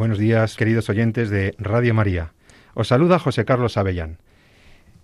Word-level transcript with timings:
Buenos 0.00 0.16
días, 0.16 0.56
queridos 0.56 0.88
oyentes 0.88 1.28
de 1.28 1.54
Radio 1.58 1.92
María. 1.92 2.32
Os 2.72 2.88
saluda 2.88 3.18
José 3.18 3.44
Carlos 3.44 3.76
Avellán. 3.76 4.16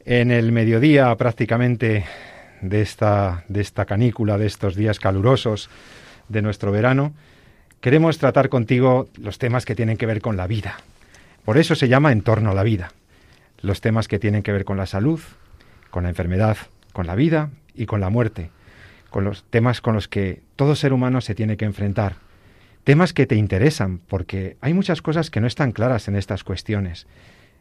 En 0.06 0.30
el 0.30 0.52
mediodía 0.52 1.14
prácticamente 1.16 2.06
de 2.62 2.80
esta, 2.80 3.44
de 3.48 3.60
esta 3.60 3.84
canícula, 3.84 4.38
de 4.38 4.46
estos 4.46 4.74
días 4.74 4.98
calurosos 4.98 5.68
de 6.30 6.40
nuestro 6.40 6.72
verano, 6.72 7.12
queremos 7.82 8.16
tratar 8.16 8.48
contigo 8.48 9.10
los 9.18 9.36
temas 9.36 9.66
que 9.66 9.74
tienen 9.74 9.98
que 9.98 10.06
ver 10.06 10.22
con 10.22 10.38
la 10.38 10.46
vida. 10.46 10.78
Por 11.44 11.58
eso 11.58 11.74
se 11.74 11.88
llama 11.88 12.10
En 12.10 12.22
torno 12.22 12.52
a 12.52 12.54
la 12.54 12.62
vida. 12.62 12.92
Los 13.60 13.82
temas 13.82 14.08
que 14.08 14.18
tienen 14.18 14.42
que 14.42 14.52
ver 14.52 14.64
con 14.64 14.78
la 14.78 14.86
salud, 14.86 15.20
con 15.90 16.04
la 16.04 16.08
enfermedad, 16.08 16.56
con 16.94 17.06
la 17.06 17.16
vida 17.16 17.50
y 17.74 17.84
con 17.84 18.00
la 18.00 18.08
muerte. 18.08 18.48
Con 19.10 19.24
los 19.24 19.44
temas 19.44 19.82
con 19.82 19.92
los 19.92 20.08
que 20.08 20.40
todo 20.56 20.74
ser 20.74 20.94
humano 20.94 21.20
se 21.20 21.34
tiene 21.34 21.58
que 21.58 21.66
enfrentar 21.66 22.24
temas 22.86 23.12
que 23.12 23.26
te 23.26 23.34
interesan, 23.34 23.98
porque 23.98 24.58
hay 24.60 24.72
muchas 24.72 25.02
cosas 25.02 25.28
que 25.28 25.40
no 25.40 25.48
están 25.48 25.72
claras 25.72 26.06
en 26.06 26.14
estas 26.14 26.44
cuestiones. 26.44 27.08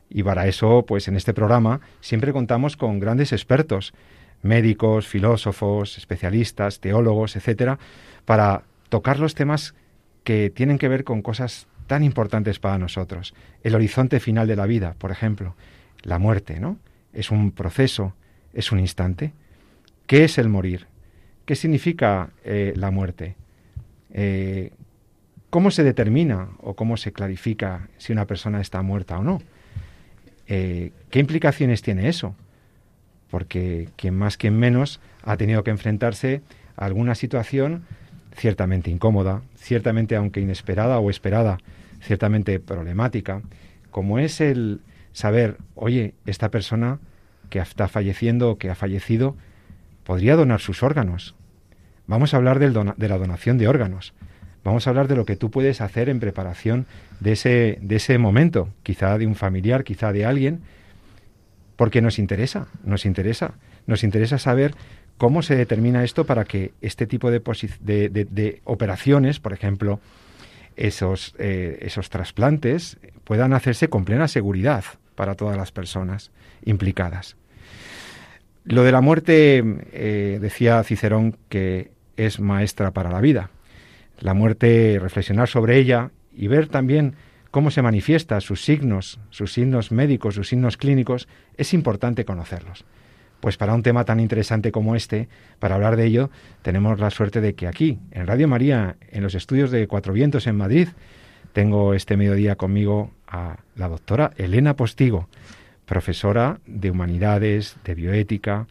Y 0.08 0.22
para 0.22 0.46
eso, 0.46 0.86
pues 0.86 1.08
en 1.08 1.16
este 1.16 1.34
programa 1.34 1.82
siempre 2.00 2.32
contamos 2.32 2.78
con 2.78 3.00
grandes 3.00 3.34
expertos, 3.34 3.96
médicos, 4.44 5.08
filósofos, 5.08 5.98
especialistas, 5.98 6.80
teólogos, 6.80 7.36
etcétera, 7.36 7.80
para 8.26 8.66
tocar 8.90 9.18
los 9.18 9.34
temas 9.34 9.74
que 10.24 10.52
tienen 10.52 10.78
que 10.78 10.90
ver 10.90 11.04
con 11.04 11.24
cosas 11.24 11.66
tan 11.88 12.04
importantes 12.04 12.60
para 12.60 12.78
nosotros. 12.78 13.34
El 13.64 13.74
horizonte 13.74 14.20
final 14.20 14.48
de 14.48 14.56
la 14.56 14.68
vida, 14.68 14.94
por 15.00 15.10
ejemplo, 15.10 15.56
la 16.04 16.20
muerte, 16.20 16.60
¿no? 16.60 16.78
Es 17.14 17.32
un 17.32 17.50
proceso, 17.50 18.14
es 18.54 18.72
un 18.72 18.80
instante. 18.80 19.34
¿Qué 20.06 20.24
es 20.24 20.38
el 20.38 20.50
morir? 20.50 20.86
¿Qué 21.46 21.56
significa 21.56 22.30
eh, 22.44 22.74
la 22.76 22.92
muerte? 22.92 23.36
Eh, 24.14 24.70
¿Cómo 25.56 25.72
se 25.72 25.86
determina 25.86 26.50
o 26.60 26.74
cómo 26.74 26.98
se 26.98 27.14
clarifica 27.14 27.88
si 27.98 28.12
una 28.12 28.28
persona 28.28 28.60
está 28.60 28.82
muerta 28.82 29.18
o 29.18 29.24
no? 29.24 29.42
Eh, 30.48 30.92
¿Qué 31.10 31.20
implicaciones 31.20 31.82
tiene 31.82 32.10
eso? 32.10 32.36
Porque 33.30 33.88
quien 33.96 34.18
más, 34.18 34.36
quien 34.36 34.60
menos 34.60 35.00
ha 35.24 35.38
tenido 35.38 35.64
que 35.64 35.72
enfrentarse 35.72 36.42
a 36.76 36.84
alguna 36.84 37.16
situación 37.16 37.86
ciertamente 38.36 38.92
incómoda, 38.92 39.44
ciertamente 39.56 40.18
aunque 40.18 40.42
inesperada 40.42 41.00
o 41.00 41.10
esperada, 41.10 41.60
ciertamente 42.02 42.60
problemática, 42.60 43.42
como 43.92 44.20
es 44.20 44.42
el 44.42 44.82
saber, 45.14 45.56
oye, 45.76 46.16
esta 46.26 46.52
persona 46.52 47.00
que 47.50 47.60
está 47.60 47.88
falleciendo 47.88 48.52
o 48.52 48.58
que 48.58 48.70
ha 48.70 48.76
fallecido 48.76 49.38
podría 50.04 50.36
donar 50.36 50.60
sus 50.60 50.84
órganos. 50.84 51.34
Vamos 52.08 52.34
a 52.34 52.38
hablar 52.38 52.60
de 52.60 53.08
la 53.08 53.18
donación 53.18 53.58
de 53.58 53.70
órganos. 53.70 54.14
Vamos 54.66 54.88
a 54.88 54.90
hablar 54.90 55.08
de 55.08 55.16
lo 55.16 55.26
que 55.26 55.36
tú 55.36 55.52
puedes 55.52 55.80
hacer 55.80 56.10
en 56.10 56.20
preparación 56.20 56.88
de 57.20 57.34
ese, 57.34 57.78
de 57.84 57.98
ese 57.98 58.18
momento, 58.18 58.68
quizá 58.82 59.16
de 59.20 59.28
un 59.28 59.36
familiar, 59.36 59.84
quizá 59.84 60.12
de 60.12 60.26
alguien, 60.26 60.62
porque 61.76 62.02
nos 62.02 62.18
interesa, 62.18 62.66
nos 62.84 63.06
interesa, 63.06 63.54
nos 63.86 64.04
interesa 64.04 64.40
saber 64.40 64.74
cómo 65.20 65.44
se 65.44 65.56
determina 65.56 66.04
esto 66.04 66.26
para 66.26 66.46
que 66.46 66.74
este 66.82 67.06
tipo 67.06 67.30
de, 67.30 68.62
operaciones, 68.64 69.40
por 69.40 69.54
ejemplo, 69.54 70.00
esos, 70.76 71.36
eh, 71.38 71.78
esos 71.82 72.10
trasplantes, 72.10 72.98
puedan 73.24 73.54
hacerse 73.54 73.88
con 73.88 74.04
plena 74.04 74.28
seguridad 74.28 74.84
para 75.14 75.36
todas 75.36 75.58
las 75.58 75.72
personas 75.72 76.32
implicadas. 76.66 77.36
Lo 78.64 78.84
de 78.84 78.92
la 78.92 79.02
muerte, 79.02 79.64
eh, 79.94 80.40
decía 80.42 80.84
Cicerón, 80.84 81.38
que 81.50 81.92
es 82.18 82.40
maestra 82.40 82.90
para 82.90 83.12
la 83.12 83.22
vida 83.22 83.52
la 84.20 84.34
muerte, 84.34 84.98
reflexionar 85.02 85.48
sobre 85.48 85.78
ella 85.78 86.12
y 86.36 86.48
ver 86.48 86.68
también 86.68 87.16
cómo 87.52 87.72
se 87.72 87.82
manifiesta, 87.82 88.42
sus 88.42 88.64
signos, 88.64 89.20
sus 89.30 89.54
signos 89.54 89.92
médicos, 89.92 90.36
sus 90.36 90.50
signos 90.50 90.78
clínicos, 90.78 91.28
es 91.58 91.74
importante 91.74 92.26
conocerlos. 92.26 92.86
Pues 93.40 93.58
para 93.58 93.74
un 93.74 93.84
tema 93.84 94.06
tan 94.06 94.20
interesante 94.20 94.72
como 94.72 94.96
este, 94.96 95.30
para 95.60 95.76
hablar 95.76 95.96
de 95.96 96.06
ello, 96.06 96.30
tenemos 96.62 97.00
la 97.00 97.12
suerte 97.12 97.42
de 97.42 97.54
que 97.54 97.68
aquí, 97.68 98.00
en 98.12 98.28
Radio 98.28 98.48
María, 98.48 98.98
en 99.10 99.24
los 99.24 99.36
estudios 99.36 99.72
de 99.72 99.88
Cuatro 99.88 100.14
Vientos 100.14 100.48
en 100.48 100.58
Madrid, 100.58 100.90
tengo 101.54 101.94
este 101.94 102.18
mediodía 102.18 102.56
conmigo 102.56 103.12
a 103.28 103.58
la 103.76 103.88
doctora 103.88 104.32
Elena 104.36 104.76
Postigo, 104.76 105.30
profesora 105.86 106.60
de 106.66 106.92
Humanidades, 106.92 107.78
de 107.86 107.96
Bioética, 107.96 108.68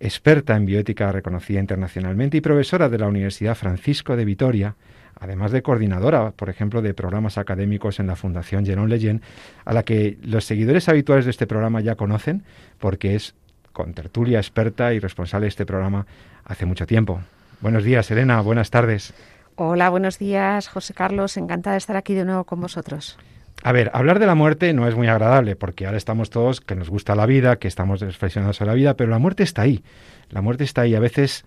experta 0.00 0.56
en 0.56 0.66
bioética 0.66 1.12
reconocida 1.12 1.60
internacionalmente 1.60 2.36
y 2.36 2.40
profesora 2.40 2.88
de 2.88 2.98
la 2.98 3.08
Universidad 3.08 3.54
Francisco 3.54 4.16
de 4.16 4.24
Vitoria, 4.24 4.76
además 5.18 5.52
de 5.52 5.62
coordinadora, 5.62 6.32
por 6.32 6.50
ejemplo, 6.50 6.82
de 6.82 6.94
programas 6.94 7.38
académicos 7.38 8.00
en 8.00 8.06
la 8.06 8.16
Fundación 8.16 8.66
Jerón 8.66 8.88
Leyen, 8.88 9.22
a 9.64 9.72
la 9.72 9.82
que 9.82 10.18
los 10.22 10.44
seguidores 10.44 10.88
habituales 10.88 11.24
de 11.24 11.30
este 11.30 11.46
programa 11.46 11.80
ya 11.80 11.94
conocen, 11.94 12.42
porque 12.78 13.14
es 13.14 13.34
con 13.72 13.94
tertulia 13.94 14.38
experta 14.38 14.94
y 14.94 14.98
responsable 14.98 15.44
de 15.44 15.50
este 15.50 15.66
programa 15.66 16.06
hace 16.44 16.66
mucho 16.66 16.86
tiempo. 16.86 17.20
Buenos 17.60 17.84
días, 17.84 18.10
Elena, 18.10 18.40
buenas 18.40 18.70
tardes. 18.70 19.14
Hola, 19.56 19.88
buenos 19.88 20.18
días, 20.18 20.68
José 20.68 20.92
Carlos, 20.92 21.36
encantada 21.36 21.74
de 21.74 21.78
estar 21.78 21.96
aquí 21.96 22.14
de 22.14 22.24
nuevo 22.24 22.44
con 22.44 22.60
vosotros. 22.60 23.18
A 23.62 23.72
ver, 23.72 23.90
hablar 23.94 24.18
de 24.18 24.26
la 24.26 24.34
muerte 24.34 24.72
no 24.72 24.86
es 24.86 24.94
muy 24.94 25.08
agradable, 25.08 25.56
porque 25.56 25.86
ahora 25.86 25.98
estamos 25.98 26.30
todos 26.30 26.60
que 26.60 26.76
nos 26.76 26.88
gusta 26.88 27.14
la 27.14 27.26
vida, 27.26 27.56
que 27.56 27.68
estamos 27.68 28.00
reflexionando 28.00 28.52
sobre 28.52 28.70
la 28.70 28.74
vida, 28.74 28.94
pero 28.94 29.10
la 29.10 29.18
muerte 29.18 29.42
está 29.42 29.62
ahí. 29.62 29.82
La 30.30 30.40
muerte 30.40 30.64
está 30.64 30.82
ahí, 30.82 30.94
a 30.94 31.00
veces 31.00 31.44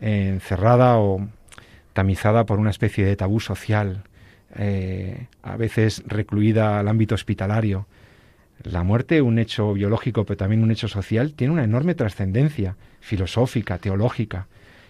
eh, 0.00 0.28
encerrada 0.28 0.98
o 0.98 1.26
tamizada 1.92 2.44
por 2.44 2.58
una 2.58 2.70
especie 2.70 3.04
de 3.04 3.16
tabú 3.16 3.40
social, 3.40 4.02
eh, 4.56 5.26
a 5.42 5.56
veces 5.56 6.02
recluida 6.06 6.78
al 6.78 6.88
ámbito 6.88 7.14
hospitalario. 7.14 7.86
La 8.62 8.82
muerte, 8.82 9.22
un 9.22 9.38
hecho 9.38 9.72
biológico, 9.72 10.24
pero 10.24 10.36
también 10.36 10.62
un 10.62 10.70
hecho 10.70 10.88
social, 10.88 11.34
tiene 11.34 11.52
una 11.52 11.64
enorme 11.64 11.94
trascendencia 11.94 12.76
filosófica, 13.00 13.78
teológica. 13.78 14.46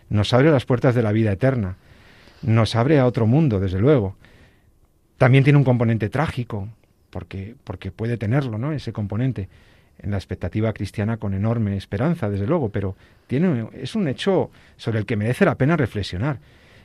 Nos 0.09 0.33
abre 0.33 0.51
las 0.51 0.67
puertas 0.67 0.95
de 0.95 1.03
la 1.03 1.13
vida 1.13 1.33
eterna. 1.33 1.77
Nos 2.43 2.77
abre 2.77 2.99
a 2.99 3.07
otro 3.07 3.27
mundo, 3.27 3.61
desde 3.61 3.79
luego. 3.79 4.17
También 5.19 5.45
tiene 5.45 5.59
un 5.59 5.65
componente 5.65 6.11
trágico, 6.11 6.69
porque, 7.11 7.55
porque 7.65 7.91
puede 7.91 8.19
tenerlo, 8.19 8.59
¿no? 8.59 8.73
Ese 8.73 8.93
componente 8.93 9.49
en 9.99 10.11
la 10.11 10.19
expectativa 10.19 10.73
cristiana 10.73 11.17
con 11.17 11.33
enorme 11.33 11.77
esperanza, 11.77 12.29
desde 12.29 12.47
luego, 12.47 12.69
pero 12.69 12.97
tiene, 13.27 13.67
es 13.73 13.95
un 13.95 14.09
hecho 14.09 14.51
sobre 14.77 14.99
el 14.99 15.07
que 15.07 15.17
merece 15.17 15.47
la 15.47 15.55
pena 15.55 15.77
reflexionar. 15.77 16.39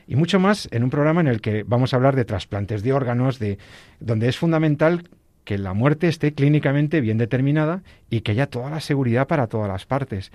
Y 0.08 0.16
mucho 0.16 0.40
más 0.40 0.68
en 0.72 0.82
un 0.82 0.90
programa 0.90 1.20
en 1.20 1.28
el 1.28 1.40
que 1.40 1.62
vamos 1.62 1.92
a 1.92 1.96
hablar 1.96 2.16
de 2.16 2.24
trasplantes 2.24 2.82
de 2.82 2.92
órganos, 2.92 3.38
de, 3.38 3.58
donde 4.00 4.28
es 4.28 4.38
fundamental 4.38 5.08
que 5.44 5.58
la 5.58 5.74
muerte 5.74 6.08
esté 6.08 6.32
clínicamente 6.32 7.00
bien 7.00 7.18
determinada 7.18 7.82
y 8.08 8.22
que 8.22 8.32
haya 8.32 8.46
toda 8.46 8.70
la 8.70 8.80
seguridad 8.80 9.26
para 9.26 9.46
todas 9.46 9.68
las 9.68 9.86
partes. 9.86 10.32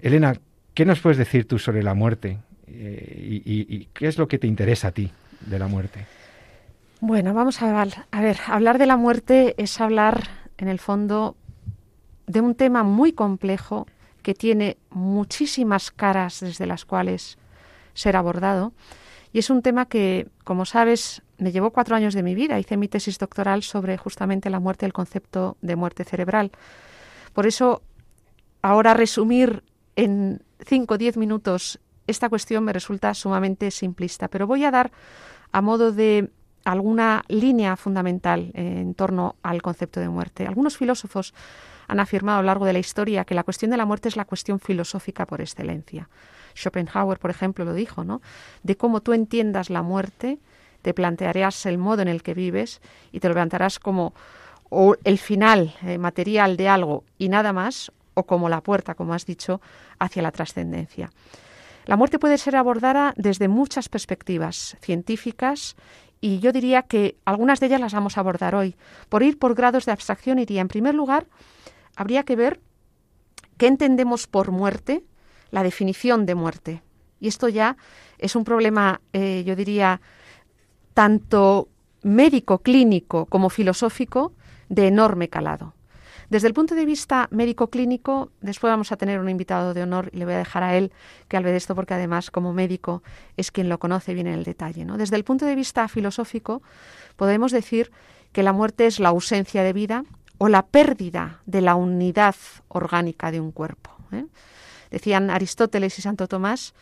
Elena, 0.00 0.34
¿qué 0.74 0.84
nos 0.84 1.00
puedes 1.00 1.18
decir 1.18 1.46
tú 1.46 1.58
sobre 1.58 1.82
la 1.82 1.94
muerte? 1.94 2.38
Eh, 2.66 3.42
y 3.44 3.88
qué 3.92 4.08
es 4.08 4.18
lo 4.18 4.26
que 4.26 4.38
te 4.38 4.46
interesa 4.46 4.88
a 4.88 4.92
ti 4.92 5.10
de 5.46 5.58
la 5.58 5.68
muerte? 5.68 6.00
Bueno, 7.04 7.34
vamos 7.34 7.60
a, 7.62 7.82
a 8.12 8.20
ver, 8.20 8.38
hablar 8.46 8.78
de 8.78 8.86
la 8.86 8.96
muerte 8.96 9.56
es 9.58 9.80
hablar, 9.80 10.22
en 10.56 10.68
el 10.68 10.78
fondo, 10.78 11.34
de 12.28 12.40
un 12.40 12.54
tema 12.54 12.84
muy 12.84 13.12
complejo 13.12 13.88
que 14.22 14.34
tiene 14.34 14.76
muchísimas 14.90 15.90
caras 15.90 16.38
desde 16.38 16.64
las 16.64 16.84
cuales 16.84 17.38
ser 17.92 18.14
abordado. 18.14 18.72
Y 19.32 19.40
es 19.40 19.50
un 19.50 19.62
tema 19.62 19.86
que, 19.86 20.28
como 20.44 20.64
sabes, 20.64 21.22
me 21.38 21.50
llevó 21.50 21.72
cuatro 21.72 21.96
años 21.96 22.14
de 22.14 22.22
mi 22.22 22.36
vida. 22.36 22.60
Hice 22.60 22.76
mi 22.76 22.86
tesis 22.86 23.18
doctoral 23.18 23.64
sobre 23.64 23.96
justamente 23.96 24.48
la 24.48 24.60
muerte, 24.60 24.86
el 24.86 24.92
concepto 24.92 25.56
de 25.60 25.74
muerte 25.74 26.04
cerebral. 26.04 26.52
Por 27.32 27.48
eso, 27.48 27.82
ahora 28.62 28.94
resumir 28.94 29.64
en 29.96 30.44
cinco 30.64 30.94
o 30.94 30.98
diez 30.98 31.16
minutos 31.16 31.80
esta 32.06 32.28
cuestión 32.28 32.62
me 32.62 32.72
resulta 32.72 33.12
sumamente 33.14 33.72
simplista. 33.72 34.28
Pero 34.28 34.46
voy 34.46 34.64
a 34.64 34.70
dar, 34.70 34.92
a 35.50 35.60
modo 35.62 35.90
de 35.90 36.30
alguna 36.64 37.24
línea 37.28 37.76
fundamental 37.76 38.50
en 38.54 38.94
torno 38.94 39.36
al 39.42 39.62
concepto 39.62 40.00
de 40.00 40.08
muerte. 40.08 40.46
Algunos 40.46 40.76
filósofos 40.76 41.34
han 41.88 42.00
afirmado 42.00 42.38
a 42.38 42.42
lo 42.42 42.46
largo 42.46 42.64
de 42.64 42.72
la 42.72 42.78
historia 42.78 43.24
que 43.24 43.34
la 43.34 43.44
cuestión 43.44 43.70
de 43.70 43.76
la 43.76 43.86
muerte 43.86 44.08
es 44.08 44.16
la 44.16 44.24
cuestión 44.24 44.60
filosófica 44.60 45.26
por 45.26 45.40
excelencia. 45.40 46.08
Schopenhauer, 46.54 47.18
por 47.18 47.30
ejemplo, 47.30 47.64
lo 47.64 47.74
dijo, 47.74 48.04
¿no? 48.04 48.20
De 48.62 48.76
cómo 48.76 49.00
tú 49.00 49.12
entiendas 49.12 49.70
la 49.70 49.82
muerte 49.82 50.38
te 50.82 50.94
plantearás 50.94 51.64
el 51.66 51.78
modo 51.78 52.02
en 52.02 52.08
el 52.08 52.22
que 52.22 52.34
vives 52.34 52.80
y 53.12 53.20
te 53.20 53.28
lo 53.28 53.34
plantearás 53.34 53.78
como 53.78 54.14
o 54.68 54.96
el 55.04 55.18
final 55.18 55.74
eh, 55.82 55.98
material 55.98 56.56
de 56.56 56.68
algo 56.68 57.04
y 57.18 57.28
nada 57.28 57.52
más, 57.52 57.92
o 58.14 58.24
como 58.24 58.48
la 58.48 58.62
puerta, 58.62 58.94
como 58.94 59.14
has 59.14 59.26
dicho, 59.26 59.60
hacia 59.98 60.22
la 60.22 60.32
trascendencia. 60.32 61.10
La 61.84 61.96
muerte 61.96 62.18
puede 62.18 62.38
ser 62.38 62.56
abordada 62.56 63.12
desde 63.16 63.48
muchas 63.48 63.88
perspectivas 63.88 64.76
científicas 64.80 65.76
y 66.22 66.38
yo 66.38 66.52
diría 66.52 66.82
que 66.82 67.16
algunas 67.24 67.58
de 67.58 67.66
ellas 67.66 67.80
las 67.80 67.92
vamos 67.92 68.16
a 68.16 68.20
abordar 68.20 68.54
hoy. 68.54 68.76
Por 69.08 69.24
ir 69.24 69.40
por 69.40 69.54
grados 69.56 69.84
de 69.84 69.92
abstracción 69.92 70.38
iría, 70.38 70.60
en 70.60 70.68
primer 70.68 70.94
lugar, 70.94 71.26
habría 71.96 72.22
que 72.22 72.36
ver 72.36 72.60
qué 73.58 73.66
entendemos 73.66 74.28
por 74.28 74.52
muerte, 74.52 75.04
la 75.50 75.64
definición 75.64 76.24
de 76.24 76.36
muerte. 76.36 76.82
Y 77.18 77.26
esto 77.26 77.48
ya 77.48 77.76
es 78.18 78.36
un 78.36 78.44
problema, 78.44 79.00
eh, 79.12 79.42
yo 79.44 79.56
diría, 79.56 80.00
tanto 80.94 81.68
médico, 82.02 82.58
clínico 82.58 83.26
como 83.26 83.50
filosófico, 83.50 84.32
de 84.68 84.86
enorme 84.86 85.28
calado. 85.28 85.74
Desde 86.32 86.48
el 86.48 86.54
punto 86.54 86.74
de 86.74 86.86
vista 86.86 87.28
médico-clínico, 87.30 88.30
después 88.40 88.70
vamos 88.70 88.90
a 88.90 88.96
tener 88.96 89.20
un 89.20 89.28
invitado 89.28 89.74
de 89.74 89.82
honor 89.82 90.08
y 90.14 90.16
le 90.16 90.24
voy 90.24 90.32
a 90.32 90.38
dejar 90.38 90.62
a 90.62 90.74
él 90.78 90.90
que 91.28 91.36
hable 91.36 91.50
de 91.50 91.58
esto 91.58 91.74
porque 91.74 91.92
además 91.92 92.30
como 92.30 92.54
médico 92.54 93.02
es 93.36 93.50
quien 93.50 93.68
lo 93.68 93.78
conoce 93.78 94.14
bien 94.14 94.26
en 94.26 94.32
el 94.32 94.42
detalle. 94.42 94.86
¿no? 94.86 94.96
Desde 94.96 95.16
el 95.16 95.24
punto 95.24 95.44
de 95.44 95.54
vista 95.54 95.86
filosófico, 95.88 96.62
podemos 97.16 97.52
decir 97.52 97.92
que 98.32 98.42
la 98.42 98.54
muerte 98.54 98.86
es 98.86 98.98
la 98.98 99.10
ausencia 99.10 99.62
de 99.62 99.74
vida 99.74 100.06
o 100.38 100.48
la 100.48 100.64
pérdida 100.64 101.42
de 101.44 101.60
la 101.60 101.74
unidad 101.74 102.36
orgánica 102.68 103.30
de 103.30 103.38
un 103.38 103.52
cuerpo. 103.52 103.90
¿eh? 104.10 104.24
Decían 104.90 105.28
Aristóteles 105.28 105.98
y 105.98 106.00
Santo 106.00 106.28
Tomás 106.28 106.72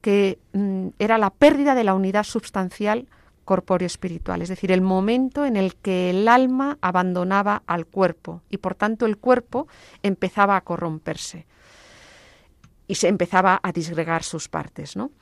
que 0.00 0.40
mm, 0.52 0.88
era 0.98 1.16
la 1.18 1.30
pérdida 1.30 1.76
de 1.76 1.84
la 1.84 1.94
unidad 1.94 2.24
substancial 2.24 3.06
corpóreo 3.46 3.86
espiritual, 3.86 4.42
es 4.42 4.50
decir, 4.50 4.70
el 4.70 4.82
momento 4.82 5.46
en 5.46 5.56
el 5.56 5.76
que 5.76 6.10
el 6.10 6.28
alma 6.28 6.76
abandonaba 6.82 7.62
al 7.66 7.86
cuerpo 7.86 8.42
y 8.50 8.58
por 8.58 8.74
tanto 8.74 9.06
el 9.06 9.16
cuerpo 9.16 9.68
empezaba 10.02 10.56
a 10.56 10.60
corromperse 10.60 11.46
y 12.88 12.96
se 12.96 13.08
empezaba 13.08 13.60
a 13.62 13.72
disgregar 13.72 14.22
sus 14.22 14.48
partes, 14.48 14.96
¿no? 14.96 15.12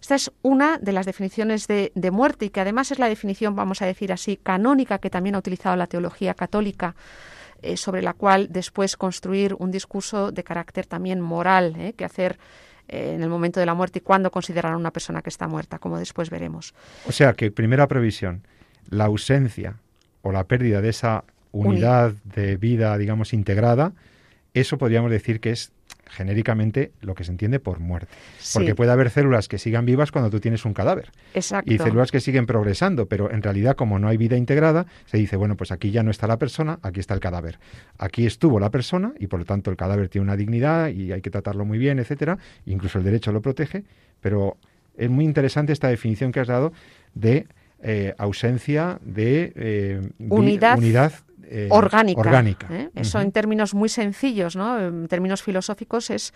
Esta 0.00 0.14
es 0.16 0.32
una 0.42 0.78
de 0.78 0.92
las 0.92 1.06
definiciones 1.06 1.66
de, 1.66 2.10
muerte 2.10 2.46
y 2.46 2.50
que 2.50 2.60
además 2.60 2.90
es 2.90 2.98
la 2.98 3.08
definición, 3.08 3.54
vamos 3.54 3.80
a 3.80 3.86
decir 3.86 4.12
así, 4.12 4.36
canónica 4.36 4.98
que 4.98 5.08
también 5.08 5.34
ha 5.34 5.38
utilizado 5.38 5.76
la 5.76 5.86
teología 5.86 6.34
católica 6.34 6.94
eh, 7.62 7.76
sobre 7.78 8.02
la 8.02 8.12
cual 8.12 8.48
después 8.50 8.96
construir 8.96 9.54
un 9.58 9.70
discurso 9.70 10.32
de 10.32 10.44
carácter 10.44 10.84
también 10.86 11.20
moral, 11.22 11.76
¿eh? 11.78 11.94
que 11.94 12.04
hacer 12.04 12.38
en 12.88 13.22
el 13.22 13.28
momento 13.28 13.60
de 13.60 13.66
la 13.66 13.74
muerte 13.74 13.98
y 13.98 14.02
cuándo 14.02 14.30
considerar 14.30 14.72
a 14.72 14.76
una 14.76 14.90
persona 14.90 15.22
que 15.22 15.30
está 15.30 15.48
muerta, 15.48 15.78
como 15.78 15.98
después 15.98 16.30
veremos. 16.30 16.74
O 17.06 17.12
sea 17.12 17.34
que, 17.34 17.50
primera 17.50 17.88
previsión, 17.88 18.42
la 18.88 19.04
ausencia 19.04 19.76
o 20.22 20.32
la 20.32 20.44
pérdida 20.44 20.80
de 20.80 20.90
esa 20.90 21.24
unidad 21.52 22.12
de 22.24 22.56
vida, 22.56 22.96
digamos, 22.98 23.32
integrada, 23.32 23.92
eso 24.54 24.78
podríamos 24.78 25.10
decir 25.10 25.40
que 25.40 25.50
es 25.50 25.72
genéricamente 26.08 26.92
lo 27.00 27.14
que 27.14 27.24
se 27.24 27.32
entiende 27.32 27.60
por 27.60 27.80
muerte. 27.80 28.12
Porque 28.52 28.74
puede 28.74 28.92
haber 28.92 29.10
células 29.10 29.48
que 29.48 29.58
sigan 29.58 29.86
vivas 29.86 30.12
cuando 30.12 30.30
tú 30.30 30.40
tienes 30.40 30.64
un 30.64 30.74
cadáver. 30.74 31.10
Exacto. 31.34 31.72
Y 31.72 31.78
células 31.78 32.10
que 32.10 32.20
siguen 32.20 32.46
progresando, 32.46 33.06
pero 33.06 33.30
en 33.30 33.42
realidad 33.42 33.76
como 33.76 33.98
no 33.98 34.08
hay 34.08 34.16
vida 34.16 34.36
integrada, 34.36 34.86
se 35.06 35.18
dice, 35.18 35.36
bueno, 35.36 35.56
pues 35.56 35.72
aquí 35.72 35.90
ya 35.90 36.02
no 36.02 36.10
está 36.10 36.26
la 36.26 36.38
persona, 36.38 36.78
aquí 36.82 37.00
está 37.00 37.14
el 37.14 37.20
cadáver. 37.20 37.58
Aquí 37.98 38.26
estuvo 38.26 38.60
la 38.60 38.70
persona 38.70 39.12
y 39.18 39.26
por 39.26 39.40
lo 39.40 39.44
tanto 39.44 39.70
el 39.70 39.76
cadáver 39.76 40.08
tiene 40.08 40.24
una 40.24 40.36
dignidad 40.36 40.88
y 40.88 41.12
hay 41.12 41.20
que 41.20 41.30
tratarlo 41.30 41.64
muy 41.64 41.78
bien, 41.78 41.98
etcétera, 41.98 42.38
incluso 42.66 42.98
el 42.98 43.04
derecho 43.04 43.32
lo 43.32 43.42
protege, 43.42 43.84
pero 44.20 44.56
es 44.96 45.10
muy 45.10 45.24
interesante 45.24 45.72
esta 45.72 45.88
definición 45.88 46.32
que 46.32 46.40
has 46.40 46.48
dado 46.48 46.72
de 47.14 47.46
eh, 47.82 48.14
ausencia 48.16 48.98
de 49.02 49.52
eh, 49.56 50.00
unidad, 50.18 50.78
unidad 50.78 51.12
eh, 51.48 51.68
orgánica. 51.70 52.66
¿eh? 52.70 52.90
Eso 52.94 53.20
en 53.20 53.32
términos 53.32 53.74
muy 53.74 53.88
sencillos, 53.88 54.56
¿no? 54.56 54.78
en 54.78 55.08
términos 55.08 55.42
filosóficos, 55.42 56.10
es 56.10 56.32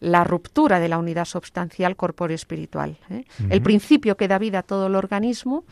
la 0.00 0.24
ruptura 0.24 0.80
de 0.80 0.88
la 0.88 0.98
unidad 0.98 1.24
substancial 1.24 1.96
corpóreo-espiritual. 1.96 2.98
¿eh? 3.10 3.24
El 3.50 3.62
principio 3.62 4.16
que 4.16 4.28
da 4.28 4.38
vida 4.38 4.60
a 4.60 4.62
todo 4.62 4.86
el 4.86 4.94
organismo, 4.94 5.64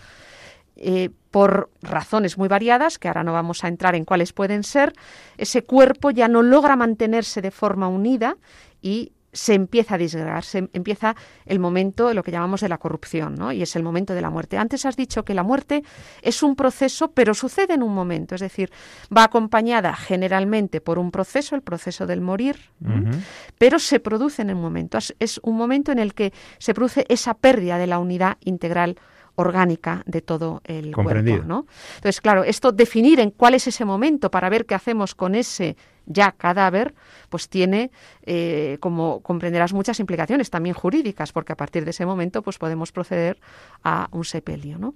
por 1.31 1.71
razones 1.81 2.37
muy 2.37 2.49
variadas, 2.49 2.99
que 2.99 3.09
ahora 3.09 3.25
no 3.25 3.33
vamos 3.33 3.65
a 3.65 3.69
entrar 3.69 3.95
en 3.95 4.05
cuáles 4.05 4.33
pueden 4.33 4.63
ser, 4.63 4.93
ese 5.39 5.63
cuerpo 5.63 6.11
ya 6.11 6.29
no 6.29 6.43
logra 6.43 6.77
mantenerse 6.77 7.41
de 7.41 7.51
forma 7.51 7.89
unida 7.89 8.37
y 8.83 9.13
se 9.37 9.55
empieza 9.55 9.97
a 9.97 9.99
disgregar, 9.99 10.45
se 10.45 10.69
empieza 10.73 11.15
el 11.45 11.59
momento, 11.59 12.13
lo 12.15 12.23
que 12.23 12.31
llamamos 12.31 12.63
de 12.63 12.69
la 12.69 12.79
corrupción, 12.79 13.35
¿no? 13.35 13.53
y 13.53 13.63
es 13.63 13.77
el 13.77 13.83
momento 13.83 14.15
de 14.15 14.23
la 14.23 14.31
muerte. 14.31 14.57
Antes 14.57 14.87
has 14.87 14.97
dicho 14.97 15.25
que 15.25 15.35
la 15.35 15.43
muerte 15.43 15.85
es 16.23 16.43
un 16.43 16.57
proceso, 16.57 17.13
pero 17.13 17.35
sucede 17.35 17.75
en 17.75 17.83
un 17.83 17.95
momento, 17.95 18.35
es 18.35 18.41
decir, 18.41 18.71
va 19.15 19.25
acompañada 19.25 19.95
generalmente 19.95 20.81
por 20.81 20.99
un 20.99 21.11
proceso, 21.11 21.55
el 21.55 21.63
proceso 21.63 22.07
del 22.07 22.21
morir, 22.21 22.57
pero 23.59 23.79
se 23.79 24.01
produce 24.01 24.43
en 24.43 24.51
el 24.51 24.57
momento. 24.57 24.99
Es 25.19 25.39
un 25.43 25.57
momento 25.57 25.93
en 25.93 25.99
el 25.99 26.15
que 26.15 26.33
se 26.59 26.73
produce 26.73 27.05
esa 27.09 27.35
pérdida 27.35 27.79
de 27.79 27.87
la 27.87 27.99
unidad 27.99 28.39
integral 28.41 28.99
orgánica 29.35 30.03
de 30.07 30.23
todo 30.23 30.63
el 30.65 30.95
cuerpo. 30.95 31.45
¿no? 31.47 31.67
Entonces, 31.97 32.23
claro, 32.23 32.43
esto 32.43 32.73
definir 32.73 33.21
en 33.21 33.31
cuál 33.31 33.55
es 33.55 33.67
ese 33.67 33.85
momento 33.85 34.31
para 34.31 34.49
ver 34.49 34.65
qué 34.65 34.75
hacemos 34.75 35.15
con 35.15 35.35
ese 35.35 35.77
ya 36.07 36.33
cadáver, 36.33 36.95
pues 37.29 37.49
tiene, 37.49 37.91
eh, 38.23 38.79
como 38.81 39.21
comprenderás, 39.21 39.73
muchas 39.73 40.01
implicaciones 40.01 40.51
también 40.51 40.75
jurídicas, 40.75 41.33
porque 41.33 41.53
a 41.53 41.57
partir 41.57 41.85
de 41.85 41.91
ese 41.91 42.07
momento 42.07 42.43
pues 42.43 42.59
podemos 42.59 42.93
proceder 42.93 43.39
a 43.83 44.09
un 44.13 44.25
sepelio. 44.25 44.79
¿no? 44.79 44.95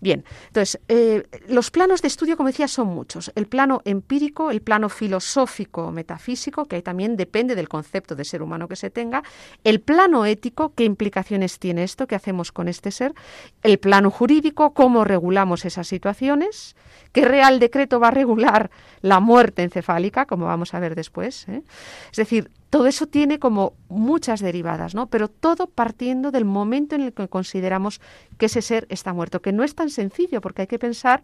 Bien, 0.00 0.24
entonces, 0.48 0.80
eh, 0.88 1.24
los 1.48 1.70
planos 1.70 2.02
de 2.02 2.08
estudio, 2.08 2.36
como 2.36 2.48
decía, 2.48 2.68
son 2.68 2.88
muchos. 2.88 3.30
El 3.34 3.46
plano 3.46 3.82
empírico, 3.84 4.50
el 4.50 4.62
plano 4.62 4.88
filosófico, 4.88 5.92
metafísico, 5.92 6.64
que 6.64 6.76
ahí 6.76 6.82
también 6.82 7.16
depende 7.16 7.54
del 7.54 7.68
concepto 7.68 8.14
de 8.14 8.24
ser 8.24 8.42
humano 8.42 8.68
que 8.68 8.76
se 8.76 8.90
tenga, 8.90 9.22
el 9.64 9.80
plano 9.80 10.24
ético, 10.24 10.72
qué 10.74 10.84
implicaciones 10.84 11.58
tiene 11.58 11.84
esto, 11.84 12.06
qué 12.06 12.14
hacemos 12.14 12.52
con 12.52 12.68
este 12.68 12.90
ser, 12.90 13.14
el 13.62 13.78
plano 13.78 14.10
jurídico, 14.10 14.72
cómo 14.72 15.04
regulamos 15.04 15.64
esas 15.64 15.88
situaciones, 15.88 16.76
qué 17.12 17.24
real 17.24 17.58
decreto 17.58 18.00
va 18.00 18.08
a 18.08 18.12
regular 18.12 18.70
la 19.00 19.20
muerte 19.20 19.62
encefálica, 19.62 20.26
como 20.26 20.46
vamos 20.46 20.74
a 20.74 20.80
ver 20.80 20.94
después. 20.94 21.48
¿eh? 21.48 21.62
Es 22.10 22.16
decir, 22.16 22.50
todo 22.70 22.86
eso 22.86 23.06
tiene 23.06 23.38
como 23.38 23.74
muchas 23.88 24.40
derivadas, 24.40 24.94
¿no? 24.94 25.06
Pero 25.06 25.28
todo 25.28 25.66
partiendo 25.66 26.30
del 26.30 26.44
momento 26.44 26.94
en 26.94 27.02
el 27.02 27.12
que 27.12 27.28
consideramos 27.28 28.00
que 28.36 28.46
ese 28.46 28.62
ser 28.62 28.86
está 28.90 29.12
muerto, 29.12 29.40
que 29.40 29.52
no 29.52 29.64
es 29.64 29.74
tan 29.74 29.90
sencillo, 29.90 30.40
porque 30.40 30.62
hay 30.62 30.68
que 30.68 30.78
pensar 30.78 31.22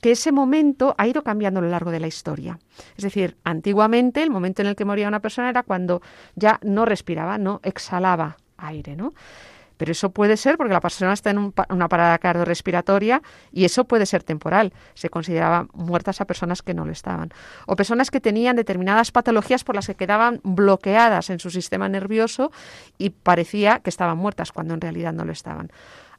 que 0.00 0.12
ese 0.12 0.32
momento 0.32 0.94
ha 0.98 1.06
ido 1.06 1.22
cambiando 1.22 1.60
a 1.60 1.62
lo 1.62 1.70
largo 1.70 1.90
de 1.90 2.00
la 2.00 2.06
historia. 2.06 2.58
Es 2.96 3.04
decir, 3.04 3.36
antiguamente 3.44 4.22
el 4.22 4.30
momento 4.30 4.62
en 4.62 4.68
el 4.68 4.76
que 4.76 4.84
moría 4.84 5.08
una 5.08 5.20
persona 5.20 5.50
era 5.50 5.62
cuando 5.62 6.02
ya 6.36 6.60
no 6.62 6.84
respiraba, 6.84 7.38
no 7.38 7.60
exhalaba 7.62 8.36
aire, 8.58 8.96
¿no? 8.96 9.14
Pero 9.78 9.92
eso 9.92 10.10
puede 10.10 10.36
ser 10.36 10.58
porque 10.58 10.74
la 10.74 10.80
persona 10.80 11.14
está 11.14 11.30
en 11.30 11.54
una 11.70 11.88
parada 11.88 12.18
cardiorrespiratoria 12.18 13.22
y 13.50 13.64
eso 13.64 13.84
puede 13.84 14.04
ser 14.04 14.22
temporal. 14.22 14.74
Se 14.94 15.08
consideraba 15.08 15.66
muertas 15.72 16.20
a 16.20 16.26
personas 16.26 16.60
que 16.60 16.74
no 16.74 16.84
lo 16.84 16.92
estaban. 16.92 17.30
O 17.66 17.76
personas 17.76 18.10
que 18.10 18.20
tenían 18.20 18.56
determinadas 18.56 19.10
patologías 19.10 19.64
por 19.64 19.74
las 19.74 19.86
que 19.86 19.94
quedaban 19.94 20.40
bloqueadas 20.42 21.30
en 21.30 21.38
su 21.38 21.50
sistema 21.50 21.88
nervioso 21.88 22.52
y 22.98 23.10
parecía 23.10 23.80
que 23.80 23.90
estaban 23.90 24.18
muertas 24.18 24.52
cuando 24.52 24.74
en 24.74 24.82
realidad 24.82 25.14
no 25.14 25.24
lo 25.24 25.32
estaban. 25.32 25.70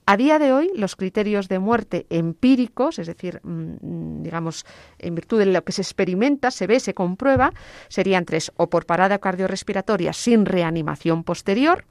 A 0.06 0.18
día 0.18 0.40
de 0.40 0.52
hoy, 0.52 0.72
los 0.76 0.96
criterios 0.96 1.50
de 1.50 1.60
muerte 1.60 2.08
empíricos, 2.10 2.98
es 2.98 3.06
decir, 3.06 3.42
mm, 3.44 4.24
digamos, 4.24 4.66
en 4.98 5.14
virtud 5.14 5.38
de 5.38 5.46
lo 5.46 5.64
que 5.64 5.72
se 5.72 5.84
experimenta, 5.84 6.50
se 6.50 6.66
ve, 6.66 6.80
se 6.80 6.96
comprueba, 6.96 7.54
serían 7.90 8.26
tres, 8.26 8.52
o 8.56 8.72
por 8.72 8.88
parada 8.88 9.20
cardiorrespiratoria 9.20 10.12
sin 10.14 10.48
reanimación 10.48 11.24
posterior, 11.24 11.86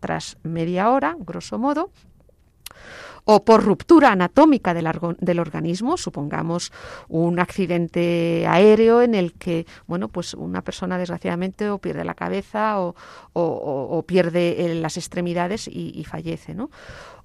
tras 0.00 0.38
media 0.42 0.90
hora, 0.90 1.16
grosso 1.18 1.58
modo, 1.58 1.90
o 3.24 3.44
por 3.44 3.62
ruptura 3.62 4.12
anatómica 4.12 4.74
del, 4.74 5.38
organismo, 5.38 5.96
supongamos 5.96 6.72
un 7.08 7.38
accidente 7.38 8.46
aéreo 8.48 9.02
en 9.02 9.14
el 9.14 9.34
que, 9.34 9.66
bueno, 9.86 10.08
pues 10.08 10.34
una 10.34 10.62
persona 10.62 10.98
desgraciadamente 10.98 11.70
o 11.70 11.78
pierde 11.78 12.04
la 12.04 12.14
cabeza 12.14 12.76
o, 12.80 14.04
pierde 14.06 14.66
eh, 14.66 14.74
las 14.74 14.96
extremidades 14.96 15.68
y, 15.68 15.92
y, 15.94 16.04
fallece, 16.04 16.54
¿no? 16.54 16.70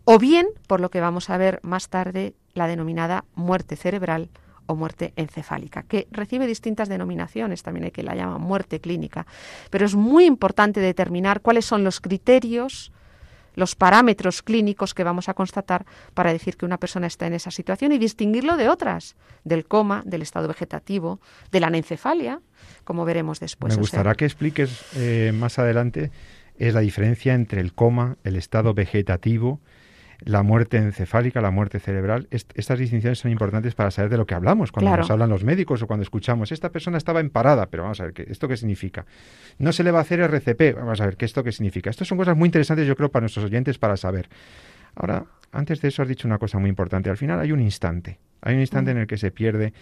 O 0.04 0.20
bien, 0.20 0.48
por 0.68 0.82
lo 0.82 0.90
que 0.90 1.02
vamos 1.02 1.30
a 1.30 1.38
ver 1.38 1.60
más 1.64 1.90
tarde, 1.90 2.36
la 2.54 2.68
denominada 2.68 3.26
muerte 3.34 3.76
cerebral 3.76 4.30
o 4.68 4.76
muerte 4.76 5.14
encefálica, 5.16 5.84
que 5.84 6.08
recibe 6.12 6.48
distintas 6.48 6.90
denominaciones, 6.90 7.64
también 7.64 7.86
hay 7.86 7.92
que 7.92 8.04
la 8.04 8.16
llama 8.16 8.38
muerte 8.38 8.80
clínica, 8.80 9.26
pero 9.70 9.86
es 9.86 9.96
muy 9.96 10.26
importante 10.26 10.80
determinar 10.80 11.42
cuáles 11.42 11.66
son 11.66 11.84
los 11.84 12.02
criterios, 12.02 12.92
los 13.56 13.76
parámetros 13.76 14.42
clínicos 14.42 14.94
que 14.94 15.04
vamos 15.04 15.30
a 15.30 15.34
constatar 15.34 15.86
para 16.14 16.34
decir 16.34 16.58
que 16.58 16.66
una 16.66 16.78
persona 16.78 17.08
está 17.08 17.28
en 17.28 17.34
esa 17.34 17.52
situación 17.52 17.92
y 17.92 17.98
distinguirlo 17.98 18.58
de 18.58 18.70
otras, 18.70 19.16
del 19.44 19.66
coma, 19.66 20.04
del 20.06 20.22
estado 20.22 20.48
vegetativo, 20.48 21.20
de 21.52 21.60
la 21.60 21.68
anencefalia, 21.68 22.42
como 22.84 23.06
veremos 23.06 23.40
después. 23.40 23.74
Me 23.74 23.80
gustará 23.80 24.16
que 24.16 24.26
expliques 24.26 24.84
eh, 24.96 25.32
más 25.34 25.58
adelante 25.58 26.12
es 26.58 26.74
la 26.74 26.82
diferencia 26.82 27.34
entre 27.34 27.62
el 27.62 27.74
coma, 27.74 28.18
el 28.24 28.36
estado 28.36 28.74
vegetativo 28.74 29.60
la 30.20 30.44
muerte 30.44 30.78
encefálica, 30.78 31.42
la 31.42 31.52
muerte 31.52 31.80
cerebral. 31.80 32.28
estas 32.32 32.80
distinciones 32.80 33.20
son 33.20 33.32
importantes 33.32 33.76
para 33.76 33.92
saber 33.92 34.10
de 34.10 34.18
lo 34.18 34.26
que 34.26 34.34
hablamos 34.34 34.72
cuando 34.72 34.96
nos 34.96 35.10
hablan 35.10 35.30
los 35.30 35.44
médicos 35.44 35.82
o 35.82 35.88
cuando 35.88 36.04
escuchamos, 36.04 36.52
esta 36.52 36.72
persona 36.72 36.98
estaba 36.98 37.20
en 37.20 37.30
parada, 37.30 37.68
pero 37.68 37.84
vamos 37.84 38.00
a 38.00 38.06
ver, 38.06 38.14
¿qué, 38.14 38.26
¿esto 38.30 38.48
qué 38.48 38.58
significa? 38.58 39.06
No 39.58 39.72
se 39.74 39.84
le 39.84 39.92
va 39.92 40.00
a 40.00 40.02
hacer 40.02 40.20
RCP, 40.20 40.76
vamos 40.76 41.02
a 41.02 41.06
ver, 41.06 41.18
¿qué 41.18 41.26
esto 41.26 41.44
qué 41.44 41.52
significa? 41.52 41.90
Estas 41.90 42.08
son 42.08 42.18
cosas 42.18 42.36
muy 42.38 42.48
interesantes, 42.48 42.88
yo 42.88 42.96
creo, 42.96 43.12
para 43.12 43.22
nuestros 43.22 43.46
oyentes 43.46 43.78
para 43.78 43.98
saber. 43.98 44.30
Ahora, 44.96 45.26
antes 45.52 45.82
de 45.82 45.90
eso 45.90 46.02
has 46.02 46.08
dicho 46.08 46.28
una 46.28 46.38
cosa 46.38 46.60
muy 46.60 46.70
importante. 46.70 47.10
Al 47.10 47.18
final 47.18 47.40
hay 47.40 47.52
un 47.52 47.62
instante, 47.62 48.20
hay 48.42 48.56
un 48.56 48.62
instante 48.62 48.92
en 48.92 48.98
el 48.98 49.08
que 49.08 49.18
se 49.18 49.32
pierde 49.32 49.74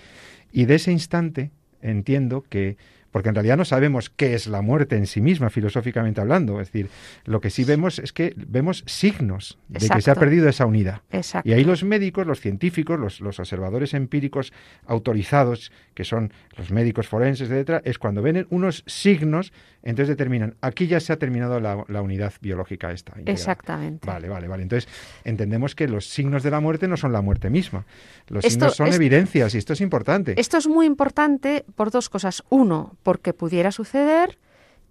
y 0.52 0.66
de 0.66 0.76
ese 0.76 0.92
instante 0.92 1.52
entiendo 1.82 2.44
que 2.48 2.78
porque 3.14 3.30
en 3.30 3.36
realidad 3.36 3.58
no 3.58 3.64
sabemos 3.64 4.10
qué 4.10 4.34
es 4.34 4.48
la 4.48 4.64
muerte 4.64 4.98
en 4.98 5.06
sí 5.06 5.22
misma, 5.22 5.52
filosóficamente 5.52 6.20
hablando. 6.20 6.60
Es 6.60 6.70
decir, 6.70 6.90
lo 7.26 7.42
que 7.42 7.52
sí 7.52 7.64
vemos 7.64 8.00
es 8.00 8.12
que 8.12 8.34
vemos 8.36 8.84
signos 8.88 9.60
de 9.70 9.88
que 9.88 10.02
se 10.02 10.10
ha 10.10 10.16
perdido 10.16 10.50
esa 10.50 10.66
unidad. 10.66 11.04
Y 11.44 11.54
ahí 11.54 11.64
los 11.64 11.84
médicos, 11.84 12.26
los 12.26 12.42
científicos, 12.42 13.00
los, 13.00 13.40
observadores 13.40 13.94
empíricos 13.94 14.52
autorizados, 14.88 15.72
que 15.94 16.06
son 16.06 16.34
los 16.58 16.72
médicos 16.72 17.08
forenses, 17.08 17.52
etcétera, 17.52 17.84
es 17.86 18.00
cuando 18.00 18.24
ven 18.24 18.48
unos 18.50 18.84
signos, 18.88 19.54
entonces 19.84 20.08
determinan, 20.08 20.56
aquí 20.62 20.88
ya 20.88 21.00
se 21.00 21.14
ha 21.14 21.18
terminado 21.18 21.60
la, 21.60 22.02
unidad 22.02 22.34
biológica 22.42 22.92
esta. 22.92 23.14
Exactamente. 23.28 24.08
Vale, 24.08 24.28
vale, 24.28 24.48
vale. 24.48 24.64
Entonces 24.64 24.92
entendemos 25.24 25.76
que 25.76 25.88
los 25.88 26.08
signos 26.10 26.42
de 26.42 26.50
la 26.50 26.60
muerte 26.62 26.88
no 26.88 26.98
son 26.98 27.12
la 27.12 27.22
muerte 27.22 27.52
misma. 27.52 27.86
Los 28.28 28.44
signos 28.44 28.76
son 28.76 28.92
evidencias 28.92 29.54
y 29.54 29.60
esto 29.60 29.74
es 29.74 29.82
importante. 29.82 30.34
Esto 30.40 30.58
es 30.58 30.68
muy 30.68 30.88
importante 30.88 31.64
por 31.76 31.92
dos 31.92 32.10
cosas. 32.10 32.44
Uno, 32.50 32.98
porque 33.04 33.34
pudiera 33.34 33.72
suceder 33.72 34.40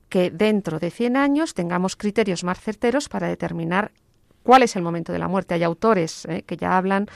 que 0.09 0.31
dentro 0.31 0.79
de 0.79 0.91
100 0.91 1.17
años 1.17 1.55
tengamos 1.55 1.97
criterios 1.97 2.45
más 2.45 2.61
certeros 2.61 3.09
para 3.09 3.29
determinar 3.29 3.93
cuál 4.43 4.63
es 4.63 4.77
el 4.77 4.83
momento 4.83 5.13
de 5.13 5.19
la 5.19 5.29
muerte. 5.29 5.55
Hay 5.55 5.63
autores 5.63 6.25
eh, 6.27 6.43
que 6.43 6.57
ya 6.57 6.77
hablan 6.77 7.07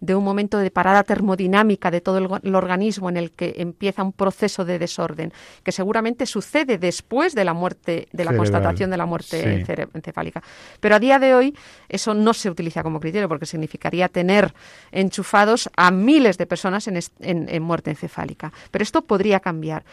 de 0.00 0.14
un 0.14 0.22
momento 0.22 0.58
de 0.58 0.70
parada 0.70 1.02
termodinámica 1.02 1.90
de 1.90 2.00
todo 2.00 2.18
el, 2.18 2.54
organismo 2.54 3.08
en 3.08 3.16
el 3.16 3.30
que 3.30 3.54
empieza 3.56 4.02
un 4.02 4.12
proceso 4.12 4.64
de 4.64 4.78
desorden, 4.78 5.32
que 5.62 5.72
seguramente 5.72 6.26
sucede 6.26 6.76
después 6.76 7.34
de 7.34 7.44
la 7.44 7.54
muerte, 7.54 8.08
de 8.12 8.24
la 8.24 8.36
constatación 8.36 8.90
de 8.90 8.96
la 8.98 9.06
muerte 9.06 9.64
encefálica. 9.94 10.42
Pero 10.80 10.96
a 10.96 10.98
día 10.98 11.18
de 11.18 11.34
hoy 11.34 11.56
eso 11.88 12.12
no 12.12 12.34
se 12.34 12.50
utiliza 12.50 12.82
como 12.82 13.00
criterio 13.00 13.28
porque 13.28 13.46
significaría 13.46 14.08
tener 14.08 14.52
enchufados 14.92 15.70
a 15.76 15.90
miles 15.90 16.36
de 16.36 16.46
personas 16.46 16.86
en 16.86 17.62
muerte 17.62 17.90
encefálica. 17.90 18.52
Pero 18.70 18.82
esto 18.82 19.02
podría 19.02 19.40
cambiar. 19.40 19.84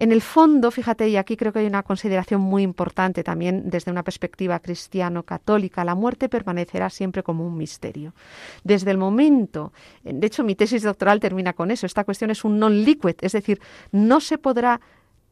En 0.00 0.12
el 0.12 0.22
fondo, 0.22 0.70
fíjate, 0.70 1.10
y 1.10 1.18
aquí 1.18 1.36
creo 1.36 1.52
que 1.52 1.58
hay 1.58 1.66
una 1.66 1.82
consideración 1.82 2.40
muy 2.40 2.62
importante 2.62 3.22
también 3.22 3.68
desde 3.68 3.90
una 3.90 4.02
perspectiva 4.02 4.58
cristiano-católica, 4.58 5.84
la 5.84 5.94
muerte 5.94 6.29
permanecerá 6.30 6.88
siempre 6.88 7.22
como 7.22 7.46
un 7.46 7.56
misterio. 7.56 8.14
Desde 8.64 8.90
el 8.90 8.98
momento, 8.98 9.72
de 10.04 10.26
hecho 10.26 10.44
mi 10.44 10.54
tesis 10.54 10.82
doctoral 10.82 11.20
termina 11.20 11.52
con 11.52 11.70
eso, 11.70 11.86
esta 11.86 12.04
cuestión 12.04 12.30
es 12.30 12.44
un 12.44 12.58
non-liquid, 12.58 13.16
es 13.20 13.32
decir, 13.32 13.60
no 13.92 14.20
se 14.20 14.38
podrá 14.38 14.80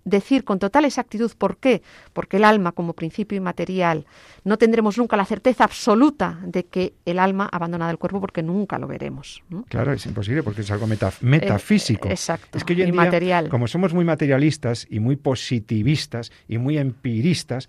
decir 0.08 0.44
con 0.44 0.58
total 0.58 0.84
exactitud 0.84 1.30
por 1.36 1.58
qué, 1.58 1.82
porque 2.12 2.38
el 2.38 2.44
alma 2.44 2.72
como 2.72 2.94
principio 2.94 3.36
inmaterial, 3.36 4.06
no 4.44 4.58
tendremos 4.58 4.98
nunca 4.98 5.16
la 5.16 5.24
certeza 5.24 5.64
absoluta 5.64 6.38
de 6.42 6.64
que 6.64 6.94
el 7.04 7.18
alma 7.18 7.48
ha 7.50 7.56
abandonado 7.56 7.90
el 7.90 7.98
cuerpo 7.98 8.20
porque 8.20 8.42
nunca 8.42 8.78
lo 8.78 8.86
veremos. 8.86 9.42
Claro, 9.68 9.92
es 9.92 10.04
imposible 10.06 10.42
porque 10.42 10.62
es 10.62 10.70
algo 10.70 10.86
metafísico. 10.86 12.08
Eh, 12.08 12.12
exacto. 12.12 12.56
Es 12.58 12.64
que 12.64 12.72
hoy 12.74 12.82
en 12.82 13.20
día, 13.20 13.48
como 13.48 13.68
somos 13.68 13.92
muy 13.92 14.04
materialistas 14.04 14.86
y 14.88 15.00
muy 15.00 15.16
positivistas 15.16 16.32
y 16.48 16.58
muy 16.58 16.78
empiristas, 16.78 17.68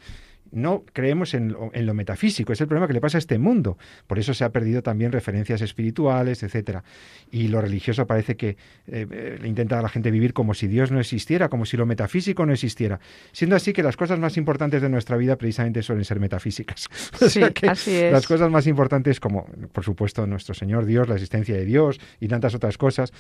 no 0.52 0.84
creemos 0.94 1.34
en 1.34 1.50
lo, 1.50 1.94
metafísico, 1.94 2.54
es 2.54 2.62
el 2.62 2.68
problema 2.68 2.88
que 2.88 2.94
le 2.94 3.02
pasa 3.02 3.18
a 3.18 3.20
este 3.20 3.38
mundo. 3.38 3.78
Por 4.08 4.20
eso 4.20 4.34
se 4.34 4.44
ha 4.44 4.50
perdido 4.52 4.82
también 4.82 5.12
referencias 5.12 5.62
espirituales, 5.62 6.44
etcétera. 6.44 6.84
Y 7.32 7.48
lo 7.48 7.62
religioso 7.62 8.08
parece 8.08 8.36
que 8.36 8.58
eh, 8.88 9.40
intenta 9.44 9.80
a 9.80 9.82
la 9.82 9.90
gente 9.90 10.12
vivir 10.12 10.34
como 10.34 10.54
si 10.54 10.68
Dios 10.68 10.92
no 10.92 11.00
existiera, 11.00 11.50
como 11.50 11.66
si 11.66 11.78
lo 11.78 11.86
metafísico 11.86 12.46
no 12.46 12.54
existiera. 12.54 13.00
Siendo 13.32 13.56
así 13.56 13.74
que 13.74 13.84
las 13.84 13.98
cosas 13.98 14.20
más 14.20 14.38
importantes 14.38 14.82
de 14.82 14.90
nuestra 14.90 15.18
vida 15.18 15.36
precisamente 15.36 15.82
suelen 15.82 16.06
ser 16.06 16.20
metafísicas. 16.20 16.88
Sí, 17.30 17.42
así 17.68 17.96
es. 17.96 18.12
Las 18.12 18.26
cosas 18.26 18.50
más 18.50 18.66
importantes, 18.66 19.20
como 19.20 19.46
por 19.72 19.84
supuesto 19.84 20.26
nuestro 20.26 20.56
Señor 20.56 20.86
Dios, 20.86 21.08
la 21.08 21.16
existencia 21.16 21.56
de 21.56 21.64
Dios 21.64 22.00
y 22.20 22.28
tantas 22.28 22.56
otras 22.56 22.78
cosas, 22.78 23.14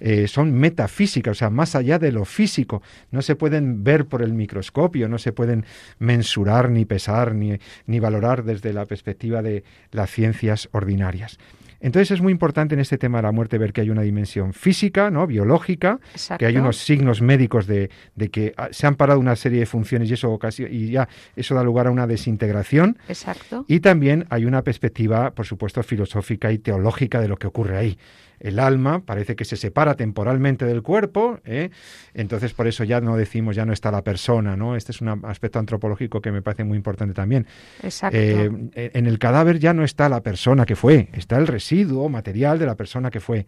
eh, 0.00 0.28
son 0.28 0.52
metafísicas, 0.52 1.32
o 1.32 1.34
sea, 1.34 1.50
más 1.50 1.74
allá 1.74 1.98
de 1.98 2.12
lo 2.12 2.24
físico. 2.24 2.82
No 3.10 3.22
se 3.22 3.36
pueden 3.36 3.84
ver 3.84 4.06
por 4.06 4.22
el 4.22 4.34
microscopio, 4.34 5.08
no 5.08 5.18
se 5.18 5.32
pueden 5.32 5.64
mensurar 5.98 6.68
ni 6.74 6.84
pesar, 6.84 7.34
ni, 7.34 7.58
ni 7.86 8.00
valorar 8.00 8.44
desde 8.44 8.72
la 8.72 8.86
perspectiva 8.86 9.42
de 9.42 9.64
las 9.90 10.10
ciencias 10.10 10.68
ordinarias. 10.72 11.38
Entonces 11.84 12.12
es 12.12 12.22
muy 12.22 12.32
importante 12.32 12.74
en 12.74 12.80
este 12.80 12.96
tema 12.96 13.18
de 13.18 13.24
la 13.24 13.32
muerte 13.32 13.58
ver 13.58 13.74
que 13.74 13.82
hay 13.82 13.90
una 13.90 14.00
dimensión 14.00 14.54
física, 14.54 15.10
¿no? 15.10 15.26
biológica, 15.26 16.00
que 16.38 16.46
hay 16.46 16.56
unos 16.56 16.78
signos 16.78 17.20
médicos 17.20 17.66
de, 17.66 17.90
de, 18.14 18.30
que 18.30 18.54
ah, 18.56 18.68
se 18.70 18.86
han 18.86 18.94
parado 18.94 19.20
una 19.20 19.36
serie 19.36 19.60
de 19.60 19.66
funciones 19.66 20.10
y 20.10 20.14
eso 20.14 20.38
y 20.70 20.92
ya 20.92 21.10
eso 21.36 21.54
da 21.54 21.62
lugar 21.62 21.86
a 21.86 21.90
una 21.90 22.06
desintegración. 22.06 22.96
Exacto. 23.06 23.66
Y 23.68 23.80
también 23.80 24.24
hay 24.30 24.46
una 24.46 24.62
perspectiva, 24.62 25.32
por 25.32 25.44
supuesto, 25.44 25.82
filosófica 25.82 26.50
y 26.52 26.58
teológica 26.58 27.20
de 27.20 27.28
lo 27.28 27.36
que 27.36 27.48
ocurre 27.48 27.76
ahí 27.76 27.98
el 28.44 28.58
alma 28.58 29.00
parece 29.00 29.36
que 29.36 29.46
se 29.46 29.56
separa 29.56 29.94
temporalmente 29.94 30.66
del 30.66 30.82
cuerpo, 30.82 31.40
¿eh? 31.44 31.70
entonces 32.12 32.52
por 32.52 32.66
eso 32.66 32.84
ya 32.84 33.00
no 33.00 33.16
decimos, 33.16 33.56
ya 33.56 33.64
no 33.64 33.72
está 33.72 33.90
la 33.90 34.04
persona, 34.04 34.54
¿no? 34.54 34.76
Este 34.76 34.92
es 34.92 35.00
un 35.00 35.08
aspecto 35.24 35.58
antropológico 35.58 36.20
que 36.20 36.30
me 36.30 36.42
parece 36.42 36.62
muy 36.62 36.76
importante 36.76 37.14
también. 37.14 37.46
Exacto. 37.82 38.18
Eh, 38.20 38.50
en 38.74 39.06
el 39.06 39.18
cadáver 39.18 39.58
ya 39.58 39.72
no 39.72 39.82
está 39.82 40.10
la 40.10 40.22
persona 40.22 40.66
que 40.66 40.76
fue, 40.76 41.08
está 41.14 41.38
el 41.38 41.46
residuo 41.46 42.10
material 42.10 42.58
de 42.58 42.66
la 42.66 42.74
persona 42.74 43.10
que 43.10 43.20
fue 43.20 43.46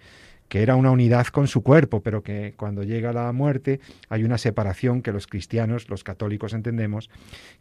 que 0.48 0.62
era 0.62 0.76
una 0.76 0.90
unidad 0.90 1.26
con 1.26 1.48
su 1.48 1.62
cuerpo, 1.62 2.00
pero 2.00 2.22
que 2.22 2.54
cuando 2.56 2.82
llega 2.82 3.12
la 3.12 3.32
muerte 3.32 3.80
hay 4.08 4.24
una 4.24 4.38
separación 4.38 5.02
que 5.02 5.12
los 5.12 5.26
cristianos, 5.26 5.88
los 5.88 6.04
católicos 6.04 6.52
entendemos 6.52 7.10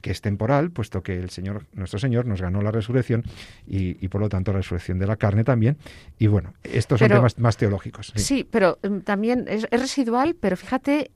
que 0.02 0.12
es 0.12 0.22
temporal, 0.22 0.72
puesto 0.72 1.02
que 1.04 1.18
el 1.18 1.30
Señor, 1.30 1.66
nuestro 1.74 2.00
Señor, 2.00 2.26
nos 2.26 2.42
ganó 2.42 2.62
la 2.62 2.72
resurrección 2.72 3.24
y, 3.68 4.08
por 4.08 4.22
lo 4.22 4.30
tanto 4.30 4.52
la 4.52 4.60
resurrección 4.60 5.00
de 5.00 5.08
la 5.08 5.16
carne 5.16 5.44
también. 5.44 5.78
Y 6.20 6.28
bueno, 6.28 6.54
estos 6.64 7.00
son 7.00 7.10
temas 7.10 7.40
más 7.40 7.58
teológicos. 7.58 8.14
Sí, 8.16 8.48
pero 8.50 8.78
mm, 8.84 9.00
también 9.00 9.46
es, 9.48 9.68
es 9.70 9.82
residual, 9.82 10.36
pero 10.40 10.58
fíjate 10.58 11.12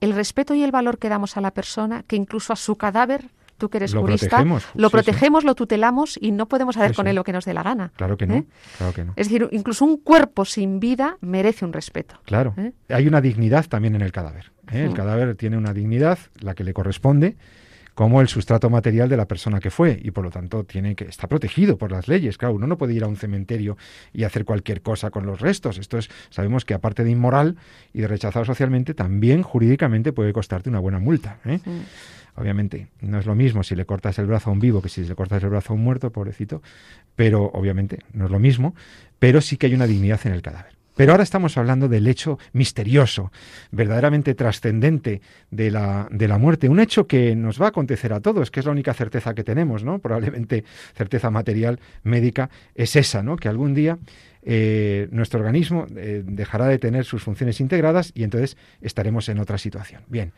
el 0.00 0.14
respeto 0.14 0.54
y 0.54 0.62
el 0.62 0.70
valor 0.70 0.98
que 0.98 1.08
damos 1.08 1.36
a 1.36 1.40
la 1.40 1.50
persona, 1.50 2.04
que 2.04 2.16
incluso 2.16 2.52
a 2.52 2.56
su 2.56 2.76
cadáver 2.76 3.30
tú 3.58 3.68
que 3.68 3.78
eres 3.78 3.92
lo 3.92 4.00
jurista, 4.00 4.28
protegemos, 4.28 4.66
lo 4.74 4.90
protegemos, 4.90 5.44
lo 5.44 5.54
tutelamos 5.54 6.18
y 6.20 6.32
no 6.32 6.46
podemos 6.48 6.76
hacer 6.76 6.94
con 6.94 7.06
él 7.06 7.16
lo 7.16 7.24
que 7.24 7.32
nos 7.32 7.44
dé 7.44 7.52
la 7.52 7.62
gana. 7.62 7.92
Claro 7.96 8.16
que 8.16 8.26
no, 8.26 8.36
¿eh? 8.36 8.44
claro 8.78 8.94
que 8.94 9.04
no. 9.04 9.12
Es 9.16 9.28
decir, 9.28 9.48
incluso 9.50 9.84
un 9.84 9.98
cuerpo 9.98 10.44
sin 10.44 10.80
vida 10.80 11.18
merece 11.20 11.64
un 11.64 11.72
respeto. 11.72 12.20
Claro. 12.24 12.54
¿eh? 12.56 12.72
Hay 12.88 13.06
una 13.06 13.20
dignidad 13.20 13.66
también 13.66 13.94
en 13.94 14.02
el 14.02 14.12
cadáver. 14.12 14.52
¿eh? 14.72 14.84
El 14.84 14.94
cadáver 14.94 15.34
tiene 15.34 15.58
una 15.58 15.74
dignidad, 15.74 16.18
la 16.40 16.54
que 16.54 16.64
le 16.64 16.72
corresponde 16.72 17.36
como 17.98 18.20
el 18.20 18.28
sustrato 18.28 18.70
material 18.70 19.08
de 19.08 19.16
la 19.16 19.26
persona 19.26 19.58
que 19.58 19.72
fue 19.72 19.98
y 20.00 20.12
por 20.12 20.22
lo 20.22 20.30
tanto 20.30 20.62
tiene 20.62 20.94
que 20.94 21.06
está 21.06 21.26
protegido 21.26 21.76
por 21.76 21.90
las 21.90 22.06
leyes. 22.06 22.38
Claro, 22.38 22.54
uno 22.54 22.68
no 22.68 22.78
puede 22.78 22.94
ir 22.94 23.02
a 23.02 23.08
un 23.08 23.16
cementerio 23.16 23.76
y 24.12 24.22
hacer 24.22 24.44
cualquier 24.44 24.82
cosa 24.82 25.10
con 25.10 25.26
los 25.26 25.40
restos. 25.40 25.78
Esto 25.78 25.98
es 25.98 26.08
sabemos 26.30 26.64
que 26.64 26.74
aparte 26.74 27.02
de 27.02 27.10
inmoral 27.10 27.56
y 27.92 28.00
de 28.02 28.06
rechazado 28.06 28.44
socialmente, 28.44 28.94
también 28.94 29.42
jurídicamente 29.42 30.12
puede 30.12 30.32
costarte 30.32 30.70
una 30.70 30.78
buena 30.78 31.00
multa. 31.00 31.38
Obviamente, 32.38 32.86
no 33.00 33.18
es 33.18 33.26
lo 33.26 33.34
mismo 33.34 33.64
si 33.64 33.74
le 33.74 33.84
cortas 33.84 34.18
el 34.20 34.26
brazo 34.26 34.50
a 34.50 34.52
un 34.52 34.60
vivo 34.60 34.80
que 34.80 34.88
si 34.88 35.04
le 35.04 35.14
cortas 35.16 35.42
el 35.42 35.50
brazo 35.50 35.72
a 35.72 35.76
un 35.76 35.82
muerto, 35.82 36.12
pobrecito, 36.12 36.62
pero 37.16 37.50
obviamente 37.52 37.98
no 38.12 38.26
es 38.26 38.30
lo 38.30 38.38
mismo, 38.38 38.76
pero 39.18 39.40
sí 39.40 39.56
que 39.56 39.66
hay 39.66 39.74
una 39.74 39.88
dignidad 39.88 40.20
en 40.24 40.32
el 40.32 40.42
cadáver. 40.42 40.78
Pero 40.94 41.12
ahora 41.12 41.24
estamos 41.24 41.56
hablando 41.56 41.88
del 41.88 42.06
hecho 42.06 42.38
misterioso, 42.52 43.32
verdaderamente 43.70 44.34
trascendente 44.34 45.20
de 45.50 45.70
la, 45.70 46.08
de 46.10 46.28
la 46.28 46.38
muerte, 46.38 46.68
un 46.68 46.80
hecho 46.80 47.06
que 47.06 47.34
nos 47.34 47.60
va 47.60 47.66
a 47.66 47.68
acontecer 47.68 48.12
a 48.12 48.20
todos, 48.20 48.50
que 48.50 48.60
es 48.60 48.66
la 48.66 48.72
única 48.72 48.94
certeza 48.94 49.34
que 49.34 49.44
tenemos, 49.44 49.84
¿no? 49.84 49.98
Probablemente 49.98 50.64
certeza 50.94 51.30
material, 51.30 51.80
médica, 52.02 52.50
es 52.74 52.94
esa, 52.96 53.22
¿no? 53.22 53.36
Que 53.36 53.48
algún 53.48 53.74
día 53.74 53.98
eh, 54.42 55.08
nuestro 55.10 55.40
organismo 55.40 55.86
eh, 55.96 56.22
dejará 56.24 56.66
de 56.66 56.78
tener 56.78 57.04
sus 57.04 57.22
funciones 57.22 57.60
integradas 57.60 58.12
y 58.14 58.22
entonces 58.22 58.56
estaremos 58.80 59.28
en 59.28 59.38
otra 59.40 59.58
situación. 59.58 60.02
Bien. 60.08 60.32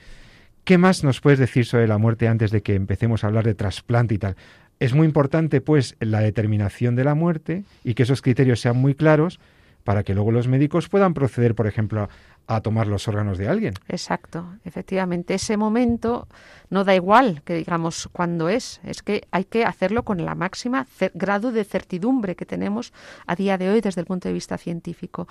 ¿Qué 0.65 0.79
más 0.79 1.05
nos 1.05 1.21
puedes 1.21 1.39
decir 1.39 1.65
sobre 1.67 1.89
la 1.89 1.99
muerte 1.99 2.29
antes 2.29 2.51
de 2.51 2.63
que 2.63 2.75
empecemos 2.75 3.25
a 3.25 3.27
hablar 3.27 3.45
de 3.45 3.55
trasplante 3.55 4.15
y 4.15 4.19
tal? 4.19 4.37
Es 4.79 4.95
muy 4.95 5.07
importante, 5.07 5.61
pues, 5.61 5.97
la 6.01 6.21
determinación 6.21 6.97
de 6.97 7.05
la 7.05 7.15
muerte 7.15 7.65
y 7.85 7.95
que 7.95 8.05
esos 8.05 8.23
criterios 8.23 8.61
sean 8.61 8.77
muy 8.77 8.95
claros 8.95 9.41
para 9.85 10.05
que 10.05 10.15
luego 10.15 10.31
los 10.31 10.49
médicos 10.49 10.89
puedan 10.89 11.15
proceder, 11.15 11.55
por 11.55 11.67
ejemplo, 11.67 12.09
a 12.57 12.61
tomar 12.61 12.89
los 12.89 13.07
órganos 13.07 13.39
de 13.39 13.49
alguien. 13.49 13.75
Exacto, 13.89 14.45
efectivamente. 14.65 15.35
Ese 15.35 15.57
momento 15.57 16.27
no 16.69 16.85
da 16.85 16.95
igual 16.97 17.43
que 17.45 17.55
digamos 17.55 18.09
cuándo 18.13 18.49
es, 18.49 18.81
es 18.85 19.03
que 19.03 19.27
hay 19.31 19.45
que 19.45 19.65
hacerlo 19.65 20.05
con 20.05 20.25
la 20.25 20.35
máxima 20.35 20.87
grado 21.15 21.53
de 21.53 21.65
certidumbre 21.65 22.35
que 22.35 22.47
tenemos 22.47 22.93
a 23.27 23.37
día 23.37 23.57
de 23.57 23.71
hoy 23.71 23.81
desde 23.81 24.01
el 24.01 24.07
punto 24.07 24.29
de 24.29 24.35
vista 24.35 24.59
científico, 24.59 25.29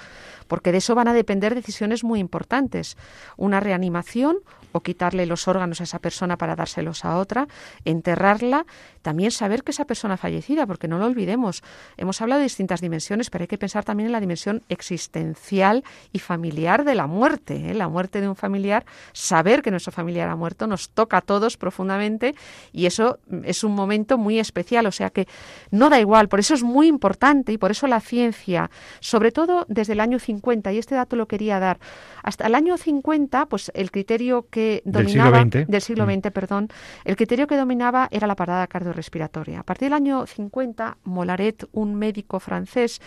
porque 0.47 0.71
de 0.71 0.77
eso 0.77 0.95
van 0.95 1.09
a 1.09 1.13
depender 1.13 1.55
decisiones 1.55 2.05
muy 2.05 2.19
importantes. 2.19 2.97
Una 3.35 3.59
reanimación 3.59 4.37
o 4.71 4.81
quitarle 4.81 5.25
los 5.25 5.47
órganos 5.47 5.81
a 5.81 5.83
esa 5.83 5.99
persona 5.99 6.37
para 6.37 6.55
dárselos 6.55 7.03
a 7.03 7.17
otra, 7.17 7.47
enterrarla, 7.85 8.65
también 9.01 9.31
saber 9.31 9.63
que 9.63 9.71
esa 9.71 9.85
persona 9.85 10.15
fallecida, 10.15 10.67
porque 10.67 10.87
no 10.87 10.99
lo 10.99 11.05
olvidemos. 11.05 11.63
Hemos 11.97 12.21
hablado 12.21 12.39
de 12.39 12.43
distintas 12.43 12.79
dimensiones, 12.79 13.29
pero 13.29 13.43
hay 13.43 13.47
que 13.47 13.57
pensar 13.57 13.83
también 13.83 14.07
en 14.07 14.13
la 14.13 14.19
dimensión 14.19 14.63
existencial 14.69 15.83
y 16.13 16.19
familiar 16.19 16.85
de 16.85 16.95
la 16.95 17.07
muerte. 17.09 17.71
¿eh? 17.71 17.73
La 17.73 17.89
muerte 17.89 18.21
de 18.21 18.29
un 18.29 18.35
familiar, 18.35 18.85
saber 19.11 19.61
que 19.61 19.71
nuestro 19.71 19.91
familiar 19.91 20.29
ha 20.29 20.35
muerto, 20.35 20.67
nos 20.67 20.89
toca 20.89 21.17
a 21.17 21.21
todos 21.21 21.57
profundamente 21.57 22.35
y 22.71 22.85
eso 22.85 23.19
es 23.43 23.63
un 23.63 23.73
momento 23.73 24.17
muy 24.17 24.39
especial. 24.39 24.85
O 24.85 24.91
sea 24.91 25.09
que 25.09 25.27
no 25.71 25.89
da 25.89 25.99
igual, 25.99 26.29
por 26.29 26.39
eso 26.39 26.53
es 26.53 26.63
muy 26.63 26.87
importante 26.87 27.51
y 27.51 27.57
por 27.57 27.71
eso 27.71 27.87
la 27.87 27.99
ciencia, 27.99 28.69
sobre 28.99 29.31
todo 29.31 29.65
desde 29.67 29.93
el 29.93 29.99
año 29.99 30.19
50, 30.19 30.71
y 30.71 30.77
este 30.77 30.95
dato 30.95 31.15
lo 31.15 31.27
quería 31.27 31.59
dar, 31.59 31.79
hasta 32.23 32.47
el 32.47 32.55
año 32.55 32.77
50, 32.77 33.47
pues 33.47 33.71
el 33.73 33.91
criterio 33.91 34.47
que 34.49 34.81
dominaba 34.85 35.43
del 35.45 35.81
siglo 35.81 36.05
XX, 36.05 36.17
mm. 36.17 36.31
perdón, 36.31 36.69
el 37.05 37.15
criterio 37.15 37.47
que 37.47 37.57
dominaba 37.57 38.07
era 38.11 38.27
la 38.27 38.35
parada 38.35 38.67
cardiorrespiratoria. 38.67 39.61
A 39.61 39.63
partir 39.63 39.87
del 39.87 39.93
año 39.93 40.25
50, 40.25 40.97
Molaret, 41.03 41.67
un 41.71 41.95
médico 41.95 42.39
francés, 42.39 43.01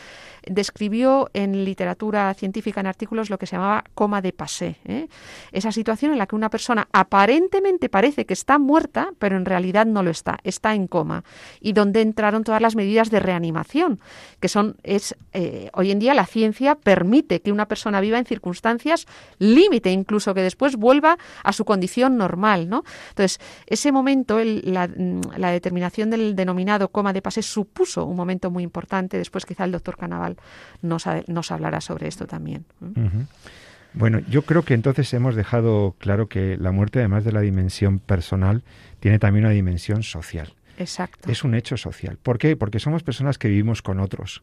describió 0.47 1.31
en 1.33 1.65
literatura 1.65 2.33
científica 2.35 2.81
en 2.81 2.87
artículos 2.87 3.31
lo 3.31 3.39
que 3.39 3.47
se 3.47 3.57
llamaba 3.57 3.82
coma 3.95 4.21
de 4.21 4.33
pasé, 4.33 4.77
¿eh? 4.85 5.09
esa 5.53 5.73
situación 5.73 6.13
en 6.13 6.19
la 6.19 6.27
que 6.27 6.37
una 6.37 6.51
persona 6.51 6.89
aparentemente 6.93 7.89
parece 7.89 8.27
que 8.27 8.35
está 8.35 8.59
muerta, 8.59 9.11
pero 9.19 9.37
en 9.37 9.45
realidad 9.45 9.87
no 9.87 10.03
lo 10.03 10.11
está, 10.11 10.39
está 10.45 10.75
en 10.75 10.87
coma 10.87 11.25
y 11.61 11.73
donde 11.73 12.01
entraron 12.01 12.45
todas 12.45 12.61
las 12.61 12.77
medidas 12.77 13.11
de 13.11 13.21
reanimación, 13.21 14.01
que 14.41 14.49
son 14.49 14.77
es 14.83 15.17
eh, 15.33 15.71
hoy 15.75 15.91
en 15.91 15.99
día 15.99 16.15
la 16.15 16.27
ciencia 16.27 16.75
permite 16.75 17.41
que 17.41 17.53
una 17.53 17.67
persona 17.67 18.01
viva 18.01 18.19
en 18.19 18.27
circunstancias 18.27 19.07
límite, 19.39 19.91
incluso 19.91 20.35
que 20.35 20.43
después 20.43 20.77
vuelva 20.77 21.19
a 21.43 21.53
su 21.53 21.65
condición 21.65 22.17
normal, 22.17 22.69
¿no? 22.69 22.85
Entonces, 23.11 23.41
ese 23.67 23.93
momento, 23.93 24.39
la, 24.43 24.87
determinación 25.53 26.11
del 26.11 26.35
denominado 26.35 26.89
coma 26.89 27.13
de 27.13 27.23
pase 27.23 27.43
supuso 27.43 28.05
un 28.05 28.17
momento 28.17 28.51
muy 28.51 28.63
importante. 28.63 29.19
Después 29.19 29.47
quizá 29.47 29.65
el 29.65 29.73
doctor 29.73 29.97
Canaval 29.97 30.37
nos, 30.81 31.05
nos 31.27 31.51
hablará 31.51 31.81
sobre 31.81 32.09
esto 32.09 32.27
también. 32.27 32.65
Bueno, 33.95 34.21
yo 34.31 34.43
creo 34.43 34.63
que 34.65 34.75
entonces 34.75 35.13
hemos 35.13 35.35
dejado 35.35 35.95
claro 35.99 36.29
que 36.29 36.57
la 36.57 36.73
muerte, 36.73 37.01
además 37.01 37.25
de 37.25 37.33
la 37.33 37.41
dimensión 37.41 37.99
personal, 37.99 38.63
tiene 39.01 39.19
también 39.19 39.45
una 39.45 39.55
dimensión 39.55 40.03
social. 40.03 40.55
Exacto. 40.79 41.31
Es 41.31 41.45
un 41.45 41.55
hecho 41.55 41.77
social. 41.77 42.19
¿Por 42.23 42.39
qué? 42.39 42.57
Porque 42.57 42.79
somos 42.79 43.03
personas 43.03 43.39
que 43.39 43.49
vivimos 43.49 43.83
con 43.83 44.01
otros. 44.01 44.43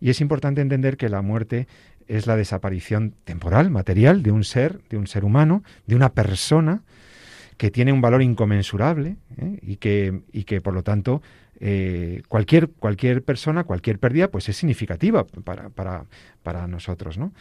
Y 0.00 0.10
es 0.10 0.20
importante 0.20 0.60
entender 0.60 0.96
que 0.96 1.08
la 1.08 1.22
muerte 1.22 1.66
es 2.06 2.26
la 2.26 2.36
desaparición 2.36 3.14
temporal, 3.24 3.70
material, 3.70 4.22
de 4.22 4.30
un 4.30 4.44
ser, 4.44 4.80
de 4.88 4.96
un 4.96 5.06
ser 5.06 5.24
humano, 5.24 5.64
de 5.86 5.96
una 5.96 6.12
persona 6.12 6.82
que 7.56 7.70
tiene 7.70 7.92
un 7.92 8.00
valor 8.00 8.22
inconmensurable 8.22 9.16
¿eh? 9.38 9.58
y, 9.62 9.76
que, 9.76 10.20
y 10.32 10.44
que, 10.44 10.60
por 10.60 10.74
lo 10.74 10.82
tanto, 10.82 11.22
eh, 11.58 12.22
cualquier, 12.28 12.68
cualquier 12.68 13.22
persona, 13.24 13.64
cualquier 13.64 13.98
pérdida, 13.98 14.28
pues 14.28 14.48
es 14.48 14.56
significativa 14.56 15.24
para, 15.24 15.70
para, 15.70 16.04
para 16.42 16.66
nosotros, 16.66 17.16
¿no? 17.18 17.32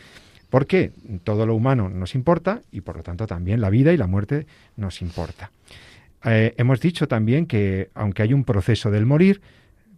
Porque 0.49 0.91
todo 1.23 1.45
lo 1.45 1.55
humano 1.55 1.89
nos 1.89 2.15
importa 2.15 2.61
y, 2.71 2.81
por 2.81 2.97
lo 2.97 3.03
tanto, 3.03 3.27
también 3.27 3.61
la 3.61 3.69
vida 3.69 3.93
y 3.93 3.97
la 3.97 4.07
muerte 4.07 4.45
nos 4.77 5.01
importa. 5.01 5.51
Eh, 6.23 6.53
hemos 6.57 6.79
dicho 6.79 7.07
también 7.07 7.45
que, 7.45 7.89
aunque 7.93 8.23
hay 8.23 8.33
un 8.33 8.43
proceso 8.43 8.89
del 8.91 9.05
morir, 9.05 9.41